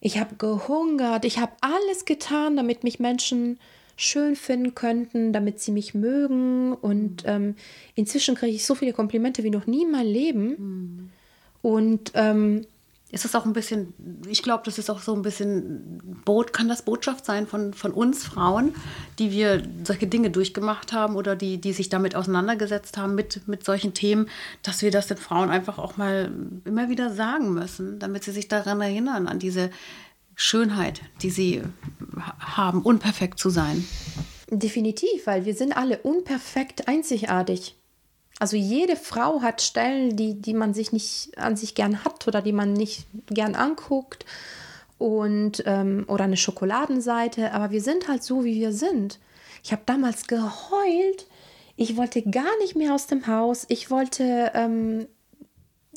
ich 0.00 0.18
habe 0.18 0.34
gehungert. 0.36 1.24
Ich 1.24 1.38
habe 1.38 1.52
alles 1.62 2.04
getan, 2.04 2.56
damit 2.56 2.84
mich 2.84 3.00
Menschen 3.00 3.58
schön 3.96 4.36
finden 4.36 4.74
könnten, 4.74 5.32
damit 5.32 5.60
sie 5.60 5.72
mich 5.72 5.94
mögen. 5.94 6.74
Und 6.74 7.22
ähm, 7.26 7.54
inzwischen 7.94 8.34
kriege 8.34 8.54
ich 8.54 8.66
so 8.66 8.74
viele 8.74 8.92
Komplimente 8.92 9.42
wie 9.44 9.50
noch 9.50 9.66
nie 9.66 9.84
in 9.84 9.90
meinem 9.92 10.12
Leben. 10.12 11.12
Und 11.62 12.12
ähm, 12.14 12.66
Ist 13.14 13.24
das 13.24 13.34
auch 13.36 13.44
ein 13.44 13.52
bisschen, 13.52 13.94
ich 14.28 14.42
glaube, 14.42 14.62
das 14.64 14.76
ist 14.76 14.90
auch 14.90 15.00
so 15.00 15.14
ein 15.14 15.22
bisschen, 15.22 16.00
kann 16.52 16.68
das 16.68 16.82
Botschaft 16.82 17.24
sein 17.24 17.46
von, 17.46 17.72
von 17.72 17.92
uns 17.92 18.24
Frauen, 18.24 18.74
die 19.20 19.30
wir 19.30 19.62
solche 19.84 20.08
Dinge 20.08 20.30
durchgemacht 20.30 20.92
haben 20.92 21.14
oder 21.14 21.36
die, 21.36 21.60
die 21.60 21.72
sich 21.72 21.88
damit 21.88 22.16
auseinandergesetzt 22.16 22.96
haben 22.98 23.14
mit, 23.14 23.46
mit 23.46 23.64
solchen 23.64 23.94
Themen, 23.94 24.28
dass 24.62 24.82
wir 24.82 24.90
das 24.90 25.06
den 25.06 25.16
Frauen 25.16 25.48
einfach 25.50 25.78
auch 25.78 25.96
mal 25.96 26.32
immer 26.64 26.88
wieder 26.88 27.14
sagen 27.14 27.54
müssen, 27.54 28.00
damit 28.00 28.24
sie 28.24 28.32
sich 28.32 28.48
daran 28.48 28.80
erinnern, 28.80 29.28
an 29.28 29.38
diese 29.38 29.70
Schönheit, 30.34 31.00
die 31.22 31.30
sie 31.30 31.62
ha- 32.16 32.56
haben, 32.56 32.82
unperfekt 32.82 33.38
zu 33.38 33.48
sein. 33.50 33.84
Definitiv, 34.50 35.26
weil 35.26 35.44
wir 35.44 35.54
sind 35.54 35.76
alle 35.76 35.98
unperfekt 35.98 36.88
einzigartig. 36.88 37.76
Also 38.40 38.56
jede 38.56 38.96
Frau 38.96 39.42
hat 39.42 39.62
Stellen, 39.62 40.16
die, 40.16 40.40
die 40.40 40.54
man 40.54 40.74
sich 40.74 40.92
nicht 40.92 41.38
an 41.38 41.56
sich 41.56 41.74
gern 41.74 42.04
hat 42.04 42.26
oder 42.26 42.42
die 42.42 42.52
man 42.52 42.72
nicht 42.72 43.06
gern 43.26 43.54
anguckt 43.54 44.24
und 44.98 45.62
ähm, 45.66 46.04
oder 46.08 46.24
eine 46.24 46.36
Schokoladenseite, 46.36 47.52
aber 47.52 47.70
wir 47.70 47.80
sind 47.80 48.08
halt 48.08 48.22
so, 48.22 48.44
wie 48.44 48.60
wir 48.60 48.72
sind. 48.72 49.20
Ich 49.62 49.72
habe 49.72 49.82
damals 49.86 50.26
geheult. 50.26 51.26
Ich 51.76 51.96
wollte 51.96 52.22
gar 52.22 52.56
nicht 52.58 52.76
mehr 52.76 52.94
aus 52.94 53.06
dem 53.06 53.26
Haus. 53.26 53.66
Ich 53.68 53.90
wollte 53.90 54.52
ähm, 54.54 55.06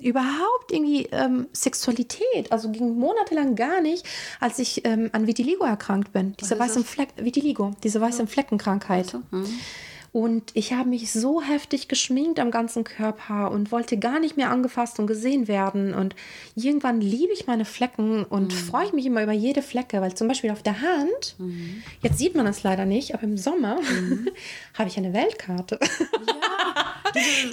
überhaupt 0.02 0.72
irgendwie 0.72 1.08
ähm, 1.12 1.48
Sexualität, 1.54 2.52
also 2.52 2.72
ging 2.72 2.98
monatelang 2.98 3.56
gar 3.56 3.82
nicht, 3.82 4.06
als 4.40 4.60
ich 4.60 4.86
ähm, 4.86 5.10
an 5.12 5.28
Vitiligo 5.28 5.66
erkrankt 5.66 6.14
bin. 6.14 6.36
Diese 6.40 6.58
weißen? 6.58 6.84
Fleck, 6.84 7.10
Vitiligo, 7.18 7.74
diese 7.84 8.00
weißen 8.00 8.28
Fleckenkrankheit. 8.28 9.16
Und 10.18 10.50
ich 10.56 10.74
habe 10.74 10.90
mich 10.90 11.12
so 11.12 11.44
heftig 11.44 11.88
geschminkt 11.88 12.40
am 12.40 12.50
ganzen 12.50 12.84
Körper 12.84 13.52
und 13.52 13.72
wollte 13.72 14.00
gar 14.00 14.20
nicht 14.20 14.36
mehr 14.36 14.50
angefasst 14.50 14.98
und 14.98 15.06
gesehen 15.06 15.48
werden. 15.48 15.94
Und 15.94 16.16
irgendwann 16.56 17.02
liebe 17.02 17.32
ich 17.34 17.46
meine 17.46 17.66
Flecken 17.66 18.24
und 18.24 18.52
freue 18.52 18.86
ich 18.88 18.94
mich 18.94 19.06
immer 19.06 19.22
über 19.22 19.32
jede 19.34 19.62
Flecke, 19.62 20.02
weil 20.02 20.16
zum 20.16 20.28
Beispiel 20.28 20.50
auf 20.50 20.64
der 20.64 20.82
Hand, 20.82 21.36
jetzt 22.02 22.18
sieht 22.18 22.34
man 22.34 22.48
das 22.48 22.64
leider 22.64 22.86
nicht, 22.86 23.14
aber 23.14 23.22
im 23.24 23.38
Sommer 23.38 23.78
habe 24.76 24.90
ich 24.90 24.98
eine 24.98 25.14
Weltkarte. 25.14 25.78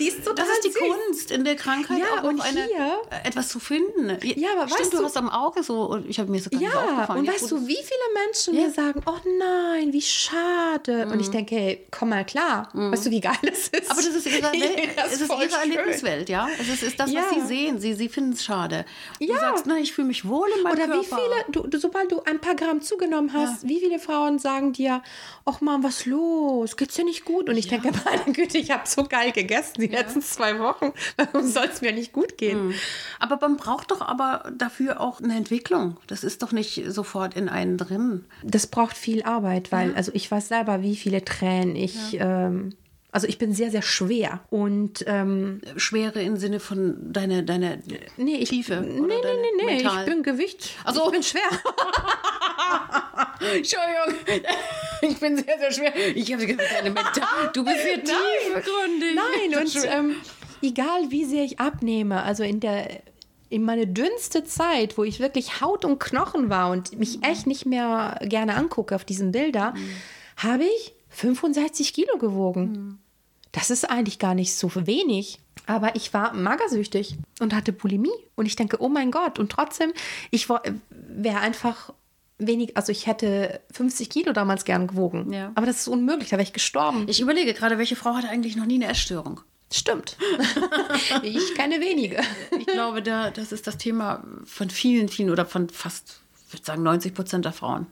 die 0.00 0.09
ist 0.09 0.24
total 0.24 0.37
Das 0.46 0.48
ist 0.48 0.64
die 0.64 0.72
süß. 0.72 0.79
Kunst 1.07 1.31
in 1.31 1.44
der 1.44 1.57
Krankheit 1.57 1.98
Ja, 1.98 2.20
auch 2.20 2.24
und 2.29 2.40
eine, 2.40 2.64
hier- 2.64 2.96
äh, 3.11 3.29
etwas 3.29 3.48
zu 3.48 3.61
finden. 3.61 4.09
Ja, 4.22 4.48
aber 4.57 4.68
Stimmt, 4.68 4.81
weißt 4.81 4.92
du 4.94 4.96
du- 4.98 5.05
hast 5.05 5.16
am 5.16 5.29
Auge 5.29 5.62
so, 5.62 5.83
und 5.85 6.09
ich 6.09 6.18
habe 6.18 6.31
mir 6.31 6.40
sogar 6.40 6.61
nicht 6.61 6.72
Ja, 6.72 6.81
aufgefallen. 6.81 7.18
und 7.20 7.24
Ja, 7.27 7.33
weißt 7.33 7.50
du, 7.50 7.66
wie 7.66 7.74
viele 7.77 8.24
Menschen 8.24 8.55
Ja. 8.55 8.62
mir 8.62 8.70
sagen, 8.72 9.03
oh 9.07 9.18
nein, 9.38 9.92
wie 9.92 10.03
schade. 10.03 11.07
Und 11.12 11.20
ich 11.20 11.29
denke, 11.31 11.55
hey, 11.57 11.87
komm 11.90 12.09
mal 12.11 12.24
klar. 12.24 12.54
Weißt 12.73 13.07
du, 13.07 13.11
wie 13.11 13.21
geil 13.21 13.37
das 13.43 13.69
ist? 13.69 13.90
Aber 13.90 14.01
das 14.03 14.07
ist 14.14 14.27
ihre, 14.27 14.43
Welt, 14.53 14.97
Das 14.97 15.12
es 15.14 15.21
ist 15.23 15.31
ihre. 15.31 15.61
Erlebniswelt, 15.61 16.29
ja. 16.29 16.49
Es 16.61 16.69
ist, 16.69 16.83
ist 16.83 16.99
das, 17.01 17.11
Ja. 17.12 17.23
was 17.23 17.35
sie 17.35 17.47
sehen. 17.47 17.79
Sie, 17.79 17.95
sie 17.95 18.09
finden 18.09 18.33
es 18.33 18.45
schade. 18.45 18.85
Du 19.21 19.27
Ja. 19.27 19.38
sagst, 19.40 19.67
na, 19.67 19.77
ich 19.79 19.93
fühle 19.93 20.09
mich 20.09 20.27
wohl 20.29 20.49
in 20.57 20.62
meinem 20.62 20.73
Oder 20.75 20.87
Körper. 20.87 21.01
wie 21.01 21.05
viele, 21.53 21.69
du, 21.69 21.79
sobald 21.79 22.12
du 22.12 22.23
ein 22.25 22.40
paar 22.40 22.55
Gramm 22.55 22.81
zugenommen 22.83 23.33
hast, 23.33 23.67
wie 23.69 23.81
viele 23.81 23.99
Frauen 23.99 24.38
sagen 24.38 24.73
dir, 24.73 25.03
ach 25.45 25.61
Mann, 25.61 25.83
was 25.83 26.07
los? 26.07 26.77
Geht's 26.77 26.95
dir 26.95 27.05
nicht 27.05 27.25
gut? 27.25 27.49
Und 27.49 27.57
ich 27.57 27.69
denke, 27.69 27.90
meine 28.05 28.33
Güte, 28.35 28.59
ich 28.59 28.71
habe 28.71 28.83
so 28.87 29.05
geil 29.05 29.33
gegessen 29.33 29.81
die 29.81 29.87
letzten 29.88 30.23
zwei 30.23 30.59
Wochen. 30.59 30.93
Warum 31.17 31.47
soll 31.47 31.69
es 31.73 31.81
mir 31.81 31.93
nicht 31.93 32.12
gut 32.12 32.38
gehen? 32.38 32.75
Aber 33.21 33.38
man 33.40 33.57
braucht 33.57 33.90
doch 33.90 34.01
aber 34.01 34.51
dafür 34.57 35.01
auch 35.01 35.21
eine 35.21 35.37
Entwicklung. 35.37 35.97
Das 36.07 36.25
ist 36.25 36.43
doch 36.43 36.53
nicht 36.53 36.83
sofort 36.88 37.35
in 37.37 37.49
einen 37.49 37.79
drin. 37.79 38.25
Das 38.43 38.67
braucht 38.67 38.97
viel 38.97 39.23
Arbeit, 39.23 39.73
weil, 39.73 39.95
also 39.95 40.11
ich 40.14 40.31
weiß 40.31 40.49
selber, 40.49 40.83
wie 40.83 40.97
viele 40.97 41.25
Tränen 41.25 41.77
ich, 41.77 42.19
ähm, 42.35 42.75
also 43.14 43.27
ich 43.29 43.38
bin 43.38 43.53
sehr, 43.53 43.70
sehr 43.70 43.83
schwer. 43.83 44.40
Und 44.51 45.05
ähm, 45.07 45.61
Schwere 45.77 46.20
im 46.20 46.37
Sinne 46.37 46.59
von 46.59 46.97
deine, 47.12 47.44
deine 47.44 47.81
nee, 48.16 48.38
ich, 48.38 48.49
Tiefe. 48.49 48.81
nee, 48.81 48.99
oder 48.99 49.07
nee, 49.07 49.23
nee, 49.23 49.64
nee, 49.64 49.75
mental. 49.77 50.01
ich 50.01 50.07
bin 50.11 50.25
Gewicht. 50.25 50.70
Ach 50.83 50.94
so. 50.94 51.07
Ich 51.07 51.12
bin 51.12 51.23
schwer. 51.23 51.42
Entschuldigung, 53.55 54.14
ich 55.03 55.20
bin 55.20 55.37
sehr, 55.37 55.59
sehr 55.61 55.70
schwer. 55.70 55.94
Ich 56.16 56.33
habe 56.33 56.44
gesagt, 56.44 56.68
deine 56.77 56.90
mental. 56.90 57.53
Du 57.53 57.64
bist 57.64 57.85
sehr 57.85 58.03
tiefgründig. 58.03 59.14
Nein, 59.14 59.62
und 59.62 59.77
ähm, 59.85 60.16
egal 60.61 61.11
wie 61.11 61.25
sehr 61.25 61.44
ich 61.44 61.61
abnehme, 61.61 62.25
also 62.25 62.42
in 62.42 62.59
der 62.59 63.01
in 63.49 63.62
meine 63.62 63.87
dünnste 63.87 64.42
Zeit, 64.42 64.99
wo 64.99 65.05
ich 65.05 65.20
wirklich 65.20 65.61
Haut 65.61 65.85
und 65.85 66.01
Knochen 66.01 66.51
war 66.51 66.73
und 66.73 66.99
mich 66.99 67.23
echt 67.23 67.47
nicht 67.47 67.66
mehr 67.66 68.18
gerne 68.23 68.57
angucke 68.57 68.97
auf 68.97 69.05
diesen 69.05 69.31
Bilder, 69.31 69.73
habe 70.37 70.64
ich 70.64 70.93
65 71.14 71.92
Kilo 71.92 72.18
gewogen. 72.18 72.98
Das 73.53 73.70
ist 73.70 73.88
eigentlich 73.88 74.18
gar 74.18 74.35
nicht 74.35 74.55
so 74.55 74.70
wenig. 74.87 75.38
Aber 75.66 75.96
ich 75.96 76.12
war 76.12 76.35
magersüchtig 76.35 77.16
und 77.40 77.55
hatte 77.55 77.72
Bulimie. 77.72 78.11
Und 78.35 78.46
ich 78.46 78.57
denke, 78.57 78.81
oh 78.81 78.88
mein 78.88 79.11
Gott. 79.11 79.38
Und 79.38 79.50
trotzdem, 79.50 79.92
ich 80.31 80.48
wäre 80.48 81.40
einfach 81.40 81.92
wenig, 82.38 82.77
also 82.77 82.92
ich 82.92 83.07
hätte 83.07 83.61
50 83.72 84.11
Kilo 84.11 84.33
damals 84.33 84.64
gern 84.64 84.88
gewogen. 84.88 85.33
Ja. 85.33 85.53
Aber 85.55 85.66
das 85.66 85.79
ist 85.79 85.88
unmöglich, 85.88 86.31
da 86.31 86.37
wäre 86.37 86.42
ich 86.42 86.53
gestorben. 86.53 87.07
Ich 87.09 87.20
überlege 87.20 87.55
gerade, 87.55 87.79
welche 87.79 87.96
Frau 87.96 88.14
hatte 88.14 88.29
eigentlich 88.29 88.57
noch 88.57 88.66
nie 88.66 88.74
eine 88.74 88.88
Essstörung? 88.88 89.40
Stimmt. 89.72 90.16
ich 91.22 91.55
kenne 91.55 91.81
wenige. 91.81 92.20
Ich 92.59 92.66
glaube, 92.66 93.03
da, 93.03 93.31
das 93.31 93.53
ist 93.53 93.66
das 93.66 93.79
Thema 93.79 94.22
von 94.44 94.70
vielen, 94.70 95.09
vielen 95.09 95.31
oder 95.31 95.46
von 95.46 95.68
fast, 95.68 96.20
ich 96.46 96.55
würde 96.55 96.64
sagen, 96.64 96.83
90 96.83 97.14
Prozent 97.14 97.44
der 97.44 97.53
Frauen. 97.53 97.87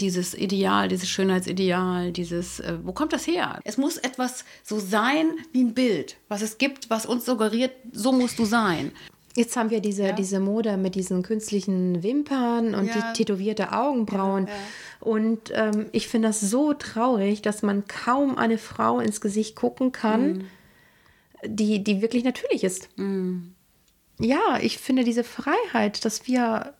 Dieses 0.00 0.34
Ideal, 0.34 0.88
dieses 0.88 1.08
Schönheitsideal, 1.08 2.10
dieses, 2.10 2.58
äh, 2.58 2.76
wo 2.82 2.92
kommt 2.92 3.12
das 3.12 3.26
her? 3.26 3.60
Es 3.62 3.76
muss 3.78 3.98
etwas 3.98 4.44
so 4.64 4.80
sein 4.80 5.26
wie 5.52 5.62
ein 5.62 5.74
Bild, 5.74 6.16
was 6.28 6.42
es 6.42 6.58
gibt, 6.58 6.90
was 6.90 7.06
uns 7.06 7.24
suggeriert, 7.24 7.70
so 7.92 8.10
musst 8.10 8.38
du 8.40 8.44
sein. 8.46 8.90
Jetzt 9.36 9.56
haben 9.56 9.70
wir 9.70 9.80
diese, 9.80 10.12
diese 10.12 10.40
Mode 10.40 10.76
mit 10.76 10.96
diesen 10.96 11.22
künstlichen 11.22 12.02
Wimpern 12.02 12.74
und 12.74 12.86
Ja. 12.86 12.94
die 12.94 13.16
tätowierte 13.18 13.72
Augenbrauen. 13.72 14.46
Ja, 14.46 14.52
ja. 14.52 14.58
Und 15.08 15.50
ähm, 15.52 15.86
ich 15.92 16.08
finde 16.08 16.28
das 16.28 16.40
so 16.40 16.72
traurig, 16.72 17.40
dass 17.42 17.62
man 17.62 17.86
kaum 17.86 18.36
eine 18.38 18.58
Frau 18.58 18.98
ins 18.98 19.20
Gesicht 19.20 19.54
gucken 19.54 19.92
kann, 19.92 20.46
die, 21.44 21.84
die 21.84 22.00
wirklich 22.00 22.24
natürlich 22.24 22.64
ist. 22.64 22.88
Ja, 24.18 24.58
ich 24.60 24.78
finde 24.78 25.04
diese 25.04 25.24
Freiheit, 25.24 26.04
dass 26.04 26.26
wir 26.26 26.74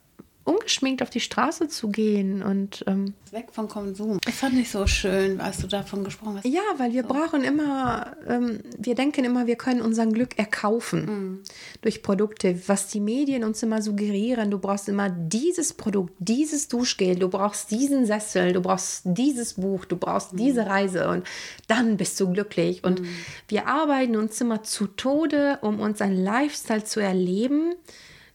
ungeschminkt 0.45 1.01
auf 1.01 1.09
die 1.09 1.19
Straße 1.19 1.67
zu 1.67 1.89
gehen 1.89 2.43
und 2.43 2.83
ähm, 2.87 3.15
Weg 3.31 3.51
vom 3.51 3.67
Konsum. 3.67 4.19
Das 4.23 4.35
fand 4.35 4.57
ich 4.57 4.69
so 4.69 4.85
schön, 4.85 5.41
als 5.41 5.57
du 5.57 5.67
davon 5.67 6.03
gesprochen 6.03 6.37
hast. 6.37 6.45
Ja, 6.45 6.61
weil 6.77 6.93
wir 6.93 7.03
brauchen 7.03 7.43
immer, 7.43 8.15
ähm, 8.27 8.59
wir 8.77 8.95
denken 8.95 9.25
immer, 9.25 9.47
wir 9.47 9.55
können 9.55 9.81
unser 9.81 10.05
Glück 10.05 10.37
erkaufen 10.37 11.41
durch 11.81 12.03
Produkte, 12.03 12.61
was 12.67 12.87
die 12.87 12.99
Medien 12.99 13.43
uns 13.43 13.61
immer 13.63 13.81
suggerieren. 13.81 14.51
Du 14.51 14.59
brauchst 14.59 14.87
immer 14.87 15.09
dieses 15.09 15.73
Produkt, 15.73 16.13
dieses 16.19 16.67
Duschgel, 16.67 17.15
du 17.15 17.27
brauchst 17.27 17.71
diesen 17.71 18.05
Sessel, 18.05 18.53
du 18.53 18.61
brauchst 18.61 19.01
dieses 19.03 19.55
Buch, 19.55 19.85
du 19.85 19.97
brauchst 19.97 20.29
diese 20.33 20.67
Reise 20.67 21.09
und 21.09 21.25
dann 21.67 21.97
bist 21.97 22.19
du 22.19 22.31
glücklich. 22.31 22.83
Und 22.83 23.01
wir 23.47 23.67
arbeiten 23.67 24.15
uns 24.15 24.39
immer 24.39 24.63
zu 24.63 24.85
Tode, 24.85 25.57
um 25.61 25.79
uns 25.79 26.01
ein 26.01 26.15
Lifestyle 26.15 26.83
zu 26.83 26.99
erleben, 26.99 27.73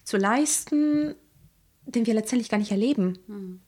zu 0.05 0.17
leisten, 0.17 1.15
den 1.91 2.07
wir 2.07 2.15
letztendlich 2.15 2.49
gar 2.49 2.59
nicht 2.59 2.71
erleben, 2.71 3.19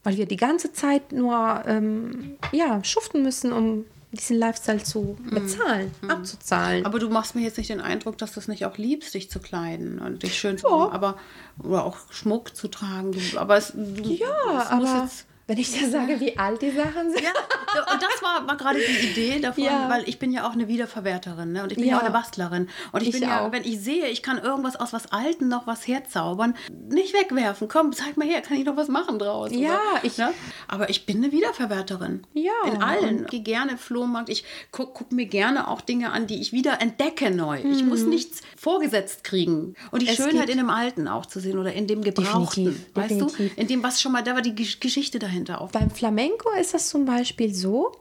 weil 0.02 0.16
wir 0.16 0.26
die 0.26 0.36
ganze 0.36 0.72
Zeit 0.72 1.12
nur 1.12 1.62
ähm, 1.66 2.36
ja, 2.52 2.82
schuften 2.84 3.22
müssen, 3.22 3.52
um 3.52 3.84
diesen 4.12 4.38
Lifestyle 4.38 4.82
zu 4.82 5.16
bezahlen, 5.30 5.90
abzuzahlen. 6.06 6.84
Aber 6.84 6.98
du 6.98 7.08
machst 7.08 7.34
mir 7.34 7.42
jetzt 7.42 7.56
nicht 7.56 7.70
den 7.70 7.80
Eindruck, 7.80 8.18
dass 8.18 8.34
du 8.34 8.40
es 8.40 8.48
nicht 8.48 8.66
auch 8.66 8.76
liebst, 8.76 9.14
dich 9.14 9.30
zu 9.30 9.40
kleiden 9.40 9.98
und 9.98 10.22
dich 10.22 10.38
schön 10.38 10.58
zu 10.58 10.68
machen, 10.68 10.92
aber 10.92 11.16
oder 11.62 11.84
auch 11.84 11.96
Schmuck 12.10 12.54
zu 12.54 12.68
tragen. 12.68 13.16
Aber 13.36 13.56
es, 13.56 13.72
du, 13.74 14.02
ja, 14.10 14.62
es 14.62 14.66
aber 14.68 15.02
jetzt 15.02 15.26
wenn 15.46 15.58
ich 15.58 15.72
dir 15.72 15.90
sage, 15.90 16.20
wie 16.20 16.38
alt 16.38 16.62
die 16.62 16.70
Sachen 16.70 17.10
sind. 17.10 17.22
Ja, 17.22 17.92
und 17.92 18.02
das 18.02 18.22
war, 18.22 18.46
war 18.46 18.56
gerade 18.56 18.78
die 18.78 19.06
Idee 19.08 19.40
davon, 19.40 19.64
Ja. 19.64 19.88
weil 19.88 20.08
ich 20.08 20.18
bin 20.18 20.30
ja 20.32 20.46
auch 20.46 20.52
eine 20.52 20.68
Wiederverwerterin 20.68 21.52
ne? 21.52 21.62
und 21.62 21.72
ich 21.72 21.78
bin 21.78 21.86
Ja. 21.86 21.92
ja, 21.94 21.98
auch 21.98 22.02
eine 22.02 22.10
Bastlerin. 22.12 22.68
Und 22.92 23.00
ich, 23.02 23.08
Ich 23.08 23.14
bin 23.20 23.22
ja, 23.28 23.46
auch. 23.46 23.52
wenn 23.52 23.64
ich 23.64 23.80
sehe, 23.80 24.06
ich 24.08 24.22
kann 24.22 24.38
irgendwas 24.38 24.76
aus 24.76 24.92
was 24.92 25.10
Alten 25.10 25.48
noch 25.48 25.66
was 25.66 25.86
herzaubern, 25.88 26.54
nicht 26.90 27.14
wegwerfen. 27.14 27.68
Komm, 27.68 27.92
zeig 27.92 28.16
mal 28.16 28.26
her, 28.28 28.40
kann 28.42 28.56
ich 28.58 28.64
noch 28.64 28.76
was 28.76 28.88
machen 28.88 29.18
draus? 29.18 29.50
Ja, 29.52 29.78
oder, 29.94 30.04
ich- 30.04 30.18
ne? 30.18 30.32
Aber 30.68 30.90
ich 30.90 31.06
bin 31.06 31.16
eine 31.18 31.32
Wiederverwerterin. 31.32 32.22
Ja, 32.34 32.52
In 32.66 32.82
allen. 32.82 33.22
Ich 33.24 33.30
gehe 33.30 33.40
gerne 33.42 33.78
Flohmarkt. 33.78 34.28
Ich 34.28 34.44
gucke 34.70 34.92
guck 34.94 35.12
mir 35.12 35.26
gerne 35.26 35.68
auch 35.68 35.80
Dinge 35.80 36.12
an, 36.12 36.26
die 36.26 36.40
ich 36.40 36.52
wieder 36.52 36.80
entdecke 36.80 37.30
neu. 37.30 37.60
Ich 37.62 37.82
muss 37.84 38.02
nichts 38.02 38.42
vorgesetzt 38.56 39.24
kriegen. 39.24 39.74
Und 39.90 40.02
die 40.02 40.06
Mhm. 40.06 40.12
Es 40.12 40.16
Schönheit 40.16 40.48
in 40.50 40.58
dem 40.58 40.70
Alten 40.70 41.08
auch 41.08 41.26
zu 41.26 41.40
sehen 41.40 41.58
oder 41.58 41.72
in 41.72 41.86
dem 41.86 42.02
Gebrauchten. 42.02 42.64
Definitiv, 42.66 42.94
Weißt 42.96 43.10
definitiv. 43.10 43.54
du? 43.54 43.60
In 43.60 43.66
dem, 43.66 43.82
was 43.82 44.00
schon 44.00 44.12
mal 44.12 44.22
da 44.22 44.34
war, 44.34 44.42
die 44.42 44.52
Gesch- 44.52 44.78
Geschichte 44.80 45.18
dahinter. 45.18 45.31
Dahinter 45.32 45.60
auf? 45.60 45.72
Beim 45.72 45.90
Flamenco 45.90 46.50
ist 46.60 46.74
das 46.74 46.88
zum 46.88 47.04
Beispiel 47.04 47.54
so, 47.54 47.92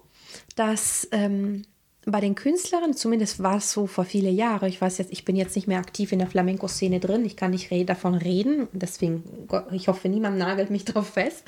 dass 0.56 1.08
ähm, 1.12 1.64
bei 2.06 2.20
den 2.20 2.36
Künstlern, 2.36 2.94
zumindest 2.94 3.44
war 3.44 3.58
es 3.58 3.72
so 3.72 3.86
vor 3.86 4.06
viele 4.06 4.30
Jahre, 4.30 4.68
ich 4.68 4.82
weiß 4.82 4.98
jetzt, 4.98 5.12
ich 5.12 5.24
bin 5.24 5.36
jetzt 5.36 5.56
nicht 5.56 5.68
mehr 5.68 5.80
aktiv 5.80 6.12
in 6.12 6.20
der 6.20 6.28
Flamenco-Szene 6.28 7.00
drin, 7.00 7.26
ich 7.26 7.38
kann 7.38 7.52
nicht 7.52 7.70
davon 7.88 8.16
reden, 8.16 8.68
deswegen, 8.74 9.24
ich 9.72 9.88
hoffe, 9.88 10.10
niemand 10.10 10.38
nagelt 10.38 10.72
mich 10.72 10.86
drauf 10.86 11.10
fest, 11.10 11.44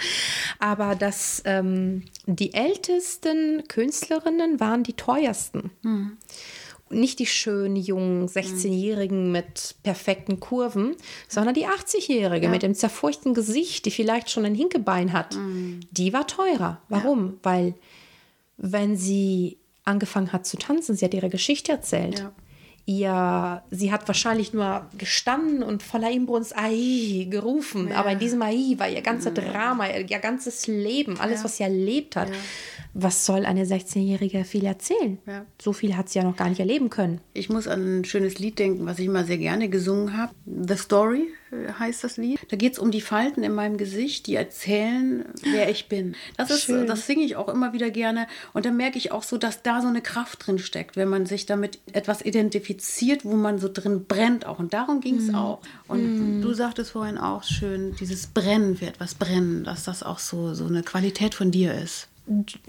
aber 0.60 0.96
dass 0.96 1.42
ähm, 1.46 2.04
die 2.28 2.54
ältesten 2.54 3.64
Künstlerinnen 3.68 4.60
waren 4.60 4.84
die 4.84 4.94
teuersten. 4.94 5.72
Mhm. 5.82 6.18
Nicht 6.94 7.20
die 7.20 7.26
schönen, 7.26 7.76
jungen 7.76 8.28
16-Jährigen 8.28 9.32
mit 9.32 9.76
perfekten 9.84 10.39
Kurven, 10.39 10.96
sondern 11.28 11.54
die 11.54 11.68
80-Jährige 11.68 12.46
ja. 12.46 12.52
mit 12.52 12.64
dem 12.64 12.76
zerfurchten 12.76 13.34
Gesicht, 13.34 13.86
die 13.86 13.91
vielleicht 13.91 14.30
schon 14.30 14.46
ein 14.46 14.56
Hinkebein 14.56 15.14
hat. 15.14 15.36
Mhm. 15.36 15.82
Die 15.91 16.14
war 16.14 16.28
teurer. 16.28 16.82
Warum? 16.89 17.26
Ja. 17.26 17.34
Weil 17.44 17.74
wenn 18.58 18.96
sie 18.96 19.58
angefangen 19.86 20.32
hat 20.32 20.46
zu 20.46 20.58
tanzen. 20.58 20.96
Sie 20.96 21.06
hat 21.06 21.14
ihre 21.14 21.30
Geschichte 21.30 21.72
erzählt. 21.72 22.20
Ja. 22.20 22.32
Ihr, 22.86 23.64
sie 23.72 23.92
hat 23.92 24.08
wahrscheinlich 24.08 24.54
nur 24.54 24.86
gestanden 24.98 25.64
und 25.64 25.84
voller 25.84 26.12
Inbrunst 26.12 26.56
Ai 26.58 27.28
gerufen. 27.30 27.90
Ja. 27.90 27.96
Aber 27.98 28.12
in 28.12 28.20
diesem 28.20 28.42
Ai 28.42 28.76
war 28.78 28.90
ihr 28.90 29.02
ganzes 29.02 29.34
Drama, 29.34 29.88
ihr, 29.88 30.20
ganzes 30.20 30.68
Leben, 30.68 31.20
alles, 31.20 31.40
ja. 31.40 31.46
was 31.46 31.58
sie 31.58 31.64
erlebt 31.64 32.16
hat 32.16 32.30
was 32.94 33.26
soll 33.26 33.46
eine 33.46 33.66
16-Jährige 33.66 34.44
viel 34.46 34.66
erzählen? 34.66 35.18
Ja. 35.26 35.46
So 35.60 35.74
viel 35.74 35.98
hat 35.98 36.10
sie 36.10 36.20
ja 36.20 36.26
noch 36.26 36.36
gar 36.36 36.50
nicht 36.50 36.60
erleben 36.60 36.90
können. 36.90 37.22
Ich 37.34 37.50
muss 37.50 37.68
an 37.68 38.02
ein 38.02 38.06
schönes 38.06 38.38
Lied 38.38 38.60
denken, 38.60 38.86
was 38.86 39.00
ich 39.00 39.10
mal 39.10 39.26
sehr 39.26 39.40
gerne 39.40 39.68
gesungen 39.70 40.16
habe. 40.16 40.34
The 40.46 40.76
Story 40.76 41.28
heißt 41.80 42.04
das 42.04 42.18
Lied. 42.18 42.39
Da 42.49 42.58
geht 42.58 42.74
es 42.74 42.80
um 42.80 42.91
die 42.91 43.01
Falten 43.01 43.43
in 43.43 43.54
meinem 43.54 43.78
Gesicht, 43.78 44.28
die 44.28 44.36
erzählen, 44.36 45.26
wer 45.43 45.70
ich 45.70 45.88
bin. 45.88 46.16
Das, 46.38 46.49
ist, 46.49 46.70
das 46.70 47.08
singe 47.08 47.24
ich 47.24 47.36
auch 47.36 47.49
immer 47.49 47.74
wieder 47.74 47.89
gerne. 47.89 48.28
Und 48.54 48.66
da 48.66 48.72
merke 48.72 48.97
ich 48.97 49.12
auch 49.12 49.24
so, 49.24 49.38
dass 49.38 49.64
da 49.64 49.82
so 49.82 49.88
eine 49.88 50.01
Kraft 50.01 50.45
drin 50.45 50.60
steckt, 50.60 50.95
wenn 50.95 51.10
man 51.10 51.26
sich 51.26 51.45
damit 51.45 51.80
etwas 51.91 52.22
identifiziert, 52.22 53.26
wo 53.26 53.36
man 53.36 53.60
so 53.60 53.70
drin 53.72 54.06
brennt 54.06 54.45
auch. 54.45 54.60
Und 54.60 54.74
darum 54.74 55.01
ging 55.01 55.18
es 55.18 55.32
mm. 55.32 55.36
auch. 55.36 55.60
Und 55.88 56.39
mm. 56.39 56.41
du 56.41 56.54
sagtest 56.54 56.91
vorhin 56.91 57.18
auch 57.18 57.43
schön, 57.43 57.95
dieses 57.99 58.28
Brennen 58.28 58.78
für 58.78 58.88
etwas 58.88 59.16
brennen, 59.16 59.64
dass 59.64 59.84
das 59.84 60.04
auch 60.04 60.20
so, 60.20 60.54
so 60.54 60.66
eine 60.66 60.84
Qualität 60.84 61.36
von 61.36 61.51
dir 61.51 61.74
ist. 61.74 62.08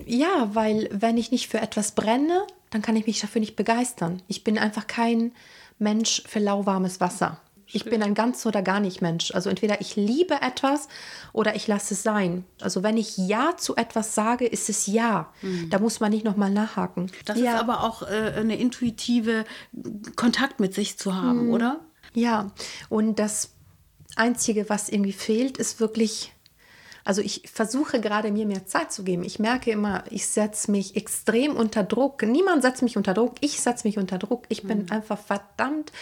Ja, 0.05 0.51
weil 0.53 0.89
wenn 0.93 1.17
ich 1.17 1.31
nicht 1.31 1.49
für 1.49 1.61
etwas 1.61 1.93
brenne, 1.93 2.43
dann 2.71 2.83
kann 2.83 2.97
ich 2.97 3.07
mich 3.07 3.21
dafür 3.21 3.41
nicht 3.41 3.57
begeistern. 3.57 4.21
Ich 4.27 4.43
bin 4.43 4.59
einfach 4.59 4.87
kein 4.87 5.33
Mensch 5.79 6.23
für 6.27 6.41
lauwarmes 6.41 7.01
Wasser. 7.01 7.41
Ich 7.75 7.85
bin 7.85 8.03
ein 8.03 8.15
ganz 8.15 8.45
oder 8.47 8.63
gar 8.63 8.81
nicht 8.81 9.03
Mensch. 9.03 9.33
Also 9.35 9.51
entweder 9.51 9.81
ich 9.81 9.97
liebe 9.97 10.35
etwas 10.41 10.89
oder 11.33 11.57
ich 11.57 11.67
lasse 11.67 11.95
es 11.95 12.03
sein. 12.03 12.45
Also 12.61 12.83
wenn 12.83 12.97
ich 12.97 13.17
Ja 13.17 13.57
zu 13.57 13.77
etwas 13.77 14.15
sage, 14.15 14.47
ist 14.47 14.69
es 14.69 14.87
Ja. 14.87 15.33
Mhm. 15.43 15.71
Da 15.71 15.79
muss 15.79 16.01
man 16.01 16.11
nicht 16.11 16.25
nochmal 16.25 16.51
nachhaken. 16.51 17.11
Das 17.25 17.39
ja. 17.39 17.55
ist 17.55 17.61
aber 17.61 17.83
auch 17.85 18.03
äh, 18.03 18.35
eine 18.37 18.59
intuitive 18.59 19.45
Kontakt 20.17 20.61
mit 20.61 20.75
sich 20.75 20.99
zu 20.99 21.15
haben, 21.15 21.47
mhm. 21.47 21.53
oder? 21.53 21.81
Ja, 22.15 22.53
und 22.89 23.19
das 23.19 23.51
Einzige, 24.17 24.69
was 24.69 24.89
irgendwie 24.89 25.13
fehlt, 25.13 25.59
ist 25.59 25.81
wirklich 25.81 26.35
also 27.05 27.21
ich 27.21 27.43
versuche 27.53 28.01
gerade 28.01 28.33
mir 28.33 28.47
mehr 28.47 28.67
Zeit 28.67 28.91
zu 28.91 29.05
geben. 29.05 29.25
Ich 29.25 29.39
merke 29.39 29.71
immer, 29.71 30.05
ich 30.11 30.27
setze 30.27 30.71
mich 30.71 30.97
extrem 30.97 31.55
unter 31.55 31.85
Druck. 31.85 32.23
Niemand 32.23 32.63
setzt 32.63 32.83
mich 32.83 32.97
unter 32.97 33.13
Druck. 33.13 33.35
Ich 33.41 33.61
setze 33.61 33.87
mich 33.87 33.99
unter 33.99 34.17
Druck. 34.17 34.47
Ich 34.49 34.63
bin 34.63 34.85
mhm. 34.85 34.91
einfach 34.91 35.19
verdammt 35.19 35.93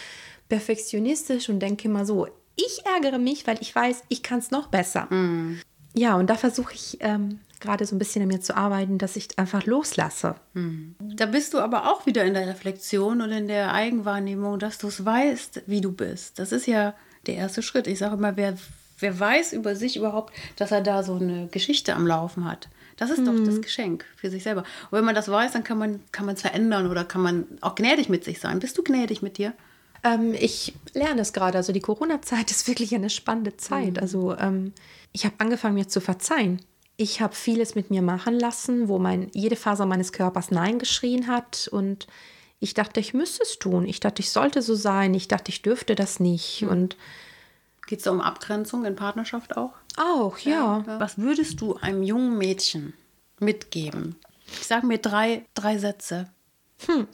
perfektionistisch 0.49 1.49
und 1.49 1.59
denke 1.59 1.87
immer 1.87 2.05
so, 2.05 2.27
ich 2.55 2.81
ärgere 2.85 3.17
mich, 3.17 3.47
weil 3.47 3.57
ich 3.61 3.73
weiß, 3.75 4.03
ich 4.09 4.23
kann 4.23 4.39
es 4.39 4.51
noch 4.51 4.67
besser. 4.67 5.07
Mhm. 5.09 5.59
Ja, 5.95 6.15
und 6.15 6.29
da 6.29 6.35
versuche 6.35 6.73
ich 6.73 6.97
ähm, 7.01 7.39
gerade 7.59 7.85
so 7.85 7.95
ein 7.95 7.99
bisschen 7.99 8.21
an 8.23 8.27
mir 8.27 8.41
zu 8.41 8.55
arbeiten, 8.55 8.97
dass 8.97 9.15
ich 9.15 9.37
einfach 9.39 9.65
loslasse. 9.65 10.35
Mhm. 10.53 10.95
Da 10.99 11.25
bist 11.25 11.53
du 11.53 11.59
aber 11.59 11.91
auch 11.91 12.05
wieder 12.05 12.23
in 12.25 12.33
der 12.33 12.47
Reflexion 12.47 13.21
und 13.21 13.31
in 13.31 13.47
der 13.47 13.73
Eigenwahrnehmung, 13.73 14.59
dass 14.59 14.77
du 14.77 14.87
es 14.87 15.05
weißt, 15.05 15.63
wie 15.67 15.81
du 15.81 15.91
bist. 15.91 16.39
Das 16.39 16.51
ist 16.51 16.67
ja 16.67 16.93
der 17.25 17.35
erste 17.35 17.61
Schritt. 17.61 17.87
Ich 17.87 17.99
sage 17.99 18.15
immer, 18.15 18.37
wer 18.37 18.55
Wer 19.03 19.19
weiß 19.19 19.51
über 19.51 19.75
sich 19.75 19.97
überhaupt, 19.97 20.33
dass 20.55 20.71
er 20.71 20.79
da 20.79 21.03
so 21.03 21.15
eine 21.15 21.47
Geschichte 21.47 21.93
am 21.93 22.07
Laufen 22.07 22.45
hat? 22.45 22.69
Das 22.95 23.09
ist 23.09 23.19
mhm. 23.19 23.25
doch 23.25 23.45
das 23.45 23.55
mhm. 23.55 23.61
Geschenk 23.61 24.05
für 24.15 24.29
sich 24.29 24.43
selber. 24.43 24.61
Und 24.61 24.97
wenn 24.97 25.03
man 25.03 25.13
das 25.13 25.29
weiß, 25.29 25.51
dann 25.51 25.65
kann 25.65 25.77
man 25.77 25.99
kann 26.13 26.29
es 26.29 26.41
verändern 26.41 26.89
oder 26.89 27.03
kann 27.03 27.21
man 27.21 27.45
auch 27.59 27.75
gnädig 27.75 28.07
mit 28.07 28.23
sich 28.23 28.39
sein. 28.39 28.59
Bist 28.59 28.77
du 28.77 28.83
gnädig 28.83 29.21
mit 29.21 29.37
dir? 29.37 29.53
Ähm, 30.03 30.33
ich 30.33 30.73
lerne 30.93 31.21
es 31.21 31.33
gerade. 31.33 31.57
Also 31.57 31.73
die 31.73 31.79
Corona-Zeit 31.79 32.51
ist 32.51 32.67
wirklich 32.67 32.93
eine 32.95 33.09
spannende 33.09 33.57
Zeit. 33.57 33.93
Mhm. 33.93 33.99
Also 33.99 34.37
ähm, 34.37 34.73
ich 35.11 35.25
habe 35.25 35.35
angefangen, 35.39 35.75
mir 35.75 35.87
zu 35.87 36.01
verzeihen. 36.01 36.61
Ich 36.95 37.21
habe 37.21 37.35
vieles 37.35 37.75
mit 37.75 37.89
mir 37.89 38.01
machen 38.01 38.39
lassen, 38.39 38.87
wo 38.87 38.99
mein, 38.99 39.29
jede 39.33 39.55
Faser 39.55 39.85
meines 39.85 40.11
Körpers 40.11 40.51
Nein 40.51 40.77
geschrien 40.77 41.27
hat. 41.27 41.67
Und 41.71 42.07
ich 42.59 42.73
dachte, 42.73 42.99
ich 42.99 43.13
müsste 43.13 43.43
es 43.43 43.57
tun. 43.57 43.87
Ich 43.87 43.99
dachte, 43.99 44.21
ich 44.21 44.29
sollte 44.29 44.61
so 44.61 44.75
sein. 44.75 45.13
Ich 45.13 45.27
dachte, 45.27 45.49
ich 45.49 45.61
dürfte 45.61 45.95
das 45.95 46.19
nicht. 46.19 46.61
Mhm. 46.61 46.69
Und 46.69 46.97
Geht 47.87 47.99
es 47.99 48.07
um 48.07 48.21
Abgrenzung 48.21 48.85
in 48.85 48.95
Partnerschaft 48.95 49.57
auch? 49.57 49.73
Auch, 49.97 50.37
ja. 50.39 50.83
ja. 50.87 50.99
Was 50.99 51.17
würdest 51.17 51.59
du 51.61 51.75
einem 51.75 52.03
jungen 52.03 52.37
Mädchen 52.37 52.93
mitgeben? 53.39 54.15
Ich 54.47 54.67
sage 54.67 54.85
mir 54.85 54.99
drei, 54.99 55.45
drei 55.53 55.77
Sätze. 55.77 56.29
Hm. 56.87 57.07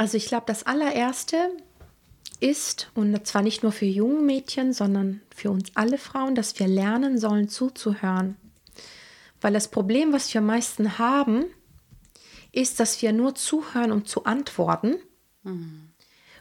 Also 0.00 0.16
ich 0.16 0.28
glaube, 0.28 0.44
das 0.46 0.62
allererste 0.62 1.36
ist, 2.40 2.90
und 2.94 3.26
zwar 3.26 3.42
nicht 3.42 3.62
nur 3.62 3.70
für 3.70 3.84
junge 3.84 4.22
Mädchen, 4.22 4.72
sondern 4.72 5.20
für 5.28 5.50
uns 5.50 5.72
alle 5.74 5.98
Frauen, 5.98 6.34
dass 6.34 6.58
wir 6.58 6.68
lernen 6.68 7.18
sollen 7.18 7.50
zuzuhören. 7.50 8.38
Weil 9.42 9.52
das 9.52 9.70
Problem, 9.70 10.14
was 10.14 10.32
wir 10.32 10.40
meisten 10.40 10.96
haben, 10.98 11.44
ist, 12.50 12.80
dass 12.80 13.02
wir 13.02 13.12
nur 13.12 13.34
zuhören, 13.34 13.92
um 13.92 14.06
zu 14.06 14.24
antworten 14.24 14.96
mhm. 15.42 15.90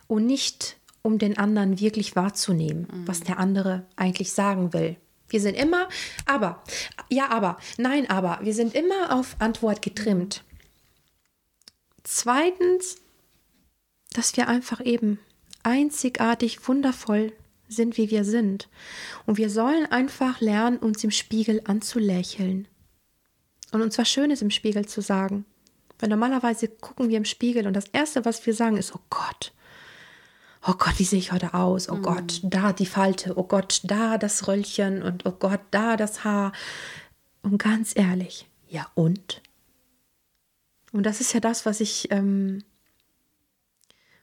und 0.08 0.26
nicht 0.26 0.78
um 1.02 1.18
den 1.18 1.38
anderen 1.38 1.82
wirklich 1.82 2.16
wahrzunehmen, 2.16 2.88
mhm. 2.90 3.08
was 3.10 3.20
der 3.20 3.40
andere 3.40 3.86
eigentlich 3.98 4.32
sagen 4.32 4.72
will. 4.72 4.96
Wir 5.28 5.42
sind 5.42 5.56
immer, 5.56 5.90
aber, 6.26 6.64
ja, 7.10 7.30
aber, 7.30 7.58
nein, 7.78 8.10
aber, 8.10 8.40
wir 8.42 8.54
sind 8.54 8.74
immer 8.74 9.14
auf 9.14 9.36
Antwort 9.40 9.82
getrimmt. 9.82 10.46
Zweitens, 12.04 13.02
dass 14.14 14.36
wir 14.38 14.48
einfach 14.48 14.84
eben 14.84 15.20
einzigartig, 15.64 16.68
wundervoll 16.68 17.34
sind, 17.68 17.98
wie 17.98 18.10
wir 18.10 18.24
sind. 18.26 18.68
Und 19.26 19.38
wir 19.38 19.50
sollen 19.50 19.86
einfach 19.86 20.42
lernen, 20.42 20.78
uns 20.78 21.04
im 21.04 21.12
Spiegel 21.12 21.62
anzulächeln. 21.66 22.68
Und 23.72 23.82
uns 23.82 23.98
was 23.98 24.10
Schönes 24.10 24.42
im 24.42 24.50
Spiegel 24.50 24.88
zu 24.88 25.02
sagen. 25.02 25.46
Weil 26.00 26.10
normalerweise 26.10 26.68
gucken 26.68 27.10
wir 27.10 27.18
im 27.18 27.26
Spiegel 27.26 27.68
und 27.68 27.74
das 27.74 27.88
Erste, 27.88 28.26
was 28.26 28.46
wir 28.46 28.54
sagen, 28.54 28.78
ist, 28.78 28.96
oh 28.96 29.02
Gott, 29.10 29.54
oh 30.66 30.74
Gott, 30.74 30.98
wie 30.98 31.04
sehe 31.04 31.20
ich 31.20 31.32
heute 31.32 31.54
aus? 31.54 31.90
Oh 31.90 31.96
mhm. 31.96 32.02
Gott, 32.04 32.40
da 32.44 32.74
die 32.74 32.86
Falte, 32.86 33.38
oh 33.38 33.44
Gott, 33.44 33.82
da 33.84 34.18
das 34.18 34.48
Röllchen 34.48 35.04
und 35.04 35.26
oh 35.26 35.32
Gott, 35.32 35.62
da 35.72 35.98
das 35.98 36.24
Haar. 36.24 36.54
Und 37.42 37.58
ganz 37.58 37.96
ehrlich, 37.96 38.48
ja 38.68 38.88
und? 38.96 39.42
Und 40.92 41.04
das 41.06 41.22
ist 41.22 41.34
ja 41.34 41.40
das, 41.40 41.66
was 41.66 41.82
ich, 41.82 42.12
ähm, 42.12 42.64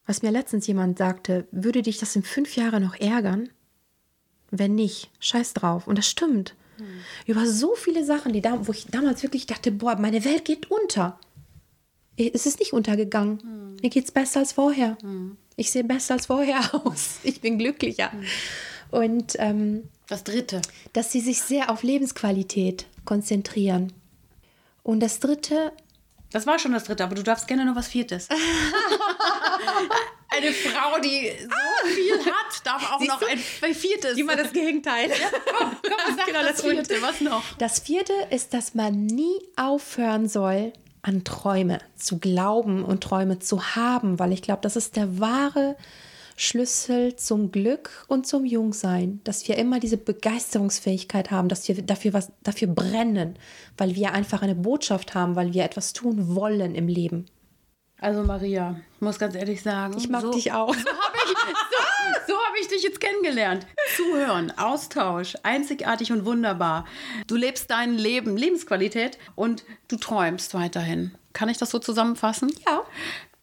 was 0.07 0.23
mir 0.23 0.31
letztens 0.31 0.67
jemand 0.67 0.99
sagte, 0.99 1.47
würde 1.51 1.83
dich 1.83 1.99
das 1.99 2.17
in 2.17 2.23
fünf 2.23 2.57
Jahren 2.57 2.83
noch 2.83 2.95
ärgern? 2.95 3.49
Wenn 4.51 4.75
nicht, 4.75 5.11
scheiß 5.19 5.55
drauf. 5.55 5.87
Und 5.87 5.99
das 5.99 6.09
stimmt. 6.09 6.55
Mhm. 6.79 6.85
Über 7.27 7.47
so 7.47 7.75
viele 7.75 8.05
Sachen, 8.05 8.33
die 8.33 8.41
da, 8.41 8.67
wo 8.67 8.73
ich 8.73 8.87
damals 8.87 9.23
wirklich 9.23 9.47
dachte, 9.47 9.73
boah, 9.73 9.97
meine 9.97 10.25
Welt 10.25 10.45
geht 10.45 10.71
unter. 10.71 11.19
Es 12.17 12.47
ist 12.47 12.61
nicht 12.61 12.73
untergegangen. 12.73 13.41
Mhm. 13.43 13.77
Mir 13.83 14.03
es 14.03 14.13
besser 14.13 14.41
als 14.41 14.53
vorher. 14.53 14.97
Mhm 15.03 15.37
ich 15.57 15.71
sehe 15.71 15.85
besser 15.85 16.15
als 16.15 16.27
vorher 16.27 16.61
aus. 16.85 17.19
Ich 17.23 17.41
bin 17.41 17.59
glücklicher. 17.59 18.13
Mhm. 18.13 18.27
Und 18.91 19.37
ähm, 19.39 19.89
das 20.09 20.23
Dritte. 20.23 20.63
Dass 20.93 21.11
sie 21.11 21.21
sich 21.21 21.41
sehr 21.41 21.71
auf 21.71 21.83
Lebensqualität 21.83 22.87
konzentrieren. 23.05 23.93
Und 24.83 25.01
das 25.01 25.19
Dritte. 25.19 25.73
Das 26.37 26.47
war 26.47 26.59
schon 26.59 26.73
das 26.73 26.85
Dritte, 26.85 27.03
aber 27.03 27.15
du 27.15 27.23
darfst 27.23 27.49
gerne 27.49 27.65
noch 27.65 27.77
was 27.77 27.89
Viertes. 27.89 28.29
Eine 30.29 30.53
Frau, 30.53 31.01
die 31.01 31.33
so 31.41 31.49
ah. 31.49 31.87
viel 31.87 32.19
hat, 32.27 32.61
darf 32.63 32.93
auch 32.93 32.99
Siehst 32.99 33.11
noch 33.11 33.23
ein, 33.23 33.41
ein 33.63 33.75
Viertes. 33.75 34.19
Immer 34.19 34.37
das 34.37 34.53
Gegenteil. 34.53 35.09
Ja, 35.09 35.31
komm, 35.47 35.75
komm, 35.81 36.15
sag 36.15 36.27
genau 36.27 36.43
das, 36.43 36.57
das 36.57 36.61
Vierte. 36.61 37.01
Was 37.01 37.23
noch? 37.23 37.43
Das 37.57 37.79
Vierte 37.79 38.13
ist, 38.29 38.53
dass 38.53 38.75
man 38.75 39.07
nie 39.07 39.41
aufhören 39.57 40.29
soll, 40.29 40.75
an 41.01 41.25
Träume 41.25 41.79
zu 41.97 42.19
glauben 42.19 42.85
und 42.85 43.03
Träume 43.03 43.39
zu 43.39 43.75
haben, 43.75 44.19
weil 44.19 44.35
ich 44.35 44.43
glaube, 44.43 44.61
das 44.61 44.77
ist 44.77 44.97
der 44.97 45.19
wahre 45.19 45.75
Schlüssel 46.37 47.17
zum 47.17 47.51
Glück 47.51 48.05
und 48.09 48.27
zum 48.27 48.45
Jungsein, 48.45 49.21
dass 49.25 49.49
wir 49.49 49.57
immer 49.57 49.81
diese 49.81 49.97
Begeisterungsfähigkeit 49.97 51.31
haben, 51.31 51.49
dass 51.49 51.67
wir 51.67 51.81
dafür 51.83 52.13
was 52.13 52.31
dafür 52.43 52.69
brennen, 52.69 53.39
weil 53.79 53.95
wir 53.95 54.13
einfach 54.13 54.43
eine 54.43 54.55
Botschaft 54.55 55.15
haben, 55.15 55.35
weil 55.35 55.55
wir 55.55 55.65
etwas 55.65 55.95
tun 55.95 56.35
wollen 56.35 56.75
im 56.75 56.89
Leben. 56.89 57.27
Also 57.99 58.23
Maria, 58.23 58.79
ich 58.95 59.01
muss 59.01 59.19
ganz 59.19 59.35
ehrlich 59.35 59.63
sagen, 59.63 59.95
Ich 59.97 60.09
mag 60.11 60.21
so, 60.21 60.31
dich 60.33 60.53
auch. 60.53 60.75
So 60.87 60.91
habe 60.93 61.17
ich, 61.25 61.39
so, 62.29 62.35
so 62.35 62.35
hab 62.35 62.55
ich 62.61 62.69
dich 62.69 62.83
jetzt 62.85 63.01
kennengelernt. 63.01 63.67
Zuhören, 63.97 64.53
Austausch, 64.57 65.35
einzigartig 65.43 66.13
und 66.13 66.25
wunderbar. 66.25 66.85
Du 67.27 67.35
lebst 67.35 67.71
dein 67.71 67.95
Leben, 67.95 68.37
Lebensqualität 68.37 69.19
und 69.35 69.65
du 69.89 69.97
träumst 69.97 70.55
weiterhin. 70.55 71.13
Kann 71.33 71.49
ich 71.49 71.59
das 71.59 71.71
so 71.71 71.79
zusammenfassen? 71.79 72.53
Ja 72.65 72.83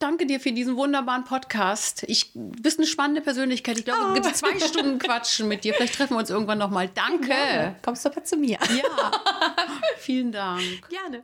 danke 0.03 0.25
dir 0.25 0.39
für 0.39 0.51
diesen 0.51 0.75
wunderbaren 0.75 1.23
Podcast. 1.23 2.03
Ich 2.07 2.31
bist 2.35 2.77
eine 2.77 2.87
spannende 2.87 3.21
Persönlichkeit. 3.21 3.79
Ich 3.79 3.85
glaube, 3.85 4.01
ah. 4.03 4.11
oh. 4.11 4.13
gibt 4.13 4.35
zwei 4.35 4.59
Stunden 4.59 4.99
Quatschen 4.99 5.47
mit 5.47 5.63
dir. 5.63 5.73
Vielleicht 5.73 5.95
treffen 5.95 6.15
wir 6.15 6.19
uns 6.19 6.29
irgendwann 6.29 6.57
nochmal. 6.57 6.89
Danke. 6.93 7.27
Gerne. 7.27 7.75
Kommst 7.81 8.03
du 8.03 8.09
aber 8.09 8.23
zu 8.23 8.35
mir. 8.35 8.59
Ja. 8.59 9.11
Vielen 9.97 10.31
Dank. 10.31 10.61
Gerne. 10.89 11.23